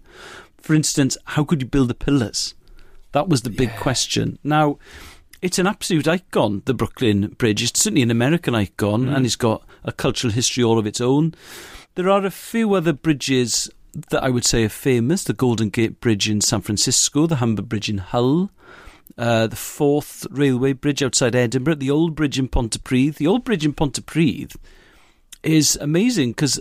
For 0.60 0.74
instance, 0.74 1.16
how 1.24 1.44
could 1.44 1.62
you 1.62 1.68
build 1.68 1.88
the 1.88 1.94
pillars? 1.94 2.54
That 3.12 3.28
was 3.28 3.42
the 3.42 3.50
big 3.50 3.74
question. 3.76 4.38
Now, 4.44 4.78
it's 5.42 5.58
an 5.58 5.66
absolute 5.66 6.06
icon, 6.06 6.62
the 6.66 6.74
Brooklyn 6.74 7.28
Bridge. 7.38 7.62
It's 7.62 7.80
certainly 7.80 8.02
an 8.02 8.10
American 8.10 8.54
icon, 8.54 9.08
and 9.08 9.24
it's 9.24 9.36
got 9.36 9.64
a 9.84 9.92
cultural 9.92 10.32
history 10.32 10.62
all 10.62 10.78
of 10.78 10.86
its 10.86 11.00
own. 11.00 11.34
There 11.94 12.08
are 12.08 12.24
a 12.24 12.30
few 12.30 12.74
other 12.74 12.92
bridges 12.92 13.70
that 14.10 14.22
I 14.22 14.28
would 14.28 14.44
say 14.44 14.64
are 14.64 14.68
famous 14.68 15.24
the 15.24 15.32
Golden 15.32 15.70
Gate 15.70 16.00
Bridge 16.00 16.28
in 16.28 16.40
San 16.40 16.60
Francisco, 16.60 17.26
the 17.26 17.36
Humber 17.36 17.62
Bridge 17.62 17.88
in 17.88 17.98
Hull, 17.98 18.50
uh, 19.18 19.46
the 19.48 19.56
Forth 19.56 20.26
Railway 20.30 20.72
Bridge 20.72 21.02
outside 21.02 21.34
Edinburgh, 21.34 21.76
the 21.76 21.90
Old 21.90 22.14
Bridge 22.14 22.38
in 22.38 22.48
Pontypridd. 22.48 23.16
The 23.16 23.26
Old 23.26 23.44
Bridge 23.44 23.64
in 23.64 23.72
Pontypridd 23.74 24.54
is 25.42 25.76
amazing 25.80 26.30
because 26.30 26.60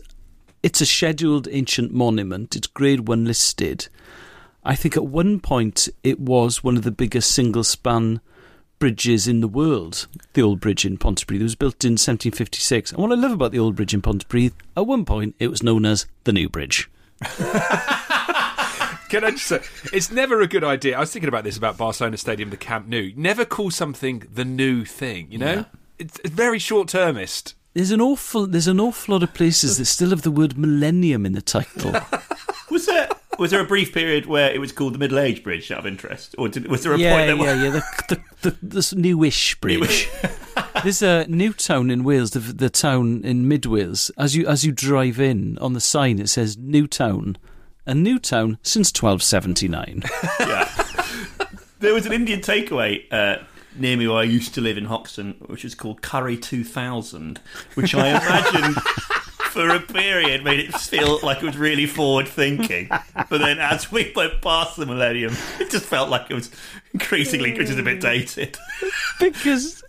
it's 0.64 0.82
a 0.82 0.86
scheduled 0.86 1.48
ancient 1.52 1.94
monument. 1.94 2.56
It's 2.56 2.68
Grade 2.68 3.08
1 3.08 3.26
listed. 3.26 3.88
I 4.64 4.76
think 4.76 4.98
at 4.98 5.06
one 5.06 5.40
point 5.40 5.88
it 6.04 6.20
was 6.20 6.64
one 6.64 6.78
of 6.78 6.84
the 6.84 6.92
biggest 6.92 7.32
single 7.32 7.64
span 7.64 8.20
bridges 8.78 9.28
in 9.28 9.42
the 9.42 9.48
world, 9.48 10.08
the 10.34 10.42
Old 10.42 10.60
Bridge 10.60 10.86
in 10.86 10.98
Pontypridd. 10.98 11.40
It 11.40 11.44
was 11.44 11.56
built 11.56 11.84
in 11.84 11.94
1756. 11.94 12.92
And 12.92 13.02
what 13.02 13.12
I 13.12 13.16
love 13.16 13.32
about 13.32 13.52
the 13.52 13.60
Old 13.60 13.76
Bridge 13.76 13.94
in 13.94 14.02
Pontypridd, 14.02 14.54
at 14.76 14.88
one 14.88 15.06
point 15.06 15.36
it 15.40 15.50
was 15.50 15.64
known 15.64 15.86
as 15.86 16.06
the 16.24 16.34
New 16.34 16.50
Bridge. 16.50 16.90
Can 19.10 19.24
I 19.24 19.32
just 19.32 19.48
say, 19.48 19.62
it's 19.92 20.12
never 20.12 20.42
a 20.42 20.48
good 20.48 20.64
idea. 20.64 20.96
I 20.96 21.00
was 21.00 21.12
thinking 21.12 21.30
about 21.30 21.44
this 21.44 21.58
about 21.58 21.78
Barcelona 21.78 22.18
Stadium, 22.18 22.52
the 22.52 22.58
Camp 22.58 22.88
Nou. 22.88 23.12
Never 23.16 23.44
call 23.44 23.72
something 23.72 24.24
the 24.32 24.46
new 24.46 24.86
thing, 24.86 25.32
you 25.32 25.40
know? 25.40 25.66
It's, 25.98 26.20
it's 26.24 26.34
very 26.34 26.60
short 26.60 26.88
termist. 26.90 27.56
There's 27.80 27.92
an 27.92 28.02
awful 28.02 28.46
there's 28.46 28.68
an 28.68 28.82
awful 28.82 29.16
lot 29.16 29.24
of 29.24 29.34
places 29.34 29.78
that 29.78 29.86
still 29.86 30.10
have 30.10 30.24
the 30.24 30.32
word 30.32 30.58
millennium 30.58 31.26
in 31.26 31.32
the 31.32 31.42
title. 31.42 31.94
Was 32.70 32.86
there 32.88 33.08
was 33.38 33.52
there 33.52 33.62
a 33.62 33.66
brief 33.66 33.94
period 33.94 34.26
where 34.26 34.52
it 34.52 34.60
was 34.60 34.74
called 34.74 34.94
the 34.94 35.00
Middle 35.00 35.18
Age 35.18 35.44
Bridge 35.44 35.72
out 35.72 35.80
of 35.80 35.86
interest, 35.88 36.36
or 36.38 36.50
did, 36.50 36.68
was 36.68 36.84
there 36.84 36.92
a 36.92 36.98
yeah, 36.98 37.16
point 37.16 37.40
there? 37.40 37.56
yeah, 37.56 37.64
yeah. 37.64 37.70
The, 37.70 37.84
the, 38.10 38.50
the, 38.50 38.58
this 38.62 38.94
newish 38.94 39.56
bridge. 39.62 40.10
There's 40.84 41.02
a 41.02 41.26
new 41.28 41.54
town 41.54 41.90
in 41.90 42.04
Wales, 42.04 42.32
the, 42.32 42.40
the 42.40 42.70
town 42.70 43.22
in 43.24 43.48
Mid 43.48 43.66
Wales. 43.66 44.12
As 44.18 44.36
you 44.36 44.46
as 44.46 44.66
you 44.66 44.74
drive 44.74 45.22
in 45.22 45.58
on 45.60 45.72
the 45.72 45.80
sign, 45.80 46.20
it 46.20 46.28
says 46.28 46.58
New 46.58 46.86
Town, 46.86 47.38
a 47.86 47.96
new 47.96 48.20
town 48.20 48.58
since 48.62 48.90
1279. 48.90 50.04
yeah. 50.42 50.70
There 51.80 51.94
was 51.94 52.06
an 52.06 52.12
Indian 52.12 52.42
takeaway 52.42 53.06
uh, 53.10 53.38
near 53.80 53.98
me 53.98 54.08
where 54.08 54.18
I 54.18 54.24
used 54.24 54.54
to 54.56 54.62
live 54.62 54.78
in 54.78 54.86
Hoxton, 54.86 55.36
which 55.48 55.66
is 55.66 55.76
called 55.76 56.02
Curry 56.02 56.38
2000, 56.38 57.40
which 57.76 57.96
I 57.96 58.10
imagine 58.10 58.74
for 59.52 59.70
a 59.70 59.80
period 59.80 60.44
made 60.44 60.60
it 60.60 60.74
feel 60.76 61.20
like 61.24 61.38
it 61.38 61.46
was 61.46 61.58
really 61.58 61.86
forward 61.86 62.28
thinking. 62.28 62.88
But 63.30 63.40
then 63.40 63.60
as 63.60 63.92
we 63.92 64.12
went 64.16 64.42
past 64.42 64.78
the 64.78 64.86
millennium, 64.86 65.36
it 65.60 65.70
just 65.70 65.86
felt 65.86 66.10
like 66.10 66.30
it 66.30 66.34
was 66.34 66.52
increasingly 66.94 67.54
just 67.54 67.78
a 67.78 67.84
bit 67.84 68.00
mm. 68.00 68.02
dated. 68.02 68.58
because 69.20 69.84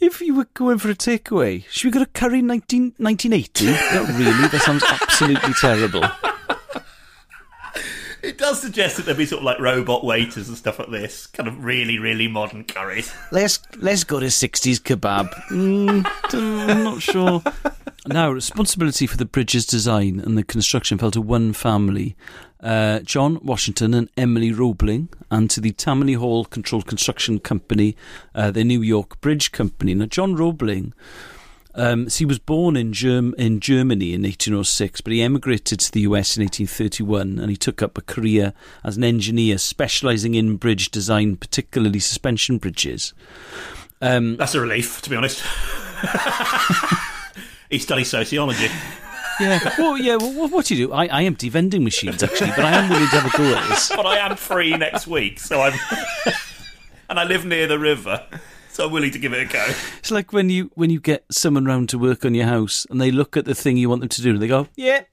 if 0.00 0.20
you 0.20 0.34
were 0.34 0.48
going 0.54 0.78
for 0.78 0.90
a 0.90 0.94
takeaway, 0.94 1.64
should 1.70 1.86
we 1.86 1.90
go 1.90 2.04
to 2.04 2.10
Curry 2.10 2.42
19, 2.42 2.94
1980? 2.98 3.66
Hmm? 3.66 3.94
Not 3.94 4.08
really. 4.18 4.48
That 4.48 4.62
sounds 4.62 4.84
absolutely 4.84 5.54
terrible. 5.54 6.02
Does 8.46 8.60
suggest 8.60 8.96
that 8.96 9.06
there'd 9.06 9.18
be 9.18 9.26
sort 9.26 9.40
of 9.40 9.44
like 9.44 9.58
robot 9.58 10.04
waiters 10.04 10.46
and 10.46 10.56
stuff 10.56 10.78
like 10.78 10.88
this, 10.88 11.26
kind 11.26 11.48
of 11.48 11.64
really, 11.64 11.98
really 11.98 12.28
modern 12.28 12.62
curries. 12.62 13.12
Let's 13.32 13.58
let's 13.76 14.04
go 14.04 14.20
to 14.20 14.26
60s 14.26 14.78
kebab. 14.82 15.34
Mm, 15.50 16.06
I'm 16.32 16.84
not 16.84 17.02
sure. 17.02 17.42
Now, 18.06 18.30
responsibility 18.30 19.08
for 19.08 19.16
the 19.16 19.24
bridge's 19.24 19.66
design 19.66 20.20
and 20.20 20.38
the 20.38 20.44
construction 20.44 20.96
fell 20.96 21.10
to 21.10 21.20
one 21.20 21.54
family, 21.54 22.14
uh, 22.60 23.00
John 23.00 23.40
Washington 23.42 23.92
and 23.94 24.08
Emily 24.16 24.52
Roebling, 24.52 25.08
and 25.28 25.50
to 25.50 25.60
the 25.60 25.72
Tammany 25.72 26.12
Hall 26.12 26.44
Controlled 26.44 26.86
Construction 26.86 27.40
Company, 27.40 27.96
uh, 28.32 28.52
the 28.52 28.62
New 28.62 28.80
York 28.80 29.20
Bridge 29.20 29.50
Company. 29.50 29.92
Now, 29.92 30.06
John 30.06 30.36
Roebling, 30.36 30.94
um, 31.76 32.08
so 32.08 32.18
he 32.18 32.24
was 32.24 32.38
born 32.38 32.76
in, 32.76 32.92
Germ- 32.92 33.34
in 33.38 33.60
Germany 33.60 34.14
in 34.14 34.22
1806, 34.22 35.02
but 35.02 35.12
he 35.12 35.22
emigrated 35.22 35.78
to 35.80 35.92
the 35.92 36.00
US 36.00 36.36
in 36.36 36.42
1831 36.42 37.38
and 37.38 37.50
he 37.50 37.56
took 37.56 37.82
up 37.82 37.98
a 37.98 38.02
career 38.02 38.54
as 38.82 38.96
an 38.96 39.04
engineer 39.04 39.58
specialising 39.58 40.34
in 40.34 40.56
bridge 40.56 40.90
design, 40.90 41.36
particularly 41.36 42.00
suspension 42.00 42.58
bridges. 42.58 43.12
Um, 44.00 44.36
That's 44.36 44.54
a 44.54 44.60
relief, 44.60 45.02
to 45.02 45.10
be 45.10 45.16
honest. 45.16 45.40
he 47.70 47.78
studies 47.78 48.08
sociology. 48.08 48.68
yeah, 49.40 49.74
well, 49.78 49.98
yeah. 49.98 50.16
Well, 50.16 50.48
what 50.48 50.66
do 50.66 50.74
you 50.74 50.88
do? 50.88 50.92
I, 50.92 51.06
I 51.06 51.24
empty 51.24 51.48
vending 51.48 51.84
machines 51.84 52.22
actually, 52.22 52.50
but 52.50 52.64
I 52.64 52.72
am 52.72 52.90
willing 52.90 53.08
to 53.08 53.20
have 53.20 53.34
a 53.34 53.36
go 53.36 53.54
at 53.54 53.68
this. 53.68 53.88
but 53.96 54.06
I 54.06 54.18
am 54.18 54.36
free 54.36 54.76
next 54.76 55.06
week, 55.06 55.38
so 55.38 55.60
I'm. 55.60 55.78
and 57.08 57.18
I 57.18 57.24
live 57.24 57.44
near 57.44 57.66
the 57.66 57.78
river, 57.78 58.24
so 58.76 58.84
I'm 58.84 58.92
willing 58.92 59.10
to 59.12 59.18
give 59.18 59.32
it 59.32 59.40
a 59.40 59.50
go. 59.50 59.64
It's 59.98 60.10
like 60.10 60.34
when 60.34 60.50
you 60.50 60.70
when 60.74 60.90
you 60.90 61.00
get 61.00 61.24
someone 61.30 61.64
round 61.64 61.88
to 61.88 61.98
work 61.98 62.26
on 62.26 62.34
your 62.34 62.44
house 62.44 62.86
and 62.90 63.00
they 63.00 63.10
look 63.10 63.34
at 63.34 63.46
the 63.46 63.54
thing 63.54 63.78
you 63.78 63.88
want 63.88 64.02
them 64.02 64.10
to 64.10 64.20
do 64.20 64.32
and 64.32 64.42
they 64.42 64.48
go, 64.48 64.68
"Yeah, 64.76 65.04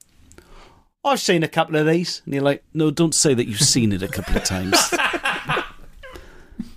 I've 1.06 1.22
seen 1.22 1.44
a 1.44 1.48
couple 1.48 1.78
of 1.78 1.88
these," 1.88 2.22
and 2.26 2.34
you're 2.34 2.44
like, 2.44 2.62
"No, 2.74 2.92
don't 2.92 3.16
say 3.16 3.34
that 3.34 3.48
you've 3.48 3.62
seen 3.62 3.94
it 3.94 4.04
a 4.04 4.10
couple 4.10 4.36
of 4.36 4.44
times." 4.44 4.78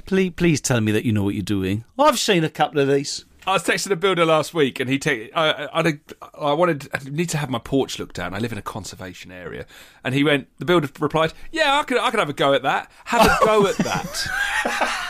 please, 0.06 0.30
please 0.36 0.60
tell 0.60 0.80
me 0.80 0.92
that 0.92 1.04
you 1.04 1.12
know 1.12 1.24
what 1.24 1.34
you're 1.34 1.42
doing. 1.42 1.84
I've 1.98 2.20
seen 2.20 2.44
a 2.44 2.48
couple 2.48 2.78
of 2.78 2.86
these. 2.86 3.24
I 3.48 3.54
was 3.54 3.64
texting 3.64 3.90
a 3.90 3.96
builder 3.96 4.24
last 4.24 4.54
week, 4.54 4.78
and 4.78 4.88
he 4.88 5.00
take. 5.00 5.32
I, 5.34 5.68
I, 5.72 5.98
I, 6.38 6.52
wanted. 6.52 6.88
I 6.94 7.00
need 7.10 7.30
to 7.30 7.38
have 7.38 7.50
my 7.50 7.58
porch 7.58 7.98
looked 7.98 8.20
at. 8.20 8.26
And 8.26 8.36
I 8.36 8.38
live 8.38 8.52
in 8.52 8.58
a 8.58 8.62
conservation 8.62 9.32
area, 9.32 9.66
and 10.04 10.14
he 10.14 10.22
went. 10.22 10.46
The 10.58 10.64
builder 10.64 10.88
replied, 11.00 11.32
"Yeah, 11.50 11.80
I 11.80 11.82
could. 11.82 11.98
I 11.98 12.10
could 12.10 12.20
have 12.20 12.28
a 12.28 12.32
go 12.32 12.54
at 12.54 12.62
that. 12.62 12.92
Have 13.06 13.26
a 13.26 13.44
go 13.44 13.66
at 13.66 13.76
that." 13.78 15.02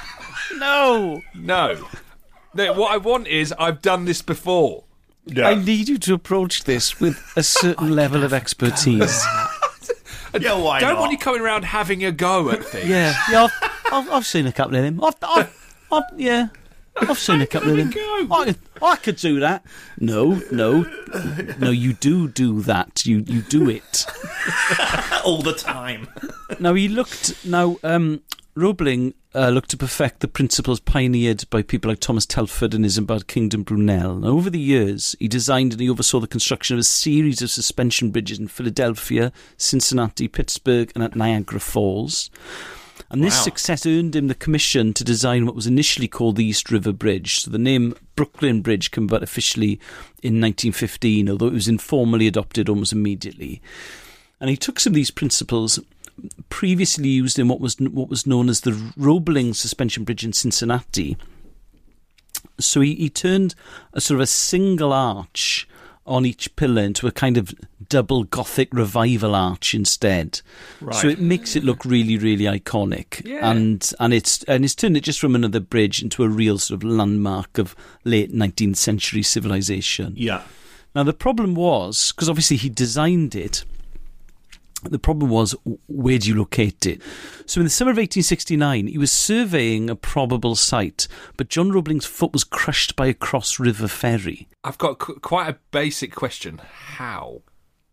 No, 0.58 1.22
No, 1.34 1.76
no. 2.54 2.72
What 2.72 2.92
I 2.92 2.96
want 2.96 3.26
is 3.28 3.52
I've 3.58 3.82
done 3.82 4.04
this 4.04 4.22
before. 4.22 4.84
I 5.36 5.54
need 5.54 5.88
you 5.88 5.98
to 5.98 6.14
approach 6.14 6.64
this 6.64 7.00
with 7.00 7.20
a 7.36 7.42
certain 7.42 7.94
level 7.94 8.22
of 8.24 8.32
expertise. 8.32 9.24
Yeah, 10.38 10.58
why 10.58 10.80
Don't 10.80 10.94
not? 10.94 11.00
want 11.00 11.12
you 11.12 11.18
coming 11.18 11.40
around 11.40 11.64
having 11.64 12.04
a 12.04 12.12
go 12.12 12.50
at 12.50 12.62
things. 12.62 12.88
Yeah, 12.88 13.14
yeah. 13.30 13.44
I've, 13.44 13.70
I've, 13.92 14.10
I've 14.10 14.26
seen 14.26 14.46
a 14.46 14.52
couple 14.52 14.76
of 14.76 14.82
them. 14.82 15.02
I've, 15.02 15.14
I've, 15.22 15.76
I've 15.90 16.02
yeah. 16.16 16.48
I've 16.96 17.18
seen 17.18 17.40
a 17.40 17.46
couple 17.46 17.70
of 17.70 17.76
them. 17.78 17.92
I, 18.30 18.54
I 18.82 18.96
could 18.96 19.16
do 19.16 19.40
that. 19.40 19.64
No, 19.98 20.42
no, 20.50 20.84
no. 21.58 21.70
You 21.70 21.94
do 21.94 22.28
do 22.28 22.60
that. 22.62 23.06
You 23.06 23.24
you 23.26 23.42
do 23.42 23.70
it. 23.70 24.04
all 25.24 25.40
the 25.42 25.54
time. 25.54 26.08
Now 26.60 26.74
he 26.74 26.88
looked. 26.88 27.44
Now 27.46 27.78
um, 27.82 28.20
Roebling 28.56 29.12
uh, 29.34 29.50
looked 29.50 29.68
to 29.70 29.76
perfect 29.76 30.20
the 30.20 30.28
principles 30.28 30.80
pioneered 30.80 31.44
by 31.50 31.60
people 31.60 31.90
like 31.90 32.00
Thomas 32.00 32.24
Telford 32.24 32.72
and 32.72 32.86
Isambard 32.86 33.26
Kingdom 33.26 33.64
Brunel. 33.64 34.12
And 34.12 34.24
over 34.24 34.48
the 34.48 34.58
years, 34.58 35.14
he 35.18 35.28
designed 35.28 35.72
and 35.72 35.80
he 35.80 35.90
oversaw 35.90 36.20
the 36.20 36.26
construction 36.26 36.74
of 36.74 36.80
a 36.80 36.84
series 36.84 37.42
of 37.42 37.50
suspension 37.50 38.10
bridges 38.10 38.38
in 38.38 38.48
Philadelphia, 38.48 39.30
Cincinnati, 39.58 40.26
Pittsburgh, 40.26 40.90
and 40.94 41.04
at 41.04 41.14
Niagara 41.14 41.60
Falls. 41.60 42.30
And 43.10 43.22
this 43.22 43.36
Wow. 43.36 43.42
success 43.42 43.84
earned 43.84 44.16
him 44.16 44.28
the 44.28 44.34
commission 44.34 44.94
to 44.94 45.04
design 45.04 45.44
what 45.44 45.54
was 45.54 45.66
initially 45.66 46.08
called 46.08 46.36
the 46.36 46.44
East 46.46 46.70
River 46.70 46.92
Bridge. 46.92 47.40
So 47.40 47.50
the 47.50 47.58
name 47.58 47.94
Brooklyn 48.16 48.62
Bridge 48.62 48.90
came 48.90 49.04
about 49.04 49.22
officially 49.22 49.78
in 50.22 50.40
1915, 50.40 51.28
although 51.28 51.48
it 51.48 51.52
was 51.52 51.68
informally 51.68 52.26
adopted 52.26 52.70
almost 52.70 52.94
immediately. 52.94 53.60
And 54.40 54.48
he 54.50 54.56
took 54.56 54.80
some 54.80 54.92
of 54.92 54.94
these 54.96 55.10
principles 55.10 55.78
previously 56.48 57.08
used 57.08 57.38
in 57.38 57.48
what 57.48 57.60
was 57.60 57.76
what 57.78 58.08
was 58.08 58.26
known 58.26 58.48
as 58.48 58.62
the 58.62 58.92
Roebling 58.96 59.54
Suspension 59.54 60.04
Bridge 60.04 60.24
in 60.24 60.32
Cincinnati. 60.32 61.16
So 62.58 62.80
he, 62.80 62.94
he 62.94 63.10
turned 63.10 63.54
a 63.92 64.00
sort 64.00 64.16
of 64.16 64.22
a 64.22 64.26
single 64.26 64.92
arch 64.92 65.68
on 66.06 66.24
each 66.24 66.54
pillar 66.56 66.82
into 66.82 67.06
a 67.06 67.12
kind 67.12 67.36
of 67.36 67.54
double 67.88 68.24
Gothic 68.24 68.72
revival 68.72 69.34
arch 69.34 69.74
instead. 69.74 70.40
So 70.92 71.08
it 71.08 71.20
makes 71.20 71.56
it 71.56 71.64
look 71.64 71.84
really, 71.84 72.16
really 72.16 72.44
iconic. 72.44 73.26
Yeah. 73.26 73.50
And 73.50 73.92
and 73.98 74.14
it's 74.14 74.42
and 74.44 74.64
it's 74.64 74.74
turned 74.74 74.96
it 74.96 75.02
just 75.02 75.20
from 75.20 75.34
another 75.34 75.60
bridge 75.60 76.02
into 76.02 76.22
a 76.22 76.28
real 76.28 76.58
sort 76.58 76.82
of 76.82 76.88
landmark 76.88 77.58
of 77.58 77.74
late 78.04 78.32
nineteenth 78.32 78.76
century 78.76 79.22
civilization. 79.22 80.14
Yeah. 80.16 80.42
Now 80.94 81.02
the 81.02 81.12
problem 81.12 81.54
was 81.54 82.12
because 82.12 82.28
obviously 82.28 82.56
he 82.56 82.68
designed 82.68 83.34
it. 83.34 83.64
The 84.82 84.98
problem 84.98 85.30
was 85.30 85.54
where 85.88 86.18
do 86.18 86.28
you 86.28 86.36
locate 86.38 86.86
it? 86.86 87.00
So 87.46 87.60
in 87.60 87.64
the 87.64 87.70
summer 87.70 87.90
of 87.90 87.96
1869, 87.96 88.86
he 88.88 88.98
was 88.98 89.10
surveying 89.10 89.88
a 89.90 89.96
probable 89.96 90.54
site, 90.54 91.08
but 91.36 91.48
John 91.48 91.70
Roebling's 91.72 92.04
foot 92.06 92.32
was 92.32 92.44
crushed 92.44 92.94
by 92.94 93.06
a 93.06 93.14
cross 93.14 93.58
river 93.58 93.88
ferry. 93.88 94.48
I've 94.62 94.78
got 94.78 94.98
qu- 94.98 95.18
quite 95.20 95.48
a 95.48 95.58
basic 95.70 96.14
question. 96.14 96.60
How? 96.96 97.42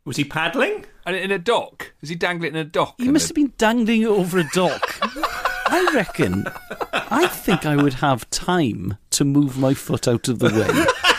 Was 0.06 0.18
he 0.18 0.26
paddling? 0.26 0.86
And 1.06 1.16
in 1.16 1.32
a 1.32 1.40
dock? 1.40 1.94
Is 2.02 2.10
he 2.10 2.16
dangling 2.16 2.52
in 2.52 2.58
a 2.58 2.64
dock? 2.66 2.96
He 2.98 3.10
must 3.10 3.28
the- 3.28 3.30
have 3.30 3.36
been 3.36 3.54
dangling 3.58 4.02
it 4.02 4.08
over 4.08 4.40
a 4.40 4.50
dock. 4.54 5.00
I 5.66 5.90
reckon. 5.96 6.46
I 6.92 7.26
think 7.28 7.66
I 7.66 7.76
would 7.78 7.96
have 7.96 8.30
time 8.30 8.98
to 9.12 9.24
move 9.26 9.58
my 9.58 9.74
foot 9.74 10.08
out 10.08 10.28
of 10.28 10.40
the 10.40 10.50
way. 10.50 10.86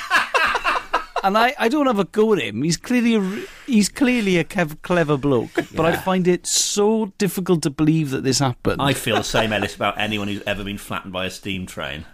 And 1.24 1.36
I, 1.38 1.54
I 1.58 1.68
don't 1.68 1.86
have 1.86 1.98
a 1.98 2.04
go 2.04 2.32
at 2.34 2.38
him. 2.38 2.62
He's 2.62 2.76
clearly 2.76 3.14
a, 3.16 3.44
he's 3.66 3.88
clearly 3.88 4.36
a 4.38 4.44
kev- 4.44 4.80
clever 4.82 5.16
bloke, 5.16 5.50
but 5.74 5.86
I 5.86 5.96
find 5.96 6.28
it 6.28 6.46
so 6.46 7.12
difficult 7.18 7.62
to 7.62 7.70
believe 7.70 8.10
that 8.10 8.22
this 8.24 8.38
happened. 8.38 8.80
I 8.82 8.92
feel 8.92 9.16
the 9.16 9.24
same, 9.24 9.52
Ellis, 9.52 9.74
about 9.74 9.98
anyone 9.98 10.28
who's 10.28 10.42
ever 10.46 10.62
been 10.62 10.78
flattened 10.78 11.12
by 11.12 11.24
a 11.26 11.30
steam 11.30 11.66
train. 11.66 12.04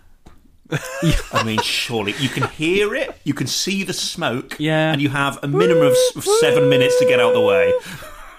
I 1.32 1.42
mean, 1.44 1.60
surely 1.60 2.14
you 2.20 2.28
can 2.28 2.48
hear 2.50 2.94
it, 2.94 3.20
you 3.24 3.34
can 3.34 3.48
see 3.48 3.82
the 3.82 3.92
smoke, 3.92 4.54
Yeah. 4.60 4.92
and 4.92 5.02
you 5.02 5.08
have 5.08 5.38
a 5.42 5.48
minimum 5.48 5.86
of 5.88 5.96
of 6.14 6.24
seven 6.38 6.68
minutes 6.68 6.96
to 7.00 7.04
get 7.06 7.18
out 7.18 7.32
the 7.34 7.40
way. 7.40 7.74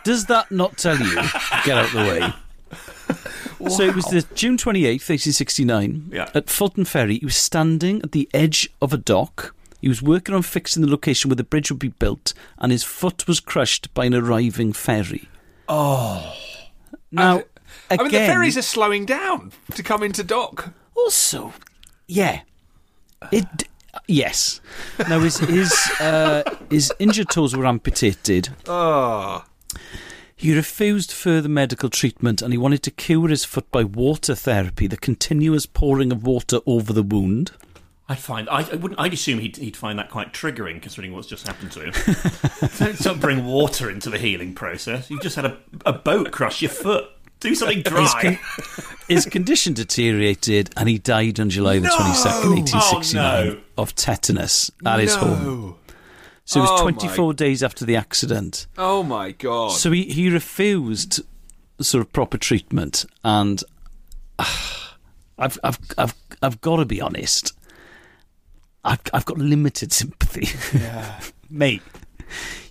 Does 0.05 0.28
that 0.28 0.49
not 0.51 0.78
tell 0.78 0.97
you? 0.97 1.15
Get 1.65 1.78
out 1.78 1.91
the 1.91 1.97
way. 1.97 2.34
So 3.69 3.84
it 3.84 3.93
was 3.95 4.05
the 4.05 4.26
June 4.34 4.57
28th, 4.57 5.07
1869. 5.07 6.09
Yeah. 6.11 6.30
At 6.34 6.49
Fulton 6.49 6.84
Ferry, 6.84 7.19
he 7.19 7.26
was 7.26 7.36
standing 7.36 8.01
at 8.01 8.11
the 8.11 8.28
edge 8.34 8.67
of 8.82 8.91
a 8.91 8.97
dock. 8.97 9.53
He 9.82 9.89
was 9.89 10.01
working 10.01 10.36
on 10.36 10.43
fixing 10.43 10.82
the 10.82 10.89
location 10.89 11.29
where 11.29 11.36
the 11.36 11.43
bridge 11.43 11.71
would 11.71 11.79
be 11.79 11.89
built, 11.89 12.34
and 12.59 12.71
his 12.71 12.84
foot 12.84 13.27
was 13.27 13.39
crushed 13.39 13.91
by 13.93 14.05
an 14.05 14.13
arriving 14.13 14.73
ferry. 14.73 15.27
Oh. 15.67 16.36
Now, 17.11 17.43
I 17.89 17.97
mean, 17.97 18.11
the 18.11 18.19
ferries 18.19 18.57
are 18.57 18.61
slowing 18.61 19.05
down 19.05 19.51
to 19.73 19.84
come 19.84 20.03
into 20.03 20.23
dock. 20.23 20.73
Also, 20.95 21.53
yeah, 22.07 22.41
it. 23.32 23.67
Yes. 24.07 24.61
Now 25.09 25.19
his 25.19 25.39
his 25.39 25.73
uh, 25.99 26.43
his 26.69 26.93
injured 26.99 27.29
toes 27.29 27.55
were 27.55 27.65
amputated. 27.65 28.49
Oh. 28.67 29.43
He 30.36 30.55
refused 30.55 31.11
further 31.11 31.49
medical 31.49 31.89
treatment 31.89 32.41
and 32.41 32.53
he 32.53 32.57
wanted 32.57 32.84
to 32.84 32.91
cure 32.91 33.27
his 33.27 33.45
foot 33.45 33.69
by 33.71 33.84
water 33.84 34.34
therapy, 34.34 34.88
the 34.88 34.97
continuous 34.97 35.65
pouring 35.65 36.11
of 36.11 36.23
water 36.25 36.59
over 36.65 36.93
the 36.93 37.03
wound. 37.03 37.51
I'd 38.12 38.20
find 38.20 38.49
I, 38.49 38.62
I 38.64 38.76
wouldn't. 38.76 38.99
I'd 38.99 39.14
assume 39.14 39.39
he'd, 39.39 39.55
he'd 39.57 39.78
find 39.78 39.97
that 39.97 40.09
quite 40.09 40.34
triggering, 40.34 40.82
considering 40.82 41.14
what's 41.14 41.28
just 41.28 41.47
happened 41.47 41.72
to 41.72 41.80
him. 41.86 41.93
don't, 42.78 42.99
don't 42.99 43.22
bring 43.22 43.45
water 43.45 43.89
into 43.89 44.09
the 44.09 44.18
healing 44.18 44.53
process. 44.53 45.09
You've 45.09 45.22
just 45.22 45.36
had 45.38 45.45
a, 45.45 45.57
a 45.86 45.93
boat 45.93 46.32
crush 46.32 46.62
your 46.62 46.72
foot. 46.72 47.05
Do 47.39 47.55
something 47.55 47.82
dry. 47.82 48.01
His, 48.03 48.14
con- 48.22 48.95
his 49.07 49.26
condition 49.26 49.74
deteriorated 49.74 50.72
and 50.78 50.88
he 50.89 50.99
died 50.99 51.39
on 51.39 51.49
July 51.49 51.80
the 51.80 51.88
22nd, 51.88 52.55
1869 52.55 53.57
Oh, 53.78 53.82
of 53.82 53.95
tetanus 53.95 54.70
at 54.86 54.99
his 54.99 55.16
home. 55.16 55.76
So 56.45 56.59
it 56.59 56.64
was 56.64 56.82
Oh, 56.82 56.86
my- 56.86 56.91
24 56.91 57.34
days 57.34 57.64
after 57.64 57.86
the 57.86 57.95
accident. 57.95 58.68
Oh 58.78 59.03
my 59.03 59.32
god. 59.32 59.72
So 59.72 59.89
he, 59.91 60.03
he 60.03 60.30
refused 60.30 61.22
sort 61.80 62.01
of 62.01 62.12
proper 62.14 62.38
treatment, 62.38 63.05
and 63.24 63.64
ah, 64.38 64.97
I've 65.39 65.57
I've 65.64 65.80
I've 65.97 66.16
I've 66.43 66.62
got 66.62 66.76
to 66.78 66.86
be 66.86 66.99
honest. 67.01 67.53
I've 68.84 68.99
I've 69.13 69.25
got 69.25 69.38
limited 69.38 69.91
sympathy. 69.91 70.47
mate. 71.49 71.82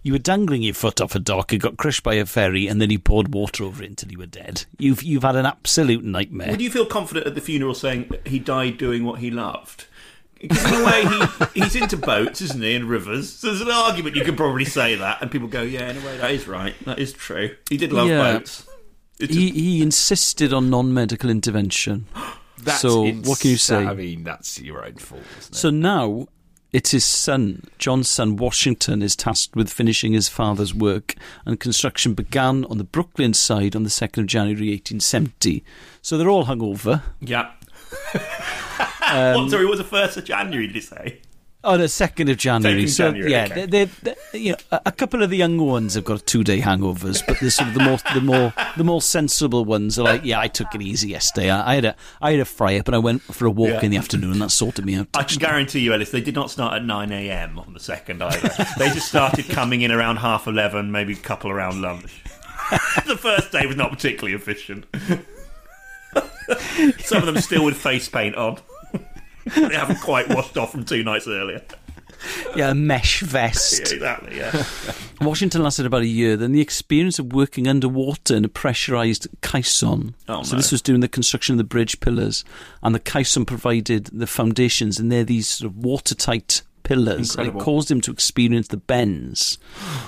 You 0.02 0.12
were 0.12 0.18
dangling 0.18 0.62
your 0.62 0.72
foot 0.72 1.00
off 1.02 1.14
a 1.14 1.18
dock, 1.18 1.52
it 1.52 1.58
got 1.58 1.76
crushed 1.76 2.02
by 2.02 2.14
a 2.14 2.24
ferry, 2.24 2.66
and 2.66 2.80
then 2.80 2.88
he 2.88 2.96
poured 2.96 3.34
water 3.34 3.64
over 3.64 3.82
it 3.82 3.90
until 3.90 4.11
you 4.11 4.16
were 4.18 4.24
dead. 4.26 4.64
You've 4.78 5.02
you've 5.02 5.22
had 5.22 5.36
an 5.36 5.44
absolute 5.44 6.02
nightmare. 6.02 6.50
Would 6.50 6.62
you 6.62 6.70
feel 6.70 6.86
confident 6.86 7.26
at 7.26 7.34
the 7.34 7.42
funeral 7.42 7.74
saying 7.74 8.11
he 8.24 8.38
died 8.38 8.78
doing 8.78 9.04
what 9.04 9.20
he 9.20 9.30
loved? 9.30 9.86
Because 10.40 10.64
in 10.64 10.80
a 10.80 10.86
way, 10.86 11.04
he, 11.04 11.44
he's 11.61 11.76
into 11.76 11.98
boats, 11.98 12.40
isn't 12.40 12.62
he, 12.62 12.74
and 12.74 12.86
rivers. 12.88 13.30
So 13.30 13.48
there's 13.48 13.61
an 13.61 13.70
argument 13.70 14.16
you 14.16 14.24
could 14.24 14.38
probably 14.38 14.64
say 14.64 14.94
that, 14.94 15.20
and 15.20 15.30
people 15.30 15.48
go, 15.48 15.61
"Yeah, 15.61 15.90
in 15.90 15.98
a 15.98 16.06
way, 16.06 16.16
that 16.16 16.30
is 16.30 16.48
right. 16.48 16.74
That 16.86 16.98
is 16.98 17.12
true. 17.12 17.54
He 17.68 17.76
did 17.76 17.92
love 17.92 18.08
Yeah. 18.08 18.38
boats." 18.38 18.66
He 19.18 19.50
he 19.50 19.82
insisted 19.82 20.54
on 20.54 20.70
non-medical 20.70 21.28
intervention. 21.28 22.06
That's 22.64 22.80
so 22.80 23.04
ins- 23.04 23.28
what 23.28 23.40
can 23.40 23.50
you 23.50 23.56
say? 23.56 23.84
I 23.86 23.94
mean, 23.94 24.24
that's 24.24 24.61
your 24.61 24.84
own 24.84 24.94
fault, 24.96 25.22
isn't 25.38 25.54
it? 25.54 25.56
So 25.56 25.70
now 25.70 26.28
it's 26.72 26.92
his 26.92 27.04
son, 27.04 27.64
John's 27.78 28.08
son, 28.08 28.36
Washington, 28.36 29.02
is 29.02 29.16
tasked 29.16 29.56
with 29.56 29.70
finishing 29.70 30.12
his 30.12 30.28
father's 30.28 30.72
work, 30.74 31.14
and 31.44 31.58
construction 31.58 32.14
began 32.14 32.64
on 32.66 32.78
the 32.78 32.84
Brooklyn 32.84 33.34
side 33.34 33.74
on 33.74 33.82
the 33.82 33.88
2nd 33.88 34.18
of 34.18 34.26
January 34.26 34.70
1870. 34.70 35.64
So 36.00 36.16
they're 36.16 36.28
all 36.28 36.44
hungover. 36.46 37.02
yeah. 37.20 37.50
what, 38.12 38.22
um, 39.12 39.36
oh, 39.36 39.48
sorry, 39.48 39.64
what 39.64 39.72
was 39.72 39.80
the 39.80 39.84
first 39.84 40.16
of 40.16 40.24
January? 40.24 40.66
Did 40.68 40.76
he 40.76 40.80
say? 40.80 41.20
Oh, 41.62 41.76
the 41.76 41.84
2nd 41.84 42.30
of 42.30 42.38
January. 42.38 42.84
2nd 42.84 42.88
so, 42.88 43.11
January, 43.11 43.30
yeah, 43.32 43.48
okay. 43.50 43.66
they 43.66 43.84
they 43.84 44.14
you 44.32 44.52
know, 44.52 44.78
a, 44.86 44.90
couple 44.90 45.22
of 45.22 45.28
the 45.28 45.36
younger 45.36 45.64
ones 45.64 45.92
have 45.94 46.04
got 46.04 46.24
two 46.26 46.42
day 46.42 46.61
hangovers, 46.61 47.22
but 47.26 47.38
the 47.38 47.50
sort 47.50 47.68
of 47.68 47.74
the 47.74 47.82
more 47.84 47.98
the 48.14 48.20
more 48.22 48.54
the 48.78 48.84
more 48.84 49.02
sensible 49.02 49.66
ones 49.66 49.98
are 49.98 50.04
like, 50.04 50.24
yeah, 50.24 50.40
I 50.40 50.48
took 50.48 50.74
it 50.74 50.80
easy 50.80 51.11
yesterday. 51.11 51.50
I, 51.50 51.72
I 51.72 51.74
had 51.74 51.84
a 51.84 51.96
I 52.22 52.30
had 52.30 52.40
a 52.40 52.44
fry 52.46 52.78
up 52.78 52.88
and 52.88 52.94
I 52.94 52.98
went 52.98 53.20
for 53.22 53.44
a 53.44 53.50
walk 53.50 53.68
Yeah. 53.68 53.84
in 53.84 53.90
the 53.90 53.98
afternoon, 53.98 54.32
and 54.32 54.40
that 54.40 54.50
sorted 54.50 54.86
me 54.86 54.94
out. 54.94 55.08
I 55.14 55.22
can 55.24 55.38
guarantee 55.38 55.80
you, 55.80 55.92
Ellis, 55.92 56.11
they 56.11 56.22
did 56.22 56.34
not 56.34 56.50
start 56.50 56.72
at 56.74 56.84
9 56.84 57.12
a.m. 57.12 57.58
on 57.58 57.74
the 57.74 57.80
second 57.80 58.22
either. 58.22 58.48
they 58.78 58.88
just 58.88 59.08
started 59.08 59.46
coming 59.50 59.82
in 59.82 59.90
around 59.92 60.16
half 60.16 60.46
11, 60.46 60.90
maybe 60.90 61.12
a 61.12 61.16
couple 61.16 61.50
around 61.50 61.82
lunch. 61.82 62.22
the 63.06 63.18
first 63.18 63.52
day 63.52 63.66
was 63.66 63.76
not 63.76 63.90
particularly 63.90 64.34
efficient. 64.34 64.86
Some 67.00 67.18
of 67.18 67.26
them 67.26 67.38
still 67.38 67.64
with 67.64 67.76
face 67.76 68.08
paint 68.08 68.34
on. 68.36 68.58
they 69.68 69.76
haven't 69.76 70.01
quite 70.01 70.28
washed 70.28 70.57
off 70.57 70.72
from 70.72 70.84
two 70.84 71.03
nights 71.03 71.26
earlier. 71.26 71.62
Yeah, 72.55 72.70
a 72.70 72.74
mesh 72.74 73.20
vest. 73.20 73.78
Yeah, 73.78 73.94
exactly, 73.94 74.36
yeah. 74.36 74.64
Washington 75.20 75.62
lasted 75.62 75.86
about 75.86 76.03
a 76.03 76.07
year. 76.07 76.36
Then 76.36 76.53
the 76.53 76.61
experience 76.61 77.18
of 77.18 77.32
working 77.32 77.66
underwater 77.66 78.36
in 78.36 78.44
a 78.44 78.48
pressurized 78.48 79.28
caisson. 79.40 80.14
Oh, 80.28 80.42
so 80.42 80.53
no. 80.53 80.59
this 80.59 80.72
was 80.72 80.82
doing 80.82 81.01
the 81.01 81.09
construction 81.09 81.55
of 81.55 81.59
the 81.59 81.64
bridge 81.64 82.01
pillars, 82.01 82.44
and 82.82 82.94
the 82.94 83.01
caisson 83.01 83.46
provided 83.46 84.07
the 84.07 84.26
foundations, 84.26 84.98
and 84.98 85.11
they're 85.11 85.24
these 85.24 85.48
sort 85.48 85.70
of 85.70 85.78
watertight 85.78 86.62
pillars, 86.91 87.36
and 87.36 87.47
it 87.47 87.55
caused 87.59 87.88
him 87.88 88.01
to 88.01 88.11
experience 88.11 88.66
the 88.68 88.76
bends. 88.76 89.59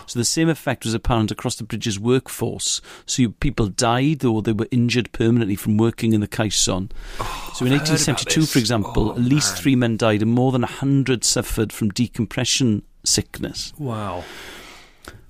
So 0.06 0.18
the 0.18 0.24
same 0.24 0.48
effect 0.48 0.84
was 0.84 0.94
apparent 0.94 1.30
across 1.30 1.54
the 1.54 1.62
bridge's 1.62 2.00
workforce. 2.00 2.80
So 3.06 3.22
you, 3.22 3.30
people 3.30 3.68
died 3.68 4.24
or 4.24 4.42
they 4.42 4.52
were 4.52 4.66
injured 4.72 5.12
permanently 5.12 5.54
from 5.54 5.76
working 5.76 6.12
in 6.12 6.20
the 6.20 6.26
caisson. 6.26 6.90
Oh, 7.20 7.52
so 7.54 7.64
in 7.64 7.72
I've 7.72 7.80
1872, 7.82 8.46
for 8.46 8.58
example, 8.58 9.10
Oh, 9.10 9.12
at 9.12 9.20
least 9.20 9.54
man. 9.54 9.62
three 9.62 9.76
men 9.76 9.96
died, 9.96 10.22
and 10.22 10.32
more 10.32 10.50
than 10.50 10.62
hundred 10.64 11.22
suffered 11.22 11.72
from 11.72 11.90
decompression 11.90 12.82
sickness. 13.04 13.72
Wow. 13.78 14.24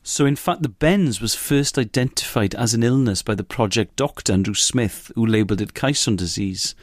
So, 0.03 0.24
in 0.26 0.36
fact, 0.36 0.62
the 0.62 0.68
bends 0.68 1.20
was 1.20 1.34
first 1.34 1.78
identified 1.78 2.55
as 2.55 2.74
an 2.74 2.82
illness 2.82 3.22
by 3.22 3.34
the 3.34 3.44
project 3.44 3.94
doctor 3.96 4.32
Andrew 4.32 4.55
Smith, 4.55 5.12
who 5.14 5.24
labelled 5.26 5.61
it 5.61 5.74
caisson 5.74 6.16
disease. 6.16 6.74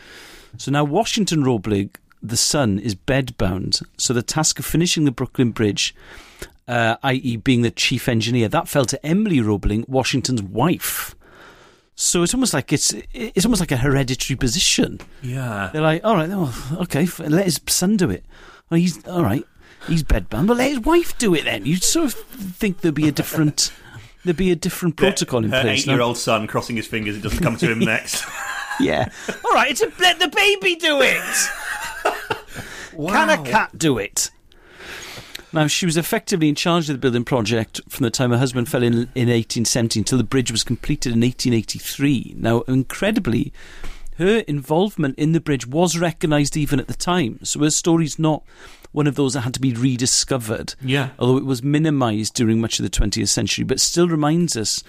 So 0.58 0.72
now 0.72 0.84
Washington 0.84 1.44
Roebling, 1.44 1.92
the 2.22 2.38
son, 2.38 2.80
is 2.80 2.96
bedbound. 2.96 3.84
So 3.98 4.14
the 4.14 4.22
task 4.22 4.60
of 4.60 4.66
finishing 4.66 5.06
the 5.06 5.12
Brooklyn 5.12 5.52
Bridge, 5.52 5.96
uh, 6.68 6.98
i.e., 7.04 7.38
being 7.38 7.62
the 7.62 7.72
chief 7.72 8.08
engineer, 8.10 8.48
that 8.50 8.68
fell 8.68 8.86
to 8.86 9.06
Emily 9.06 9.42
Roebling, 9.42 9.86
Washington's 9.88 10.42
wife. 10.44 11.16
So 11.96 12.24
it's 12.24 12.34
almost 12.34 12.54
like 12.54 12.72
it's 12.72 12.94
it's 13.14 13.46
almost 13.46 13.60
like 13.60 13.72
a 13.74 13.78
hereditary 13.78 14.38
position. 14.38 15.00
Yeah. 15.22 15.70
They're 15.74 15.82
like, 15.82 16.04
all 16.06 16.16
right, 16.16 16.30
well, 16.30 16.54
okay, 16.84 17.06
let 17.28 17.44
his 17.46 17.60
son 17.68 17.98
do 17.98 18.10
it. 18.10 18.24
Well, 18.70 18.80
he's 18.80 19.06
all 19.06 19.24
right. 19.24 19.46
He's 19.88 20.04
bedbound, 20.04 20.48
but 20.48 20.58
let 20.58 20.70
his 20.70 20.80
wife 20.80 21.18
do 21.18 21.34
it 21.36 21.44
then. 21.46 21.66
You'd 21.66 21.84
sort 21.84 22.06
of 22.08 22.14
think 22.14 22.82
there'd 22.82 22.96
be 22.96 23.08
a 23.10 23.12
different 23.12 23.74
there'd 24.24 24.38
be 24.38 24.52
a 24.52 24.56
different 24.56 24.96
protocol 24.96 25.44
in 25.44 25.52
Her 25.52 25.62
place. 25.62 25.86
no? 25.88 25.94
eight-year-old 25.94 26.18
son 26.18 26.48
crossing 26.48 26.76
his 26.78 26.88
fingers 26.88 27.18
it 27.18 27.22
doesn't 27.22 27.44
come 27.44 27.58
to 27.58 27.70
him 27.70 27.80
next. 27.94 28.26
Yeah. 28.80 29.10
All 29.46 29.52
right, 29.54 29.72
it's 29.72 29.82
a, 29.82 29.92
let 30.00 30.20
the 30.20 30.30
baby 30.30 30.76
do 30.76 31.02
it. 31.02 31.22
Can 33.08 33.30
a 33.30 33.42
cat 33.44 33.78
do 33.78 33.98
it? 33.98 34.32
Now, 35.52 35.68
she 35.68 35.86
was 35.86 35.98
effectively 35.98 36.48
in 36.48 36.56
charge 36.56 36.90
of 36.90 36.96
the 36.96 37.00
building 37.00 37.24
project 37.24 37.82
from 37.90 38.04
the 38.04 38.12
time 38.12 38.30
her 38.32 38.38
husband 38.38 38.70
fell 38.70 38.84
in 38.84 38.94
in 38.94 39.30
1817 39.30 40.02
until 40.02 40.18
the 40.18 40.24
bridge 40.24 40.52
was 40.52 40.64
completed 40.64 41.14
in 41.14 41.22
1883. 41.22 42.36
Now, 42.38 42.62
incredibly, 42.62 43.52
her 44.18 44.40
involvement 44.48 45.18
in 45.18 45.32
the 45.32 45.40
bridge 45.40 45.66
was 45.66 45.98
recognised 45.98 46.56
even 46.56 46.80
at 46.80 46.88
the 46.88 46.94
time. 46.94 47.40
So 47.44 47.62
her 47.62 47.72
story's 47.72 48.20
not 48.20 48.44
one 48.92 49.08
of 49.08 49.16
those 49.16 49.34
that 49.34 49.42
had 49.42 49.54
to 49.56 49.62
be 49.62 49.74
rediscovered. 49.74 50.76
Yeah. 50.82 51.10
Although 51.18 51.38
it 51.38 51.46
was 51.46 51.64
minimised 51.64 52.34
during 52.36 52.60
much 52.60 52.80
of 52.80 52.84
the 52.84 52.90
20th 52.90 53.30
century, 53.30 53.64
but 53.64 53.80
still 53.80 54.08
reminds 54.08 54.56
us 54.56 54.84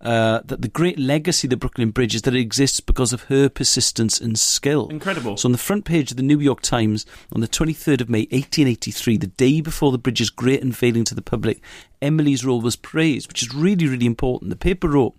uh, 0.00 0.40
that 0.44 0.62
the 0.62 0.68
great 0.68 0.98
legacy 0.98 1.46
of 1.46 1.50
the 1.50 1.56
Brooklyn 1.56 1.90
Bridge 1.90 2.14
is 2.14 2.22
that 2.22 2.34
it 2.34 2.40
exists 2.40 2.80
because 2.80 3.12
of 3.12 3.24
her 3.24 3.48
persistence 3.48 4.20
and 4.20 4.38
skill. 4.38 4.88
Incredible. 4.88 5.36
So 5.36 5.48
on 5.48 5.52
the 5.52 5.58
front 5.58 5.84
page 5.84 6.10
of 6.10 6.16
the 6.16 6.22
New 6.22 6.38
York 6.38 6.62
Times 6.62 7.04
on 7.32 7.40
the 7.40 7.48
23rd 7.48 8.00
of 8.00 8.08
May 8.08 8.20
1883, 8.30 9.18
the 9.18 9.26
day 9.26 9.60
before 9.60 9.92
the 9.92 9.98
bridge's 9.98 10.30
great 10.30 10.62
unveiling 10.62 11.04
to 11.04 11.14
the 11.14 11.22
public, 11.22 11.60
Emily's 12.00 12.44
role 12.46 12.62
was 12.62 12.76
praised, 12.76 13.28
which 13.28 13.42
is 13.42 13.54
really, 13.54 13.86
really 13.86 14.06
important. 14.06 14.48
The 14.48 14.56
paper 14.56 14.88
wrote, 14.88 15.14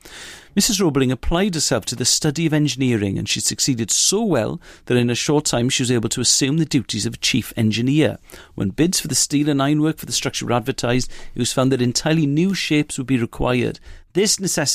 Mrs. 0.57 0.81
Roebling 0.81 1.11
applied 1.11 1.53
herself 1.53 1.85
to 1.85 1.95
the 1.95 2.03
study 2.03 2.45
of 2.45 2.53
engineering 2.53 3.17
and 3.17 3.29
she 3.29 3.39
succeeded 3.39 3.91
so 3.91 4.23
well 4.23 4.59
that 4.85 4.97
in 4.97 5.09
a 5.09 5.15
short 5.15 5.45
time 5.45 5.69
she 5.69 5.83
was 5.83 5.91
able 5.91 6.09
to 6.09 6.21
assume 6.21 6.57
the 6.57 6.65
duties 6.65 7.05
of 7.05 7.21
chief 7.21 7.53
engineer. 7.55 8.17
When 8.55 8.69
bids 8.69 8.99
for 8.99 9.07
the 9.07 9.15
steel 9.15 9.47
and 9.47 9.61
ironwork 9.61 9.97
for 9.97 10.07
the 10.07 10.11
structure 10.11 10.45
were 10.45 10.53
advertised, 10.53 11.09
it 11.35 11.39
was 11.39 11.53
found 11.53 11.71
that 11.71 11.81
entirely 11.81 12.25
new 12.25 12.53
shapes 12.53 12.97
would 12.97 13.07
be 13.07 13.17
required. 13.17 13.79
This 14.13 14.41
necessitated 14.41 14.70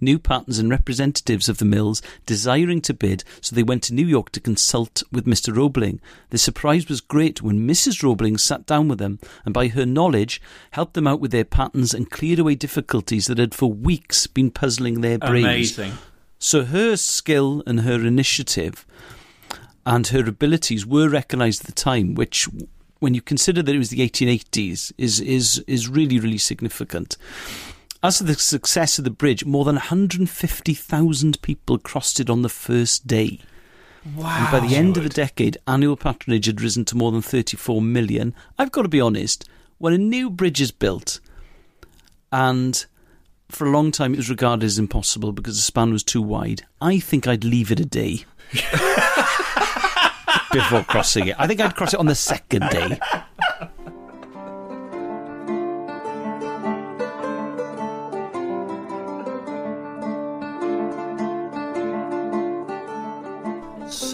new 0.00 0.18
patterns 0.18 0.58
and 0.58 0.70
representatives 0.70 1.48
of 1.48 1.58
the 1.58 1.64
mills 1.64 2.02
desiring 2.26 2.80
to 2.82 2.94
bid, 2.94 3.24
so 3.40 3.54
they 3.54 3.62
went 3.62 3.82
to 3.84 3.94
New 3.94 4.06
York 4.06 4.30
to 4.32 4.40
consult 4.40 5.02
with 5.10 5.26
Mr. 5.26 5.54
Roebling. 5.54 6.00
The 6.30 6.38
surprise 6.38 6.88
was 6.88 7.00
great 7.00 7.42
when 7.42 7.66
Mrs. 7.66 8.02
Roebling 8.02 8.38
sat 8.38 8.66
down 8.66 8.88
with 8.88 8.98
them 8.98 9.18
and, 9.44 9.54
by 9.54 9.68
her 9.68 9.86
knowledge, 9.86 10.40
helped 10.72 10.94
them 10.94 11.06
out 11.06 11.20
with 11.20 11.30
their 11.30 11.44
patterns 11.44 11.94
and 11.94 12.10
cleared 12.10 12.38
away 12.38 12.54
difficulties 12.54 13.26
that 13.26 13.38
had 13.38 13.54
for 13.54 13.72
weeks 13.72 14.26
been 14.26 14.50
puzzling 14.50 15.00
their 15.00 15.18
brains. 15.18 15.44
Amazing. 15.78 15.92
So 16.38 16.64
her 16.64 16.96
skill 16.96 17.62
and 17.66 17.80
her 17.80 18.04
initiative 18.06 18.84
and 19.86 20.06
her 20.08 20.26
abilities 20.28 20.86
were 20.86 21.08
recognised 21.08 21.62
at 21.62 21.66
the 21.66 21.72
time, 21.72 22.14
which, 22.14 22.48
when 22.98 23.14
you 23.14 23.20
consider 23.20 23.62
that 23.62 23.74
it 23.74 23.78
was 23.78 23.90
the 23.90 24.06
1880s, 24.06 24.92
is 24.98 25.20
is 25.20 25.58
is 25.66 25.88
really 25.88 26.18
really 26.18 26.38
significant. 26.38 27.16
As 28.04 28.18
for 28.18 28.24
the 28.24 28.34
success 28.34 28.98
of 28.98 29.04
the 29.04 29.10
bridge, 29.10 29.46
more 29.46 29.64
than 29.64 29.76
150,000 29.76 31.40
people 31.40 31.78
crossed 31.78 32.20
it 32.20 32.28
on 32.28 32.42
the 32.42 32.50
first 32.50 33.06
day. 33.06 33.40
Wow. 34.14 34.42
And 34.42 34.52
by 34.52 34.60
the 34.60 34.76
end 34.76 34.98
of 34.98 35.04
the 35.04 35.08
decade, 35.08 35.56
annual 35.66 35.96
patronage 35.96 36.44
had 36.44 36.60
risen 36.60 36.84
to 36.84 36.98
more 36.98 37.10
than 37.10 37.22
34 37.22 37.80
million. 37.80 38.34
I've 38.58 38.72
got 38.72 38.82
to 38.82 38.88
be 38.88 39.00
honest, 39.00 39.48
when 39.78 39.94
a 39.94 39.98
new 39.98 40.28
bridge 40.28 40.60
is 40.60 40.70
built, 40.70 41.18
and 42.30 42.84
for 43.48 43.66
a 43.66 43.70
long 43.70 43.90
time 43.90 44.12
it 44.12 44.18
was 44.18 44.28
regarded 44.28 44.66
as 44.66 44.78
impossible 44.78 45.32
because 45.32 45.56
the 45.56 45.62
span 45.62 45.90
was 45.90 46.02
too 46.02 46.20
wide, 46.20 46.66
I 46.82 46.98
think 46.98 47.26
I'd 47.26 47.42
leave 47.42 47.72
it 47.72 47.80
a 47.80 47.86
day 47.86 48.26
before 50.52 50.84
crossing 50.84 51.28
it. 51.28 51.36
I 51.38 51.46
think 51.46 51.62
I'd 51.62 51.74
cross 51.74 51.94
it 51.94 52.00
on 52.00 52.04
the 52.04 52.14
second 52.14 52.68
day. 52.68 53.00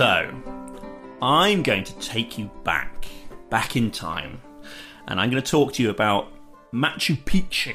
So, 0.00 0.32
I'm 1.20 1.62
going 1.62 1.84
to 1.84 1.92
take 1.98 2.38
you 2.38 2.50
back, 2.64 3.04
back 3.50 3.76
in 3.76 3.90
time, 3.90 4.40
and 5.06 5.20
I'm 5.20 5.28
going 5.28 5.42
to 5.42 5.50
talk 5.50 5.74
to 5.74 5.82
you 5.82 5.90
about 5.90 6.32
Machu 6.72 7.22
Picchu, 7.22 7.74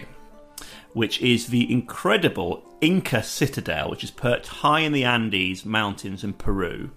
which 0.94 1.22
is 1.22 1.46
the 1.46 1.72
incredible 1.72 2.64
Inca 2.82 3.22
citadel, 3.22 3.92
which 3.92 4.04
is 4.04 4.10
perched 4.10 4.48
high 4.48 4.80
in 4.80 4.92
the 4.92 5.04
Andes 5.04 5.66
Mountains 5.66 6.24
in 6.24 6.34
Peru. 6.34 6.90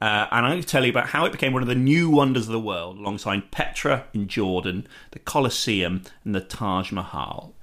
Uh, 0.00 0.26
and 0.32 0.44
I'm 0.44 0.50
going 0.54 0.60
to 0.60 0.66
tell 0.66 0.84
you 0.84 0.90
about 0.90 1.10
how 1.10 1.24
it 1.24 1.30
became 1.30 1.52
one 1.52 1.62
of 1.62 1.68
the 1.68 1.76
new 1.76 2.10
wonders 2.10 2.48
of 2.48 2.52
the 2.52 2.58
world, 2.58 2.98
alongside 2.98 3.52
Petra 3.52 4.06
in 4.12 4.26
Jordan, 4.26 4.88
the 5.12 5.20
Colosseum, 5.20 6.02
and 6.24 6.34
the 6.34 6.40
Taj 6.40 6.90
Mahal. 6.90 7.54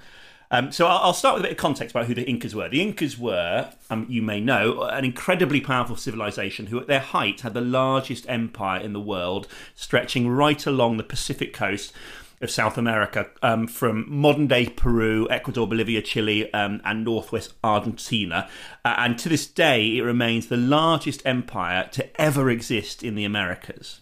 Um, 0.52 0.72
so 0.72 0.88
I'll, 0.88 0.98
I'll 0.98 1.14
start 1.14 1.36
with 1.36 1.42
a 1.42 1.48
bit 1.48 1.52
of 1.52 1.58
context 1.58 1.96
about 1.96 2.08
who 2.08 2.16
the 2.16 2.28
Incas 2.28 2.56
were. 2.56 2.70
The 2.70 2.82
Incas 2.82 3.18
were, 3.18 3.72
um, 3.90 4.06
you 4.10 4.22
may 4.22 4.40
know, 4.40 4.84
an 4.84 5.06
incredibly 5.06 5.62
powerful 5.62 5.96
civilization 5.96 6.68
who, 6.68 6.80
at 6.80 6.88
their 6.88 7.00
height, 7.00 7.42
had 7.42 7.54
the 7.54 7.62
largest 7.62 8.28
empire 8.28 8.80
in 8.80 8.94
the 8.94 9.00
world, 9.00 9.48
stretching 9.76 10.28
right 10.28 10.66
along 10.66 10.98
the 10.98 11.04
Pacific 11.04 11.54
coast 11.54 11.94
of 12.42 12.50
South 12.50 12.78
America, 12.78 13.28
um, 13.42 13.68
from 13.68 14.06
modern 14.08 14.48
day 14.48 14.68
Peru, 14.68 15.28
Ecuador, 15.30 15.68
Bolivia, 15.68 16.02
Chile, 16.02 16.52
um, 16.54 16.82
and 16.86 17.04
northwest 17.04 17.54
Argentina. 17.64 18.50
Uh, 18.86 18.96
and 18.98 19.20
to 19.20 19.30
this 19.30 19.46
day, 19.46 19.98
it 19.98 20.02
remains 20.02 20.48
the 20.48 20.58
largest 20.58 21.22
empire 21.26 21.90
to 21.92 22.22
ever 22.22 22.50
exist 22.50 23.04
in 23.04 23.16
the 23.16 23.26
Americas. 23.26 24.00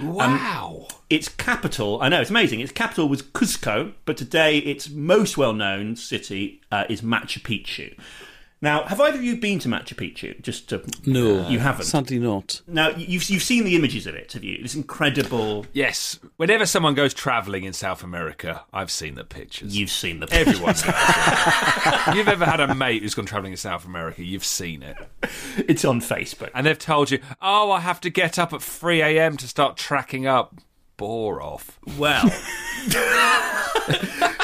Wow. 0.00 0.88
Its 1.10 1.28
capital, 1.28 2.00
I 2.00 2.08
know, 2.08 2.20
it's 2.20 2.30
amazing. 2.30 2.60
Its 2.60 2.72
capital 2.72 3.08
was 3.08 3.22
Cusco, 3.22 3.92
but 4.04 4.16
today 4.16 4.58
its 4.58 4.88
most 4.88 5.36
well 5.36 5.52
known 5.52 5.96
city 5.96 6.60
uh, 6.70 6.84
is 6.88 7.02
Machu 7.02 7.40
Picchu. 7.40 7.96
Now, 8.60 8.84
have 8.84 9.00
either 9.00 9.18
of 9.18 9.22
you 9.24 9.36
been 9.36 9.60
to 9.60 9.68
Machu 9.68 9.94
Picchu? 9.94 10.40
Just 10.42 10.68
to. 10.70 10.82
No, 11.06 11.48
You 11.48 11.60
haven't? 11.60 11.84
Sadly 11.86 12.18
not. 12.18 12.60
Now, 12.66 12.88
you've, 12.90 13.28
you've 13.30 13.42
seen 13.42 13.64
the 13.64 13.76
images 13.76 14.06
of 14.06 14.16
it, 14.16 14.32
have 14.32 14.42
you? 14.42 14.58
It's 14.60 14.74
incredible. 14.74 15.64
Yes. 15.72 16.18
Whenever 16.38 16.66
someone 16.66 16.94
goes 16.94 17.14
travelling 17.14 17.62
in 17.64 17.72
South 17.72 18.02
America, 18.02 18.64
I've 18.72 18.90
seen 18.90 19.14
the 19.14 19.24
pictures. 19.24 19.78
You've 19.78 19.90
seen 19.90 20.18
the 20.18 20.26
pictures. 20.26 20.54
Everyone 20.54 20.74
knows 20.74 20.82
it. 20.86 22.14
You've 22.16 22.28
ever 22.28 22.44
had 22.44 22.58
a 22.58 22.74
mate 22.74 23.02
who's 23.02 23.14
gone 23.14 23.26
travelling 23.26 23.52
in 23.52 23.56
South 23.58 23.84
America, 23.84 24.24
you've 24.24 24.44
seen 24.44 24.82
it. 24.82 24.96
It's 25.56 25.84
on 25.84 26.00
Facebook. 26.00 26.50
And 26.54 26.66
they've 26.66 26.78
told 26.78 27.10
you, 27.10 27.20
oh, 27.40 27.70
I 27.70 27.80
have 27.80 28.00
to 28.00 28.10
get 28.10 28.38
up 28.38 28.52
at 28.52 28.62
3 28.62 29.02
a.m. 29.02 29.36
to 29.36 29.46
start 29.46 29.76
tracking 29.76 30.26
up. 30.26 30.54
Bore 30.98 31.40
off. 31.40 31.78
Well, 31.96 32.24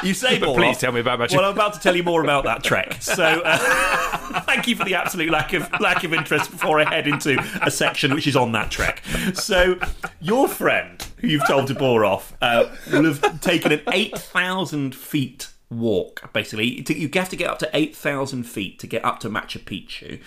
you 0.04 0.14
say, 0.14 0.38
But 0.38 0.46
more 0.46 0.56
please 0.56 0.76
off. 0.76 0.80
tell 0.80 0.92
me 0.92 1.00
about 1.00 1.18
my. 1.18 1.26
Machu 1.26 1.36
Well, 1.36 1.46
I'm 1.46 1.52
about 1.52 1.74
to 1.74 1.80
tell 1.80 1.96
you 1.96 2.04
more 2.04 2.22
about 2.22 2.44
that 2.44 2.62
trek. 2.62 3.02
So, 3.02 3.24
uh, 3.24 4.40
thank 4.46 4.68
you 4.68 4.76
for 4.76 4.84
the 4.84 4.94
absolute 4.94 5.30
lack 5.30 5.52
of 5.52 5.68
lack 5.80 6.04
of 6.04 6.14
interest 6.14 6.52
before 6.52 6.78
I 6.80 6.88
head 6.88 7.08
into 7.08 7.36
a 7.60 7.70
section 7.72 8.14
which 8.14 8.28
is 8.28 8.36
on 8.36 8.52
that 8.52 8.70
trek. 8.70 9.02
So, 9.34 9.78
your 10.20 10.46
friend, 10.46 11.04
who 11.18 11.26
you've 11.26 11.46
told 11.46 11.66
to 11.66 11.74
bore 11.74 12.04
off, 12.04 12.36
uh, 12.40 12.72
will 12.92 13.04
have 13.04 13.40
taken 13.40 13.72
an 13.72 13.82
eight 13.92 14.16
thousand 14.16 14.94
feet 14.94 15.48
walk. 15.70 16.32
Basically, 16.32 16.84
you 16.88 17.10
have 17.14 17.28
to 17.30 17.36
get 17.36 17.50
up 17.50 17.58
to 17.58 17.70
eight 17.74 17.96
thousand 17.96 18.44
feet 18.44 18.78
to 18.78 18.86
get 18.86 19.04
up 19.04 19.18
to 19.20 19.28
Machu 19.28 19.58
Picchu. 19.60 20.20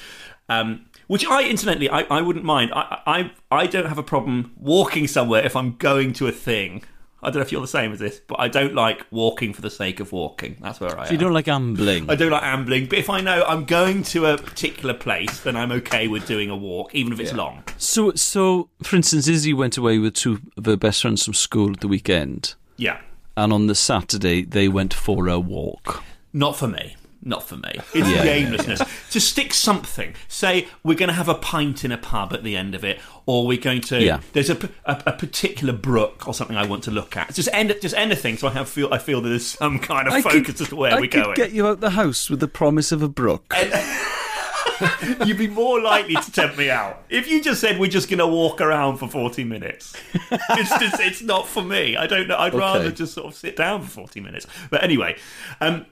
Um, 0.49 0.87
which 1.07 1.25
I, 1.25 1.43
incidentally, 1.47 1.89
I, 1.89 2.01
I 2.03 2.21
wouldn't 2.21 2.45
mind. 2.45 2.71
I, 2.73 3.01
I, 3.07 3.31
I 3.51 3.67
don't 3.67 3.87
have 3.87 3.97
a 3.97 4.03
problem 4.03 4.53
walking 4.57 5.07
somewhere 5.07 5.43
if 5.45 5.55
I'm 5.55 5.75
going 5.77 6.13
to 6.13 6.27
a 6.27 6.31
thing. 6.31 6.83
I 7.23 7.27
don't 7.31 7.37
know 7.37 7.41
if 7.41 7.51
you're 7.51 7.61
the 7.61 7.67
same 7.67 7.91
as 7.91 7.97
this, 7.99 8.21
but 8.27 8.39
I 8.39 8.47
don't 8.47 8.75
like 8.75 9.05
walking 9.09 9.51
for 9.51 9.61
the 9.61 9.71
sake 9.71 9.99
of 9.99 10.11
walking. 10.11 10.55
That's 10.61 10.79
where 10.79 10.91
I 10.97 11.05
So 11.05 11.09
am. 11.09 11.13
you 11.13 11.17
don't 11.17 11.33
like 11.33 11.47
ambling? 11.47 12.09
I 12.11 12.15
don't 12.15 12.29
like 12.29 12.43
ambling, 12.43 12.85
but 12.85 12.99
if 12.99 13.09
I 13.09 13.21
know 13.21 13.43
I'm 13.47 13.65
going 13.65 14.03
to 14.03 14.27
a 14.27 14.37
particular 14.37 14.93
place, 14.93 15.39
then 15.41 15.55
I'm 15.55 15.71
okay 15.71 16.07
with 16.07 16.27
doing 16.27 16.51
a 16.51 16.55
walk, 16.55 16.93
even 16.93 17.11
if 17.11 17.19
it's 17.19 17.33
long. 17.33 17.63
So, 17.77 18.11
so 18.13 18.69
for 18.83 18.95
instance, 18.97 19.27
Izzy 19.27 19.51
went 19.53 19.77
away 19.77 19.97
with 19.97 20.13
two 20.13 20.39
of 20.57 20.65
her 20.65 20.77
best 20.77 21.01
friends 21.01 21.25
from 21.25 21.33
school 21.33 21.71
at 21.71 21.79
the 21.79 21.87
weekend, 21.87 22.53
Yeah. 22.77 23.01
and 23.35 23.51
on 23.51 23.65
the 23.65 23.75
Saturday 23.75 24.43
they 24.43 24.67
went 24.67 24.93
for 24.93 25.27
a 25.27 25.39
walk. 25.39 26.03
Not 26.33 26.55
for 26.55 26.67
me. 26.67 26.95
Not 27.27 27.43
for 27.43 27.57
me. 27.57 27.71
It's 27.93 28.07
Yeah, 28.09 28.21
the 28.21 28.25
yeah, 28.27 28.31
aimlessness. 28.33 28.81
To 29.11 29.19
stick 29.19 29.53
something. 29.53 30.15
Say 30.29 30.67
we're 30.81 30.95
going 30.95 31.09
to 31.09 31.13
have 31.15 31.27
a 31.27 31.35
pint 31.35 31.83
in 31.83 31.91
a 31.91 31.97
pub 31.97 32.31
at 32.31 32.41
the 32.43 32.55
end 32.55 32.73
of 32.73 32.85
it, 32.85 32.99
or 33.25 33.45
we're 33.45 33.59
going 33.59 33.81
to. 33.81 34.01
Yeah. 34.01 34.21
There's 34.31 34.49
a, 34.49 34.55
particular 34.55 35.73
brook 35.73 36.25
or 36.25 36.33
something 36.33 36.55
I 36.55 36.65
want 36.65 36.85
to 36.85 36.91
look 36.91 37.17
at. 37.17 37.33
Just 37.33 37.49
end, 37.51 37.75
just 37.81 37.95
anything, 37.95 38.37
so 38.37 38.47
I 38.47 38.51
have 38.51 38.69
feel 38.69 38.93
I 38.93 38.97
feel 38.97 39.19
that 39.21 39.27
there's 39.29 39.45
some 39.45 39.77
kind 39.79 40.07
of 40.07 40.13
I 40.13 40.21
focus 40.21 40.41
could- 40.45 40.61
as 40.61 40.69
to 40.69 40.75
where 40.77 40.93
I 40.93 40.95
we're 41.01 41.09
could 41.09 41.23
going. 41.23 41.35
get 41.35 41.51
you 41.51 41.67
out 41.67 41.81
the 41.81 41.89
house 41.91 42.29
with 42.29 42.39
the 42.39 42.47
promise 42.47 42.93
of 42.93 43.01
a 43.03 43.09
brook. 43.09 43.53
You'd 45.25 45.37
be 45.39 45.47
more 45.47 45.81
likely 45.81 46.13
to 46.15 46.31
tempt 46.31 46.55
me 46.57 46.69
out 46.69 47.03
if 47.09 47.27
you 47.27 47.41
just 47.41 47.59
said 47.59 47.79
we're 47.79 47.89
just 47.89 48.09
going 48.09 48.19
to 48.19 48.27
walk 48.27 48.61
around 48.61 48.97
for 48.97 49.07
forty 49.07 49.43
minutes. 49.43 49.95
It's 50.13 50.69
just 50.79 50.99
it's 51.01 51.21
not 51.21 51.47
for 51.47 51.63
me. 51.63 51.97
I 51.97 52.05
don't 52.05 52.27
know. 52.27 52.37
I'd 52.37 52.53
rather 52.53 52.91
just 52.91 53.13
sort 53.13 53.27
of 53.27 53.33
sit 53.35 53.55
down 53.55 53.81
for 53.81 53.89
forty 53.89 54.19
minutes. 54.21 54.45
But 54.69 54.83
anyway, 54.83 55.17
um, 55.61 55.87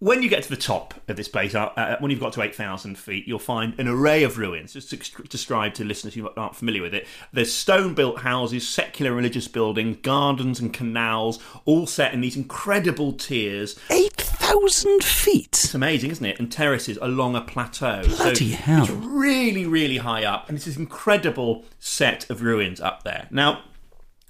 when 0.00 0.22
you 0.22 0.30
get 0.30 0.42
to 0.42 0.48
the 0.48 0.56
top 0.56 0.94
of 1.08 1.16
this 1.16 1.28
place, 1.28 1.54
uh, 1.54 1.66
uh, 1.76 1.96
when 1.98 2.10
you've 2.10 2.20
got 2.20 2.32
to 2.32 2.42
8,000 2.42 2.96
feet, 2.98 3.28
you'll 3.28 3.38
find 3.38 3.78
an 3.78 3.86
array 3.86 4.22
of 4.22 4.38
ruins. 4.38 4.72
Just 4.72 4.90
to 4.90 5.22
describe 5.24 5.74
to 5.74 5.84
listeners 5.84 6.14
who 6.14 6.28
aren't 6.36 6.56
familiar 6.56 6.80
with 6.80 6.94
it, 6.94 7.06
there's 7.34 7.52
stone 7.52 7.94
built 7.94 8.20
houses, 8.20 8.66
secular 8.66 9.12
religious 9.12 9.46
buildings, 9.46 9.98
gardens, 10.02 10.58
and 10.58 10.72
canals, 10.72 11.38
all 11.66 11.86
set 11.86 12.14
in 12.14 12.22
these 12.22 12.36
incredible 12.36 13.12
tiers. 13.12 13.78
Eight 13.90 14.16
thousand 14.16 15.04
feet. 15.04 15.48
It's 15.48 15.74
amazing, 15.74 16.10
isn't 16.12 16.24
it? 16.24 16.40
And 16.40 16.50
terraces 16.50 16.98
along 17.02 17.36
a 17.36 17.42
plateau. 17.42 18.02
Bloody 18.06 18.52
so 18.52 18.56
hell. 18.56 18.82
It's 18.84 18.90
really, 18.90 19.66
really 19.66 19.98
high 19.98 20.24
up, 20.24 20.48
and 20.48 20.56
it's 20.56 20.64
this 20.64 20.78
incredible 20.78 21.66
set 21.78 22.28
of 22.30 22.40
ruins 22.40 22.80
up 22.80 23.02
there. 23.02 23.28
Now, 23.30 23.64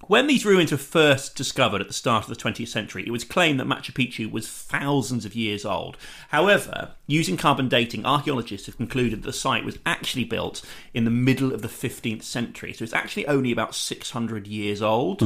When 0.07 0.27
these 0.27 0.45
ruins 0.45 0.73
were 0.73 0.79
first 0.79 1.37
discovered 1.37 1.81
at 1.81 1.87
the 1.87 1.95
start 1.95 2.25
of 2.25 2.31
the 2.31 2.43
20th 2.43 2.69
century, 2.69 3.05
it 3.07 3.13
was 3.13 3.23
claimed 3.23 3.61
that 3.61 3.67
Machu 3.67 3.93
Picchu 3.93 4.31
was 4.31 4.49
thousands 4.49 5.25
of 5.25 5.37
years 5.37 5.65
old. 5.65 5.97
However, 6.31 6.93
using 7.07 7.37
carbon 7.37 7.69
dating, 7.69 8.05
archaeologists 8.05 8.67
have 8.67 8.77
concluded 8.77 9.23
that 9.23 9.27
the 9.27 9.33
site 9.33 9.65
was 9.65 9.79
actually 9.85 10.25
built 10.25 10.63
in 10.95 11.05
the 11.05 11.11
middle 11.11 11.53
of 11.53 11.63
the 11.63 11.69
15th 11.69 12.23
century, 12.23 12.73
so 12.73 12.83
it's 12.83 12.95
actually 12.95 13.27
only 13.27 13.53
about 13.53 13.75
600 13.75 14.47
years 14.47 14.83
old. 14.83 15.23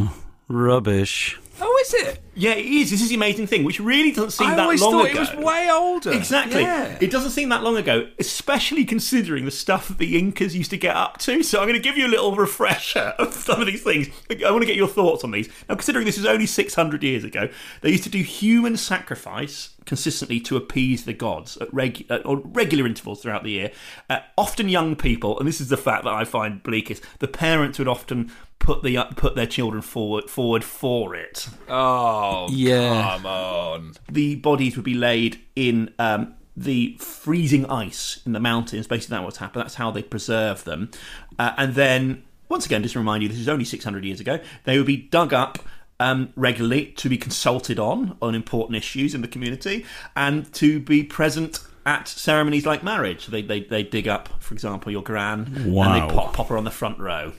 Rubbish. 0.49 1.38
Oh, 1.61 1.82
is 1.84 1.95
it? 1.95 2.20
Yeah, 2.34 2.55
it 2.55 2.66
is. 2.66 2.90
This 2.90 3.01
is 3.01 3.11
the 3.11 3.14
amazing 3.14 3.47
thing, 3.47 3.62
which 3.62 3.78
really 3.78 4.11
doesn't 4.11 4.32
seem 4.32 4.49
I 4.49 4.57
that 4.57 4.62
always 4.64 4.82
long 4.82 4.90
thought 4.92 5.11
ago. 5.11 5.22
it 5.22 5.36
was 5.36 5.45
way 5.45 5.70
older. 5.70 6.11
Exactly. 6.11 6.62
Yeah. 6.62 6.99
It 7.01 7.12
doesn't 7.12 7.30
seem 7.30 7.49
that 7.51 7.62
long 7.62 7.76
ago, 7.76 8.09
especially 8.18 8.84
considering 8.84 9.45
the 9.45 9.53
stuff 9.53 9.86
that 9.86 9.99
the 9.99 10.18
Incas 10.18 10.57
used 10.57 10.70
to 10.70 10.76
get 10.76 10.97
up 10.97 11.18
to. 11.18 11.45
So 11.45 11.61
I'm 11.61 11.68
going 11.68 11.80
to 11.80 11.82
give 11.82 11.97
you 11.97 12.07
a 12.07 12.11
little 12.11 12.34
refresher 12.34 13.14
of 13.18 13.32
some 13.34 13.61
of 13.61 13.68
these 13.68 13.84
things. 13.84 14.09
I 14.45 14.51
want 14.51 14.62
to 14.62 14.66
get 14.66 14.74
your 14.74 14.88
thoughts 14.88 15.22
on 15.22 15.30
these. 15.30 15.49
Now, 15.68 15.76
considering 15.76 16.07
this 16.07 16.18
is 16.18 16.26
only 16.26 16.47
600 16.47 17.03
years 17.05 17.22
ago, 17.22 17.49
they 17.82 17.90
used 17.90 18.05
to 18.05 18.11
do 18.11 18.18
human 18.18 18.76
sacrifice 18.76 19.70
consistently 19.84 20.40
to 20.40 20.57
appease 20.57 21.05
the 21.05 21.12
gods 21.12 21.57
at 21.59 21.72
reg- 21.72 22.07
at 22.11 22.22
regular 22.24 22.86
intervals 22.86 23.22
throughout 23.22 23.45
the 23.45 23.51
year. 23.51 23.70
Uh, 24.11 24.18
often 24.36 24.68
young 24.68 24.97
people, 24.97 25.38
and 25.38 25.47
this 25.47 25.61
is 25.61 25.68
the 25.68 25.76
fact 25.76 26.05
that 26.05 26.12
I 26.14 26.24
find 26.24 26.62
bleakest, 26.62 27.05
the 27.20 27.28
parents 27.28 27.78
would 27.78 27.86
often 27.86 28.32
put 28.59 28.82
the 28.82 28.96
put 29.16 29.34
their 29.34 29.46
children 29.46 29.82
forward 29.82 30.30
forward 30.30 30.64
for 30.64 31.14
it 31.14 31.48
Oh, 31.68 32.48
Yeah. 32.50 33.16
come 33.16 33.26
on. 33.26 33.92
the 34.11 34.36
bodies 34.36 34.76
would 34.76 34.84
be 34.84 34.94
laid 34.94 35.40
in 35.55 35.92
um, 35.98 36.34
the 36.57 36.96
freezing 37.00 37.66
ice 37.66 38.20
in 38.24 38.32
the 38.32 38.40
mountains. 38.40 38.86
Basically, 38.86 39.14
that's 39.16 39.24
what's 39.24 39.36
happened. 39.38 39.64
That's 39.64 39.74
how 39.74 39.90
they 39.90 40.02
preserve 40.02 40.64
them. 40.64 40.90
Uh, 41.38 41.52
and 41.59 41.74
then, 41.74 42.22
once 42.48 42.64
again, 42.64 42.82
just 42.82 42.92
to 42.92 43.00
remind 43.00 43.22
you, 43.22 43.28
this 43.28 43.38
is 43.38 43.48
only 43.48 43.64
600 43.64 44.05
years 44.05 44.20
ago. 44.20 44.38
They 44.64 44.78
would 44.78 44.86
be 44.86 44.96
dug 44.96 45.32
up 45.34 45.59
um, 46.00 46.32
regularly 46.36 46.86
to 46.96 47.09
be 47.09 47.16
consulted 47.18 47.78
on 47.78 48.16
on 48.22 48.34
important 48.34 48.76
issues 48.76 49.14
in 49.14 49.20
the 49.20 49.28
community 49.28 49.84
and 50.16 50.50
to 50.55 50.80
be 50.80 51.02
present. 51.02 51.61
At 51.86 52.09
ceremonies 52.09 52.64
like 52.64 52.82
marriage, 52.82 53.26
they, 53.26 53.42
they 53.42 53.61
they 53.61 53.82
dig 53.82 54.09
up, 54.09 54.42
for 54.42 54.55
example, 54.55 54.90
your 54.90 55.02
gran, 55.02 55.52
and 55.55 55.70
Wow. 55.74 55.92
they 56.09 56.14
pop, 56.14 56.32
pop 56.32 56.48
her 56.48 56.57
on 56.57 56.64
the 56.64 56.70
front 56.70 56.98
row 56.98 57.32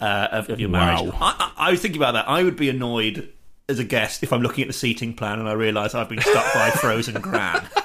uh, 0.00 0.28
of, 0.32 0.50
of 0.50 0.60
your 0.60 0.68
marriage. 0.68 1.10
Wow. 1.12 1.18
I, 1.20 1.52
I, 1.56 1.68
I 1.68 1.70
was 1.70 1.80
thinking 1.80 2.00
about 2.00 2.12
that. 2.12 2.28
I 2.28 2.42
would 2.42 2.56
be 2.56 2.68
annoyed 2.68 3.32
as 3.68 3.78
a 3.78 3.84
guest 3.84 4.22
if 4.22 4.32
I'm 4.32 4.42
looking 4.42 4.62
at 4.62 4.68
the 4.68 4.74
seating 4.74 5.14
plan 5.14 5.38
and 5.38 5.48
I 5.48 5.52
realise 5.52 5.94
I've 5.94 6.08
been 6.08 6.20
stuck 6.20 6.52
by 6.54 6.70
frozen 6.70 7.20
gran. 7.20 7.68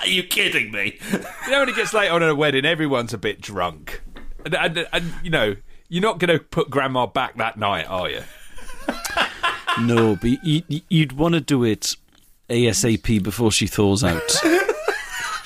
Are 0.00 0.06
you 0.06 0.22
kidding 0.22 0.70
me? 0.70 0.98
You 1.12 1.50
know, 1.50 1.60
when 1.60 1.68
it 1.68 1.76
gets 1.76 1.92
late 1.92 2.08
on 2.08 2.22
a 2.22 2.34
wedding, 2.34 2.64
everyone's 2.64 3.12
a 3.12 3.18
bit 3.18 3.40
drunk. 3.40 4.00
And, 4.44 4.54
and, 4.54 4.88
and 4.92 5.12
you 5.22 5.30
know, 5.30 5.56
you're 5.88 6.02
not 6.02 6.18
going 6.18 6.38
to 6.38 6.42
put 6.42 6.70
grandma 6.70 7.06
back 7.06 7.36
that 7.36 7.58
night, 7.58 7.86
are 7.86 8.08
you? 8.08 8.22
No, 9.80 10.16
but 10.16 10.44
you, 10.44 10.62
you'd 10.88 11.12
want 11.12 11.34
to 11.34 11.40
do 11.40 11.64
it 11.64 11.96
ASAP 12.48 13.22
before 13.22 13.52
she 13.52 13.66
thaws 13.66 14.02
out. 14.04 14.22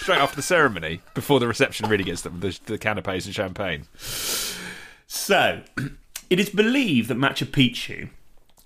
Straight 0.04 0.20
after 0.20 0.36
the 0.36 0.42
ceremony, 0.42 1.00
before 1.14 1.40
the 1.40 1.48
reception 1.48 1.88
really 1.88 2.04
gets 2.04 2.20
them, 2.20 2.40
the, 2.40 2.60
the 2.66 2.76
canapes 2.76 3.24
and 3.24 3.34
champagne. 3.34 3.86
So, 5.06 5.62
it 6.28 6.38
is 6.38 6.50
believed 6.50 7.08
that 7.08 7.16
Machu 7.16 7.46
Picchu 7.46 8.10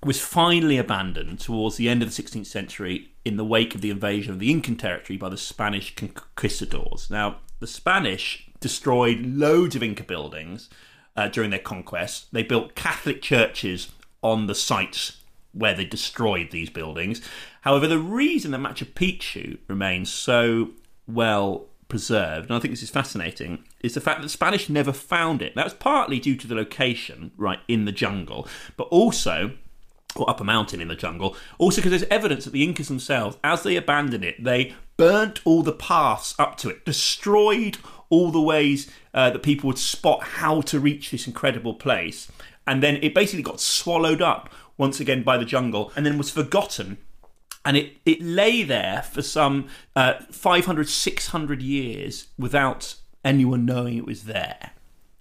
was 0.05 0.20
finally 0.20 0.78
abandoned 0.78 1.39
towards 1.39 1.76
the 1.76 1.89
end 1.89 2.03
of 2.03 2.12
the 2.12 2.22
16th 2.22 2.47
century 2.47 3.12
in 3.24 3.36
the 3.36 3.45
wake 3.45 3.76
of 3.76 3.82
the 3.82 3.91
invasion 3.91 4.32
of 4.32 4.41
the 4.41 4.51
Incan 4.51 4.74
territory 4.74 5.16
by 5.16 5.28
the 5.28 5.36
Spanish 5.36 5.95
conquistadors. 5.95 7.09
Now, 7.09 7.36
the 7.61 7.68
Spanish 7.68 8.51
destroyed 8.59 9.24
loads 9.24 9.76
of 9.76 9.82
Inca 9.84 10.03
buildings 10.03 10.68
uh, 11.14 11.28
during 11.28 11.51
their 11.51 11.61
conquest. 11.61 12.32
They 12.32 12.43
built 12.43 12.74
Catholic 12.74 13.22
churches 13.22 13.93
on 14.24 14.49
the 14.49 14.57
sites 14.57 15.18
where 15.53 15.74
they 15.74 15.84
destroyed 15.84 16.51
these 16.51 16.68
buildings. 16.68 17.22
However, 17.61 17.86
the 17.86 18.01
reason 18.01 18.51
that 18.51 18.61
Machu 18.61 18.93
Picchu 18.93 19.59
remains 19.68 20.12
so 20.12 20.70
well 21.09 21.67
preserved, 21.89 22.51
and 22.51 22.57
I 22.57 22.61
think 22.61 22.73
this 22.73 22.83
is 22.83 22.91
fascinating, 22.91 23.65
is 23.81 23.95
the 23.95 24.01
fact 24.01 24.19
that 24.19 24.25
the 24.25 24.29
Spanish 24.29 24.69
never 24.69 24.93
found 24.93 25.41
it. 25.43 25.55
That 25.55 25.65
was 25.65 25.75
partly 25.75 26.21
due 26.21 26.37
to 26.37 26.47
the 26.47 26.55
location, 26.55 27.33
right, 27.37 27.61
in 27.67 27.87
the 27.87 27.93
jungle, 27.93 28.47
but 28.77 28.85
also 28.85 29.53
or 30.17 30.29
up 30.29 30.41
a 30.41 30.45
mountain 30.45 30.81
in 30.81 30.89
the 30.89 30.97
jungle. 30.97 31.37
Also, 31.59 31.81
because 31.81 31.91
there's 31.91 32.11
evidence 32.11 32.45
that 32.45 32.53
the 32.53 32.65
Incas 32.65 32.89
themselves, 32.89 33.37
as 33.45 33.63
they 33.63 33.77
abandoned 33.77 34.25
it, 34.25 34.43
they 34.43 34.75
burnt 34.97 35.41
all 35.45 35.63
the 35.63 35.73
paths 35.73 36.35
up 36.39 36.57
to 36.59 36.69
it, 36.69 36.85
destroyed 36.85 37.79
all 38.09 38.31
the 38.31 38.41
ways 38.41 38.91
uh, 39.15 39.31
that 39.31 39.43
people 39.43 39.69
would 39.69 39.79
spot 39.79 40.23
how 40.23 40.61
to 40.63 40.81
reach 40.81 41.11
this 41.11 41.27
incredible 41.27 41.75
place, 41.75 42.31
and 42.67 42.83
then 42.83 42.97
it 43.03 43.15
basically 43.15 43.43
got 43.43 43.61
swallowed 43.61 44.23
up 44.23 44.51
once 44.77 45.01
again 45.01 45.23
by 45.23 45.37
the 45.37 45.45
jungle, 45.45 45.93
and 45.95 46.05
then 46.05 46.19
was 46.19 46.31
forgotten. 46.31 46.99
And 47.65 47.77
it, 47.77 47.97
it 48.07 48.23
lay 48.23 48.63
there 48.63 49.03
for 49.03 49.23
some 49.23 49.69
uh, 49.95 50.15
500, 50.31 50.89
600 50.89 51.63
years 51.63 52.29
without 52.39 52.95
anyone 53.25 53.65
knowing 53.67 53.99
it 53.99 54.07
was 54.07 54.25
there. 54.25 54.71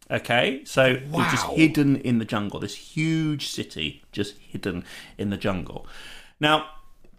Okay, 0.10 0.62
so 0.64 0.86
it 0.86 1.08
was 1.08 1.30
just 1.32 1.46
hidden 1.48 1.98
in 1.98 2.20
the 2.20 2.26
jungle. 2.26 2.62
This 2.62 2.76
huge 2.76 3.50
city 3.50 4.04
just 4.14 4.38
hidden 4.38 4.86
in 5.18 5.32
the 5.32 5.38
jungle. 5.38 5.86
Now, 6.40 6.70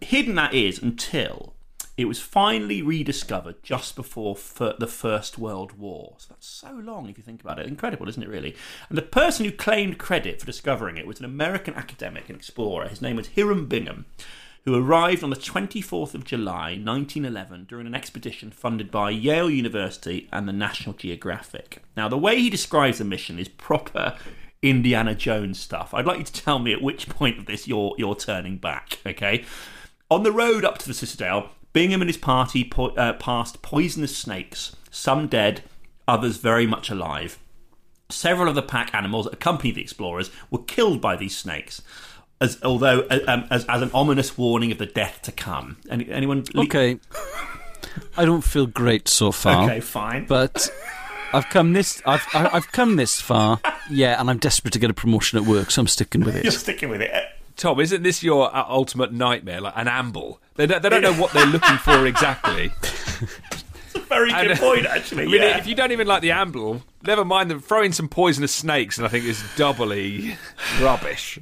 hidden 0.01 0.33
that 0.35 0.55
is 0.55 0.81
until 0.81 1.53
it 1.97 2.07
was 2.07 2.19
finally 2.19 2.81
rediscovered 2.81 3.61
just 3.61 3.95
before 3.95 4.35
fir- 4.35 4.75
the 4.79 4.87
First 4.87 5.37
World 5.37 5.77
War. 5.77 6.15
So 6.17 6.27
that's 6.29 6.47
so 6.47 6.71
long 6.71 7.09
if 7.09 7.17
you 7.17 7.23
think 7.23 7.41
about 7.41 7.59
it. 7.59 7.67
Incredible, 7.67 8.07
isn't 8.07 8.23
it, 8.23 8.29
really? 8.29 8.55
And 8.87 8.97
the 8.97 9.03
person 9.03 9.45
who 9.45 9.51
claimed 9.51 9.97
credit 9.97 10.39
for 10.39 10.45
discovering 10.45 10.97
it 10.97 11.05
was 11.05 11.19
an 11.19 11.25
American 11.25 11.75
academic 11.75 12.29
and 12.29 12.37
explorer. 12.37 12.87
His 12.87 13.01
name 13.01 13.17
was 13.17 13.31
Hiram 13.35 13.67
Bingham 13.67 14.05
who 14.65 14.75
arrived 14.75 15.23
on 15.23 15.29
the 15.29 15.35
24th 15.35 16.13
of 16.13 16.25
July 16.25 16.71
1911 16.71 17.65
during 17.65 17.87
an 17.87 17.95
expedition 17.95 18.51
funded 18.51 18.91
by 18.91 19.09
Yale 19.09 19.49
University 19.49 20.27
and 20.31 20.47
the 20.47 20.53
National 20.53 20.93
Geographic. 20.95 21.81
Now, 21.95 22.09
the 22.09 22.17
way 22.17 22.39
he 22.39 22.49
describes 22.49 22.97
the 22.97 23.05
mission 23.05 23.39
is 23.39 23.47
proper 23.47 24.17
Indiana 24.61 25.15
Jones 25.15 25.59
stuff. 25.59 25.93
I'd 25.93 26.05
like 26.05 26.19
you 26.19 26.25
to 26.25 26.33
tell 26.33 26.59
me 26.59 26.73
at 26.73 26.81
which 26.81 27.07
point 27.09 27.37
of 27.37 27.45
this 27.45 27.67
you're 27.67 27.95
you're 27.97 28.15
turning 28.15 28.57
back, 28.57 28.99
okay? 29.05 29.45
On 30.11 30.23
the 30.23 30.31
road 30.31 30.65
up 30.65 30.77
to 30.79 30.87
the 30.87 30.93
citadel, 30.93 31.51
Bingham 31.71 32.01
and 32.01 32.09
his 32.09 32.17
party 32.17 32.63
po- 32.63 32.95
uh, 32.95 33.13
passed 33.13 33.61
poisonous 33.61 34.15
snakes, 34.15 34.75
some 34.89 35.27
dead, 35.27 35.61
others 36.07 36.37
very 36.37 36.65
much 36.65 36.89
alive. 36.89 37.37
Several 38.09 38.49
of 38.49 38.55
the 38.55 38.63
pack 38.63 38.93
animals 38.93 39.25
that 39.25 39.35
accompanied 39.35 39.75
the 39.75 39.81
explorers 39.81 40.31
were 40.49 40.63
killed 40.63 40.99
by 40.99 41.15
these 41.15 41.37
snakes, 41.37 41.83
as 42.41 42.61
although 42.63 43.01
uh, 43.01 43.19
um, 43.27 43.45
as, 43.49 43.65
as 43.65 43.81
an 43.81 43.91
ominous 43.93 44.37
warning 44.37 44.71
of 44.71 44.77
the 44.77 44.85
death 44.85 45.21
to 45.23 45.31
come. 45.31 45.77
Any, 45.89 46.09
anyone? 46.09 46.45
Okay. 46.55 46.99
I 48.15 48.25
don't 48.25 48.43
feel 48.43 48.65
great 48.65 49.07
so 49.07 49.31
far. 49.31 49.65
Okay, 49.65 49.79
fine. 49.79 50.25
But 50.25 50.69
I've 51.33 51.49
come 51.49 51.73
this 51.73 52.01
I've 52.05 52.25
I- 52.33 52.49
I've 52.53 52.71
come 52.71 52.95
this 52.95 53.19
far. 53.19 53.59
Yeah, 53.89 54.19
and 54.19 54.29
I'm 54.29 54.37
desperate 54.37 54.71
to 54.73 54.79
get 54.79 54.89
a 54.89 54.93
promotion 54.93 55.37
at 55.39 55.45
work, 55.45 55.71
so 55.71 55.81
I'm 55.81 55.87
sticking 55.87 56.23
with 56.23 56.35
it. 56.35 56.43
You're 56.43 56.51
sticking 56.51 56.89
with 56.89 57.01
it. 57.01 57.11
Tom, 57.55 57.79
isn't 57.79 58.03
this 58.03 58.23
your 58.23 58.55
uh, 58.55 58.65
ultimate 58.69 59.11
nightmare? 59.11 59.59
Like 59.59 59.73
an 59.75 59.89
amble? 59.89 60.39
They 60.55 60.65
don't, 60.65 60.81
they 60.81 60.89
don't 60.89 61.01
know 61.01 61.13
what 61.13 61.33
they're 61.33 61.45
looking 61.45 61.77
for 61.77 62.05
exactly. 62.05 62.71
It's 62.81 63.95
a 63.95 63.99
Very 63.99 64.31
good 64.31 64.51
uh, 64.51 64.55
point, 64.57 64.85
actually. 64.85 65.23
I 65.23 65.25
mean, 65.25 65.41
yeah. 65.41 65.57
if 65.57 65.67
you 65.67 65.75
don't 65.75 65.91
even 65.91 66.07
like 66.07 66.21
the 66.21 66.31
amble, 66.31 66.83
never 67.03 67.25
mind 67.25 67.51
the 67.51 67.59
throwing 67.59 67.91
some 67.91 68.07
poisonous 68.07 68.53
snakes, 68.53 68.97
and 68.97 69.05
I 69.05 69.09
think 69.09 69.25
is 69.25 69.43
doubly 69.57 70.37
rubbish. 70.81 71.39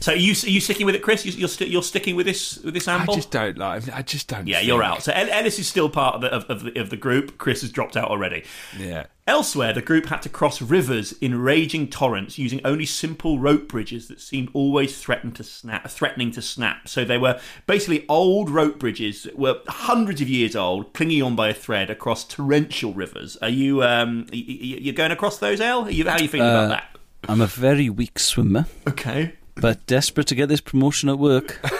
So, 0.00 0.12
are 0.12 0.16
you 0.16 0.32
are 0.32 0.50
you 0.50 0.60
sticking 0.60 0.86
with 0.86 0.94
it, 0.94 1.02
Chris? 1.02 1.24
You, 1.24 1.32
you're 1.32 1.48
sti- 1.48 1.66
you're 1.66 1.82
sticking 1.82 2.16
with 2.16 2.26
this 2.26 2.58
with 2.58 2.74
this 2.74 2.88
I 2.88 3.04
just 3.06 3.30
don't 3.30 3.56
like. 3.58 3.88
I 3.94 4.02
just 4.02 4.28
don't. 4.28 4.46
yeah, 4.46 4.56
think- 4.56 4.68
you're 4.68 4.82
out. 4.82 5.02
So 5.02 5.12
Ellis 5.12 5.58
is 5.58 5.66
still 5.68 5.88
part 5.88 6.16
of 6.16 6.20
the, 6.22 6.28
of, 6.32 6.44
of, 6.50 6.62
the, 6.64 6.80
of 6.80 6.90
the 6.90 6.96
group. 6.96 7.38
Chris 7.38 7.62
has 7.62 7.70
dropped 7.72 7.96
out 7.96 8.08
already. 8.10 8.44
Yeah. 8.78 9.06
Elsewhere, 9.26 9.72
the 9.72 9.80
group 9.80 10.06
had 10.06 10.20
to 10.20 10.28
cross 10.28 10.60
rivers 10.60 11.12
in 11.22 11.40
raging 11.40 11.88
torrents 11.88 12.36
using 12.38 12.60
only 12.62 12.84
simple 12.84 13.38
rope 13.38 13.68
bridges 13.68 14.08
that 14.08 14.20
seemed 14.20 14.50
always 14.52 14.98
threatened 15.00 15.34
to 15.36 15.42
snap, 15.42 15.88
threatening 15.88 16.30
to 16.32 16.42
snap. 16.42 16.86
So 16.88 17.06
they 17.06 17.16
were 17.16 17.40
basically 17.66 18.04
old 18.06 18.50
rope 18.50 18.78
bridges 18.78 19.22
that 19.22 19.38
were 19.38 19.60
hundreds 19.66 20.20
of 20.20 20.28
years 20.28 20.54
old, 20.54 20.92
clinging 20.92 21.22
on 21.22 21.36
by 21.36 21.48
a 21.48 21.54
thread 21.54 21.88
across 21.88 22.24
torrential 22.24 22.92
rivers. 22.92 23.38
Are 23.40 23.48
you 23.48 23.82
um, 23.82 24.26
y- 24.30 24.44
y- 24.46 24.56
you 24.60 24.92
going 24.92 25.10
across 25.12 25.38
those, 25.38 25.58
El? 25.58 25.84
Are 25.86 25.90
you, 25.90 26.04
how 26.04 26.16
are 26.16 26.22
you 26.22 26.28
feeling 26.28 26.46
Uh, 26.46 26.50
about 26.66 26.68
that? 26.68 26.98
I'm 27.26 27.40
a 27.40 27.46
very 27.46 27.88
weak 27.88 28.18
swimmer, 28.18 28.66
Okay. 28.86 29.32
But 29.56 29.86
desperate 29.86 30.26
to 30.28 30.34
get 30.34 30.48
this 30.48 30.60
promotion 30.60 31.08
at 31.08 31.18
work, 31.18 31.60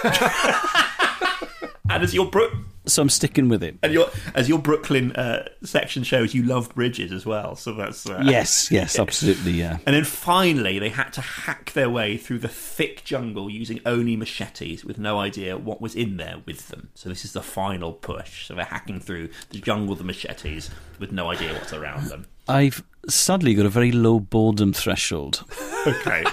And 1.90 2.02
as 2.02 2.14
your 2.14 2.26
Bro- 2.30 2.50
so 2.86 3.02
I'm 3.02 3.08
sticking 3.10 3.48
with 3.48 3.62
it. 3.62 3.76
and 3.82 3.92
your 3.92 4.10
as 4.34 4.48
your 4.48 4.58
Brooklyn 4.58 5.12
uh, 5.12 5.48
section 5.62 6.02
shows, 6.02 6.34
you 6.34 6.42
love 6.42 6.74
bridges 6.74 7.12
as 7.12 7.24
well. 7.26 7.56
So 7.56 7.72
that's 7.74 8.08
uh, 8.08 8.22
Yes, 8.24 8.70
yes, 8.70 8.98
absolutely, 8.98 9.52
yeah. 9.52 9.78
And 9.86 9.94
then 9.94 10.04
finally, 10.04 10.78
they 10.78 10.88
had 10.88 11.10
to 11.12 11.20
hack 11.20 11.72
their 11.72 11.90
way 11.90 12.16
through 12.16 12.38
the 12.40 12.48
thick 12.48 13.04
jungle 13.04 13.50
using 13.50 13.80
only 13.84 14.16
machetes 14.16 14.84
with 14.84 14.98
no 14.98 15.18
idea 15.20 15.56
what 15.58 15.80
was 15.82 15.94
in 15.94 16.16
there 16.16 16.36
with 16.46 16.68
them. 16.68 16.88
So, 16.94 17.08
this 17.10 17.24
is 17.24 17.32
the 17.32 17.42
final 17.42 17.92
push. 17.92 18.46
So, 18.46 18.54
they're 18.54 18.64
hacking 18.64 19.00
through 19.00 19.28
the 19.50 19.60
jungle 19.60 19.88
with 19.90 19.98
the 19.98 20.04
machetes 20.04 20.70
with 20.98 21.12
no 21.12 21.30
idea 21.30 21.52
what's 21.52 21.72
around 21.74 22.06
them. 22.08 22.26
I've 22.48 22.82
sadly 23.08 23.54
got 23.54 23.66
a 23.66 23.70
very 23.70 23.92
low 23.92 24.20
boredom 24.20 24.72
threshold, 24.72 25.44
Okay. 25.86 26.24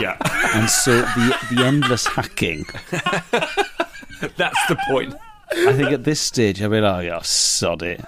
Yeah. 0.00 0.16
and 0.54 0.68
so 0.68 1.00
the 1.02 1.36
the 1.52 1.64
endless 1.64 2.06
hacking. 2.06 2.64
That's 4.36 4.66
the 4.68 4.76
point. 4.88 5.14
I 5.52 5.72
think 5.72 5.92
at 5.92 6.02
this 6.04 6.20
stage 6.20 6.60
I'll 6.62 6.70
be 6.70 6.80
like, 6.80 7.08
oh, 7.10 7.20
sod 7.22 7.82
it. 7.82 8.00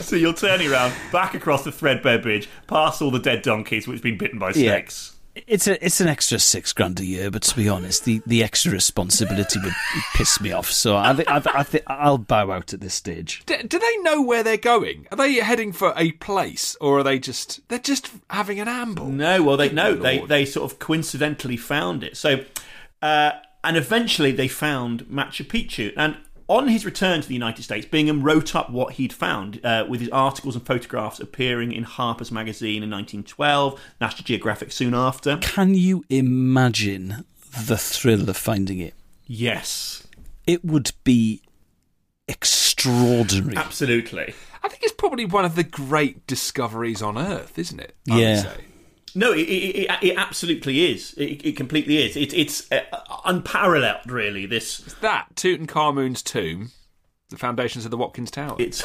so 0.00 0.16
you're 0.16 0.34
turning 0.34 0.70
around, 0.70 0.92
back 1.10 1.34
across 1.34 1.64
the 1.64 1.72
threadbare 1.72 2.18
bridge, 2.18 2.48
past 2.66 3.00
all 3.00 3.10
the 3.10 3.18
dead 3.18 3.42
donkeys 3.42 3.86
which 3.88 3.96
have 3.98 4.02
been 4.02 4.18
bitten 4.18 4.38
by 4.38 4.52
snakes. 4.52 5.11
It's 5.34 5.66
a 5.66 5.82
it's 5.84 6.00
an 6.00 6.08
extra 6.08 6.38
six 6.38 6.74
grand 6.74 7.00
a 7.00 7.04
year, 7.06 7.30
but 7.30 7.42
to 7.42 7.56
be 7.56 7.66
honest, 7.66 8.04
the, 8.04 8.20
the 8.26 8.44
extra 8.44 8.70
responsibility 8.70 9.58
would 9.60 9.72
piss 10.14 10.40
me 10.42 10.52
off. 10.52 10.70
So 10.70 10.94
I 10.94 11.14
think 11.14 11.28
I, 11.30 11.40
th- 11.40 11.56
I 11.56 11.62
think 11.62 11.84
I'll 11.86 12.18
bow 12.18 12.50
out 12.50 12.74
at 12.74 12.80
this 12.80 12.92
stage. 12.92 13.42
Do, 13.46 13.56
do 13.62 13.78
they 13.78 13.96
know 13.98 14.20
where 14.20 14.42
they're 14.42 14.58
going? 14.58 15.06
Are 15.10 15.16
they 15.16 15.34
heading 15.36 15.72
for 15.72 15.94
a 15.96 16.12
place, 16.12 16.76
or 16.82 16.98
are 16.98 17.02
they 17.02 17.18
just 17.18 17.66
they're 17.68 17.78
just 17.78 18.10
having 18.28 18.60
an 18.60 18.68
amble? 18.68 19.08
No, 19.08 19.42
well, 19.42 19.56
they 19.56 19.68
Good 19.68 19.76
no, 19.76 19.94
they 19.94 20.18
they 20.18 20.44
sort 20.44 20.70
of 20.70 20.78
coincidentally 20.78 21.56
found 21.56 22.04
it. 22.04 22.18
So, 22.18 22.44
uh, 23.00 23.32
and 23.64 23.78
eventually 23.78 24.32
they 24.32 24.48
found 24.48 25.04
Machu 25.04 25.46
Picchu. 25.46 25.94
And 25.96 26.18
on 26.52 26.68
his 26.68 26.84
return 26.84 27.20
to 27.22 27.26
the 27.28 27.34
United 27.34 27.62
States, 27.62 27.86
Bingham 27.86 28.22
wrote 28.22 28.54
up 28.54 28.70
what 28.70 28.94
he'd 28.94 29.12
found 29.12 29.64
uh, 29.64 29.86
with 29.88 30.00
his 30.00 30.10
articles 30.10 30.54
and 30.54 30.66
photographs 30.66 31.18
appearing 31.18 31.72
in 31.72 31.82
Harper's 31.84 32.30
Magazine 32.30 32.82
in 32.82 32.90
1912, 32.90 33.80
National 34.00 34.24
Geographic 34.24 34.70
soon 34.72 34.92
after. 34.94 35.38
Can 35.38 35.74
you 35.74 36.04
imagine 36.10 37.24
the 37.66 37.76
thrill 37.78 38.28
of 38.28 38.36
finding 38.36 38.78
it? 38.78 38.94
Yes, 39.26 40.06
It 40.46 40.64
would 40.64 40.92
be 41.04 41.40
extraordinary. 42.28 43.56
absolutely. 43.56 44.34
I 44.62 44.68
think 44.68 44.82
it's 44.82 44.92
probably 44.92 45.24
one 45.24 45.44
of 45.44 45.54
the 45.54 45.64
great 45.64 46.26
discoveries 46.26 47.02
on 47.02 47.16
Earth, 47.18 47.58
isn't 47.58 47.80
it? 47.80 47.96
I 48.10 48.14
would 48.14 48.20
Yeah. 48.20 48.54
No, 49.14 49.32
it, 49.32 49.40
it, 49.40 49.76
it, 49.76 49.90
it 50.02 50.16
absolutely 50.16 50.90
is. 50.90 51.14
It, 51.14 51.44
it 51.44 51.56
completely 51.56 51.98
is. 51.98 52.16
It, 52.16 52.32
it's 52.32 52.70
uh, 52.72 52.80
unparalleled, 53.24 54.10
really. 54.10 54.46
This 54.46 54.78
That 55.00 55.26
Tutankhamun's 55.34 56.22
tomb, 56.22 56.70
the 57.28 57.36
foundations 57.36 57.84
of 57.84 57.90
the 57.90 57.96
Watkins 57.96 58.30
Tower. 58.30 58.56
It's 58.58 58.82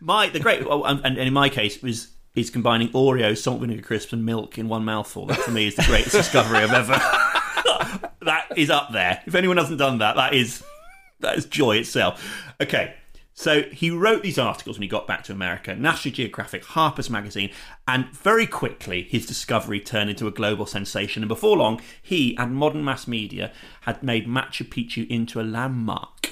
my 0.00 0.28
the 0.28 0.40
great 0.40 0.62
oh, 0.66 0.84
and, 0.84 1.00
and 1.04 1.18
in 1.18 1.32
my 1.32 1.48
case 1.48 1.82
was 1.82 2.10
is 2.34 2.50
combining 2.50 2.90
Oreo, 2.90 3.36
salt 3.36 3.60
vinegar 3.60 3.82
crisps, 3.82 4.12
and 4.12 4.24
milk 4.24 4.58
in 4.58 4.68
one 4.68 4.84
mouthful. 4.84 5.26
That 5.26 5.38
for 5.38 5.50
me 5.50 5.66
is 5.66 5.74
the 5.76 5.84
greatest 5.84 6.12
discovery 6.16 6.58
I've 6.58 6.72
ever. 6.72 6.92
that 8.22 8.46
is 8.56 8.68
up 8.68 8.92
there. 8.92 9.22
If 9.26 9.34
anyone 9.34 9.56
hasn't 9.56 9.78
done 9.78 9.98
that, 9.98 10.16
that 10.16 10.34
is 10.34 10.62
that 11.20 11.38
is 11.38 11.46
joy 11.46 11.76
itself. 11.76 12.52
Okay. 12.60 12.94
So 13.38 13.64
he 13.64 13.90
wrote 13.90 14.22
these 14.22 14.38
articles 14.38 14.78
when 14.78 14.82
he 14.82 14.88
got 14.88 15.06
back 15.06 15.22
to 15.24 15.32
America, 15.32 15.74
National 15.76 16.14
Geographic, 16.14 16.64
Harper's 16.64 17.10
Magazine, 17.10 17.50
and 17.86 18.06
very 18.06 18.46
quickly 18.46 19.02
his 19.02 19.26
discovery 19.26 19.78
turned 19.78 20.08
into 20.08 20.26
a 20.26 20.30
global 20.30 20.64
sensation. 20.64 21.22
And 21.22 21.28
before 21.28 21.58
long, 21.58 21.82
he 22.02 22.34
and 22.38 22.54
modern 22.54 22.82
mass 22.82 23.06
media 23.06 23.52
had 23.82 24.02
made 24.02 24.26
Machu 24.26 24.66
Picchu 24.66 25.06
into 25.10 25.38
a 25.38 25.42
landmark. 25.44 26.30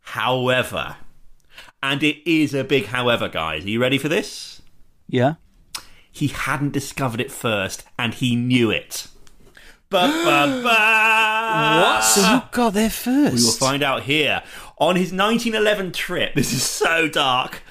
However, 0.00 0.96
and 1.82 2.02
it 2.02 2.26
is 2.28 2.54
a 2.54 2.64
big 2.64 2.86
however, 2.86 3.28
guys. 3.28 3.64
Are 3.64 3.68
you 3.68 3.80
ready 3.80 3.98
for 3.98 4.08
this? 4.08 4.62
yeah. 5.08 5.34
He 6.10 6.28
hadn't 6.28 6.72
discovered 6.72 7.20
it 7.20 7.30
first, 7.30 7.84
and 7.98 8.14
he 8.14 8.34
knew 8.34 8.70
it. 8.70 9.08
Ba, 9.90 10.08
ba, 10.08 10.62
ba. 10.64 11.62
So 12.14 12.22
who 12.22 12.42
got 12.50 12.72
there 12.74 12.90
first? 12.90 13.36
We 13.36 13.42
will 13.42 13.52
find 13.52 13.82
out 13.82 14.04
here. 14.04 14.42
On 14.78 14.96
his 14.96 15.12
1911 15.12 15.92
trip, 15.92 16.34
this 16.34 16.52
is 16.52 16.62
so 16.62 17.08
dark, 17.08 17.62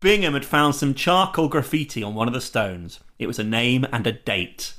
Bingham 0.00 0.34
had 0.34 0.44
found 0.44 0.74
some 0.74 0.94
charcoal 0.94 1.48
graffiti 1.48 2.02
on 2.02 2.14
one 2.14 2.28
of 2.28 2.34
the 2.34 2.40
stones. 2.40 3.00
It 3.18 3.26
was 3.26 3.38
a 3.38 3.44
name 3.44 3.86
and 3.92 4.06
a 4.06 4.12
date. 4.12 4.74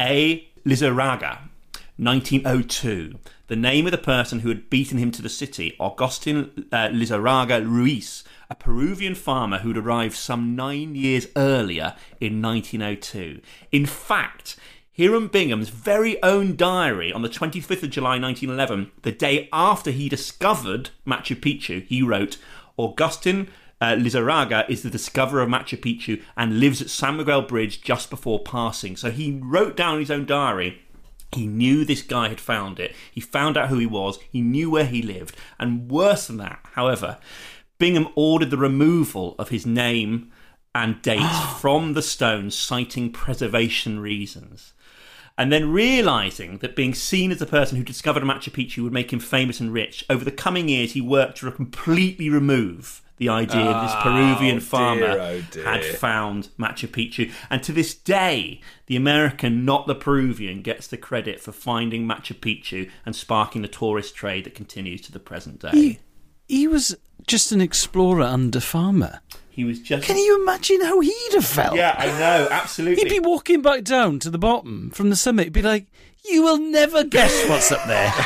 A. 0.00 0.48
Lizarraga, 0.64 1.48
1902. 1.96 3.18
The 3.48 3.56
name 3.56 3.86
of 3.86 3.92
the 3.92 3.98
person 3.98 4.40
who 4.40 4.48
had 4.48 4.70
beaten 4.70 4.98
him 4.98 5.10
to 5.12 5.22
the 5.22 5.28
city, 5.28 5.76
Augustin 5.78 6.66
uh, 6.72 6.88
Lizarraga 6.88 7.66
Ruiz, 7.66 8.24
a 8.48 8.54
Peruvian 8.54 9.14
farmer 9.14 9.58
who'd 9.58 9.76
arrived 9.76 10.14
some 10.14 10.56
nine 10.56 10.94
years 10.94 11.26
earlier 11.36 11.94
in 12.20 12.40
1902. 12.40 13.40
In 13.70 13.86
fact, 13.86 14.56
Hiram 14.96 15.28
Bingham's 15.28 15.70
very 15.70 16.22
own 16.22 16.54
diary 16.56 17.12
on 17.12 17.22
the 17.22 17.28
25th 17.28 17.82
of 17.82 17.90
July 17.90 18.18
1911, 18.18 18.92
the 19.02 19.12
day 19.12 19.48
after 19.52 19.90
he 19.90 20.08
discovered 20.08 20.90
Machu 21.06 21.34
Picchu, 21.34 21.86
he 21.86 22.02
wrote, 22.02 22.36
Augustin 22.76 23.48
uh, 23.80 23.96
Lizarraga 23.96 24.68
is 24.68 24.82
the 24.82 24.90
discoverer 24.90 25.42
of 25.42 25.48
Machu 25.48 25.80
Picchu 25.80 26.22
and 26.36 26.60
lives 26.60 26.82
at 26.82 26.90
San 26.90 27.16
Miguel 27.16 27.42
Bridge 27.42 27.80
just 27.80 28.10
before 28.10 28.40
passing. 28.40 28.96
So 28.96 29.10
he 29.10 29.40
wrote 29.42 29.76
down 29.76 29.98
his 29.98 30.10
own 30.10 30.26
diary 30.26 30.82
he 31.34 31.46
knew 31.46 31.84
this 31.84 32.02
guy 32.02 32.28
had 32.28 32.40
found 32.40 32.78
it. 32.78 32.94
He 33.10 33.20
found 33.20 33.56
out 33.56 33.68
who 33.68 33.78
he 33.78 33.86
was. 33.86 34.18
He 34.30 34.40
knew 34.40 34.70
where 34.70 34.84
he 34.84 35.02
lived. 35.02 35.34
And 35.58 35.90
worse 35.90 36.26
than 36.26 36.36
that, 36.38 36.60
however, 36.72 37.18
Bingham 37.78 38.08
ordered 38.14 38.50
the 38.50 38.58
removal 38.58 39.34
of 39.38 39.48
his 39.48 39.64
name 39.64 40.30
and 40.74 41.00
date 41.02 41.20
from 41.60 41.94
the 41.94 42.02
stone, 42.02 42.50
citing 42.50 43.10
preservation 43.10 43.98
reasons. 43.98 44.74
And 45.38 45.52
then 45.52 45.72
realizing 45.72 46.58
that 46.58 46.76
being 46.76 46.94
seen 46.94 47.30
as 47.30 47.38
the 47.38 47.46
person 47.46 47.78
who 47.78 47.84
discovered 47.84 48.22
Machu 48.22 48.50
Picchu 48.50 48.82
would 48.82 48.92
make 48.92 49.12
him 49.12 49.20
famous 49.20 49.60
and 49.60 49.72
rich, 49.72 50.04
over 50.10 50.24
the 50.24 50.30
coming 50.30 50.68
years 50.68 50.92
he 50.92 51.00
worked 51.00 51.38
to 51.38 51.50
completely 51.50 52.28
remove 52.28 53.02
the 53.16 53.28
idea 53.28 53.64
that 53.64 53.82
this 53.82 54.02
Peruvian 54.02 54.56
Oh, 54.56 54.60
farmer 54.60 55.04
oh, 55.04 55.16
dear, 55.16 55.22
oh, 55.22 55.42
dear. 55.52 55.64
had 55.64 55.84
found 55.84 56.48
Machu 56.58 56.88
Picchu. 56.88 57.30
And 57.50 57.62
to 57.62 57.72
this 57.72 57.94
day, 57.94 58.60
the 58.86 58.96
American, 58.96 59.64
not 59.64 59.86
the 59.86 59.94
Peruvian, 59.94 60.60
gets 60.60 60.88
the 60.88 60.96
credit 60.96 61.40
for 61.40 61.52
finding 61.52 62.06
Machu 62.06 62.34
Picchu 62.34 62.90
and 63.06 63.14
sparking 63.14 63.62
the 63.62 63.68
tourist 63.68 64.16
trade 64.16 64.44
that 64.44 64.54
continues 64.54 65.00
to 65.02 65.12
the 65.12 65.20
present 65.20 65.60
day. 65.60 65.70
He, 65.70 65.98
he 66.48 66.66
was 66.66 66.96
just 67.26 67.52
an 67.52 67.60
explorer 67.60 68.22
and 68.22 68.54
a 68.56 68.60
farmer. 68.60 69.20
He 69.50 69.64
was 69.64 69.80
just. 69.80 70.06
Can 70.06 70.16
you 70.16 70.40
imagine 70.42 70.80
how 70.80 71.00
he'd 71.00 71.32
have 71.34 71.44
felt? 71.44 71.76
Yeah, 71.76 71.94
I 71.98 72.06
know, 72.06 72.48
absolutely. 72.50 73.02
He'd 73.04 73.10
be 73.10 73.20
walking 73.20 73.60
back 73.60 73.84
down 73.84 74.18
to 74.20 74.30
the 74.30 74.38
bottom 74.38 74.90
from 74.90 75.10
the 75.10 75.16
summit. 75.16 75.44
He'd 75.44 75.52
be 75.52 75.60
like, 75.62 75.86
"You 76.30 76.42
will 76.42 76.58
never 76.58 77.04
guess 77.04 77.46
what's 77.48 77.70
up 77.70 77.86
there." 77.86 78.12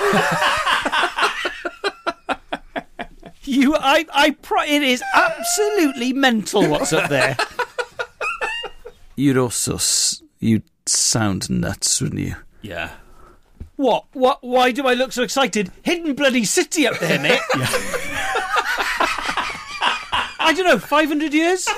you, 3.44 3.74
I, 3.74 4.06
I, 4.12 4.30
pri- 4.30 4.66
it 4.66 4.82
is 4.82 5.02
absolutely 5.14 6.12
mental 6.12 6.68
what's 6.68 6.92
up 6.92 7.08
there. 7.10 7.36
You'd 9.16 9.38
also, 9.38 9.76
s- 9.76 10.22
you'd 10.40 10.64
sound 10.84 11.48
nuts, 11.48 12.00
wouldn't 12.02 12.20
you? 12.20 12.34
yeah. 12.62 12.90
What? 13.76 14.06
What? 14.14 14.42
Why 14.42 14.72
do 14.72 14.86
I 14.86 14.94
look 14.94 15.12
so 15.12 15.22
excited? 15.22 15.70
Hidden 15.82 16.14
bloody 16.14 16.44
city 16.46 16.86
up 16.86 16.98
there, 16.98 17.20
mate. 17.20 17.40
I 20.46 20.52
don't 20.52 20.64
know. 20.64 20.78
Five 20.78 21.08
hundred 21.08 21.34
years. 21.34 21.68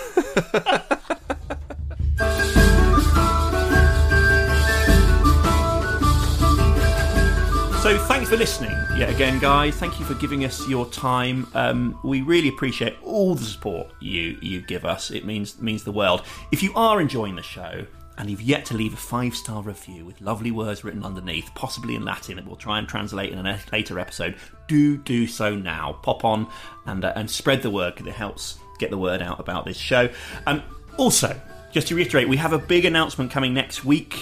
So 7.88 7.96
thanks 7.96 8.28
for 8.28 8.36
listening 8.36 8.76
yet 8.96 9.08
again, 9.08 9.38
guys. 9.38 9.74
Thank 9.76 9.98
you 9.98 10.04
for 10.04 10.12
giving 10.14 10.44
us 10.44 10.68
your 10.68 10.84
time. 10.90 11.46
Um, 11.54 11.98
we 12.04 12.20
really 12.20 12.48
appreciate 12.48 12.96
all 13.02 13.34
the 13.34 13.44
support 13.44 13.86
you 14.00 14.36
you 14.42 14.60
give 14.60 14.84
us. 14.84 15.10
It 15.10 15.24
means 15.24 15.58
means 15.62 15.84
the 15.84 15.92
world. 15.92 16.22
If 16.52 16.62
you 16.62 16.74
are 16.74 17.00
enjoying 17.00 17.36
the 17.36 17.42
show 17.42 17.86
and 18.18 18.28
you've 18.28 18.42
yet 18.42 18.64
to 18.66 18.74
leave 18.74 18.92
a 18.92 18.96
five 18.96 19.34
star 19.34 19.62
review 19.62 20.04
with 20.04 20.20
lovely 20.20 20.50
words 20.50 20.84
written 20.84 21.04
underneath, 21.04 21.50
possibly 21.54 21.94
in 21.94 22.04
Latin 22.04 22.36
that 22.36 22.46
we'll 22.46 22.56
try 22.56 22.78
and 22.78 22.88
translate 22.88 23.32
in 23.32 23.38
a 23.38 23.60
later 23.72 23.98
episode, 23.98 24.34
do 24.66 24.98
do 24.98 25.26
so 25.26 25.54
now. 25.54 25.98
Pop 26.02 26.24
on 26.24 26.48
and 26.84 27.04
uh, 27.04 27.12
and 27.14 27.30
spread 27.30 27.62
the 27.62 27.70
word 27.70 27.94
because 27.94 28.08
it 28.08 28.14
helps 28.14 28.58
get 28.78 28.90
the 28.90 28.98
word 28.98 29.22
out 29.22 29.38
about 29.38 29.64
this 29.64 29.76
show. 29.76 30.10
Um, 30.46 30.62
also, 30.96 31.40
just 31.72 31.88
to 31.88 31.94
reiterate, 31.94 32.28
we 32.28 32.36
have 32.36 32.52
a 32.52 32.58
big 32.58 32.84
announcement 32.84 33.30
coming 33.30 33.54
next 33.54 33.84
week. 33.84 34.16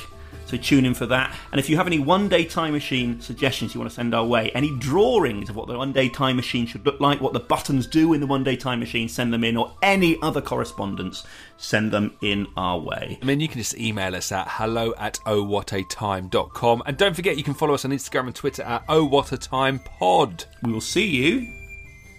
So 0.47 0.57
tune 0.57 0.84
in 0.86 0.94
for 0.94 1.07
that. 1.07 1.36
And 1.51 1.59
if 1.59 1.68
you 1.68 1.76
have 1.76 1.86
any 1.86 1.99
one 1.99 2.28
day 2.28 2.44
time 2.44 2.72
machine 2.72 3.20
suggestions 3.20 3.74
you 3.74 3.80
want 3.80 3.90
to 3.90 3.94
send 3.94 4.14
our 4.14 4.24
way, 4.24 4.51
any 4.53 4.76
drawings 4.78 5.51
of 5.51 5.57
what 5.57 5.66
the 5.66 5.76
one 5.76 5.92
day 5.92 6.09
time 6.09 6.36
machine 6.36 6.66
should 6.66 6.86
look 6.86 7.01
like, 7.01 7.20
what 7.20 7.32
the 7.32 7.40
buttons 7.40 7.86
do 7.86 8.12
in 8.14 8.20
the 8.20 8.26
one 8.26 8.44
day 8.44 8.57
time 8.57 8.78
machine, 8.78 9.09
send 9.09 9.32
them 9.32 9.42
in, 9.42 9.57
or 9.57 9.72
any 9.82 10.16
other 10.22 10.40
correspondence, 10.40 11.26
send 11.57 11.90
them 11.90 12.16
in 12.22 12.47
our 12.57 12.78
way. 12.78 13.18
I 13.20 13.24
mean, 13.24 13.40
you 13.40 13.49
can 13.49 13.59
just 13.59 13.76
email 13.76 14.14
us 14.14 14.30
at 14.30 14.47
hello 14.49 14.94
at 14.99 15.18
ohwhatatime.com. 15.26 16.82
And 16.86 16.97
don't 16.97 17.14
forget, 17.14 17.36
you 17.36 17.42
can 17.42 17.55
follow 17.55 17.74
us 17.74 17.84
on 17.84 17.90
Instagram 17.90 18.26
and 18.26 18.34
Twitter 18.34 18.62
at 18.62 18.86
ohwhatatime 18.86 19.84
pod. 19.84 20.44
We 20.62 20.72
will 20.72 20.80
see 20.80 21.07
you 21.07 21.53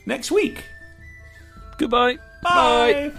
next 0.05 0.31
week. 0.31 0.63
Goodbye. 1.77 2.17
Bye. 2.43 3.13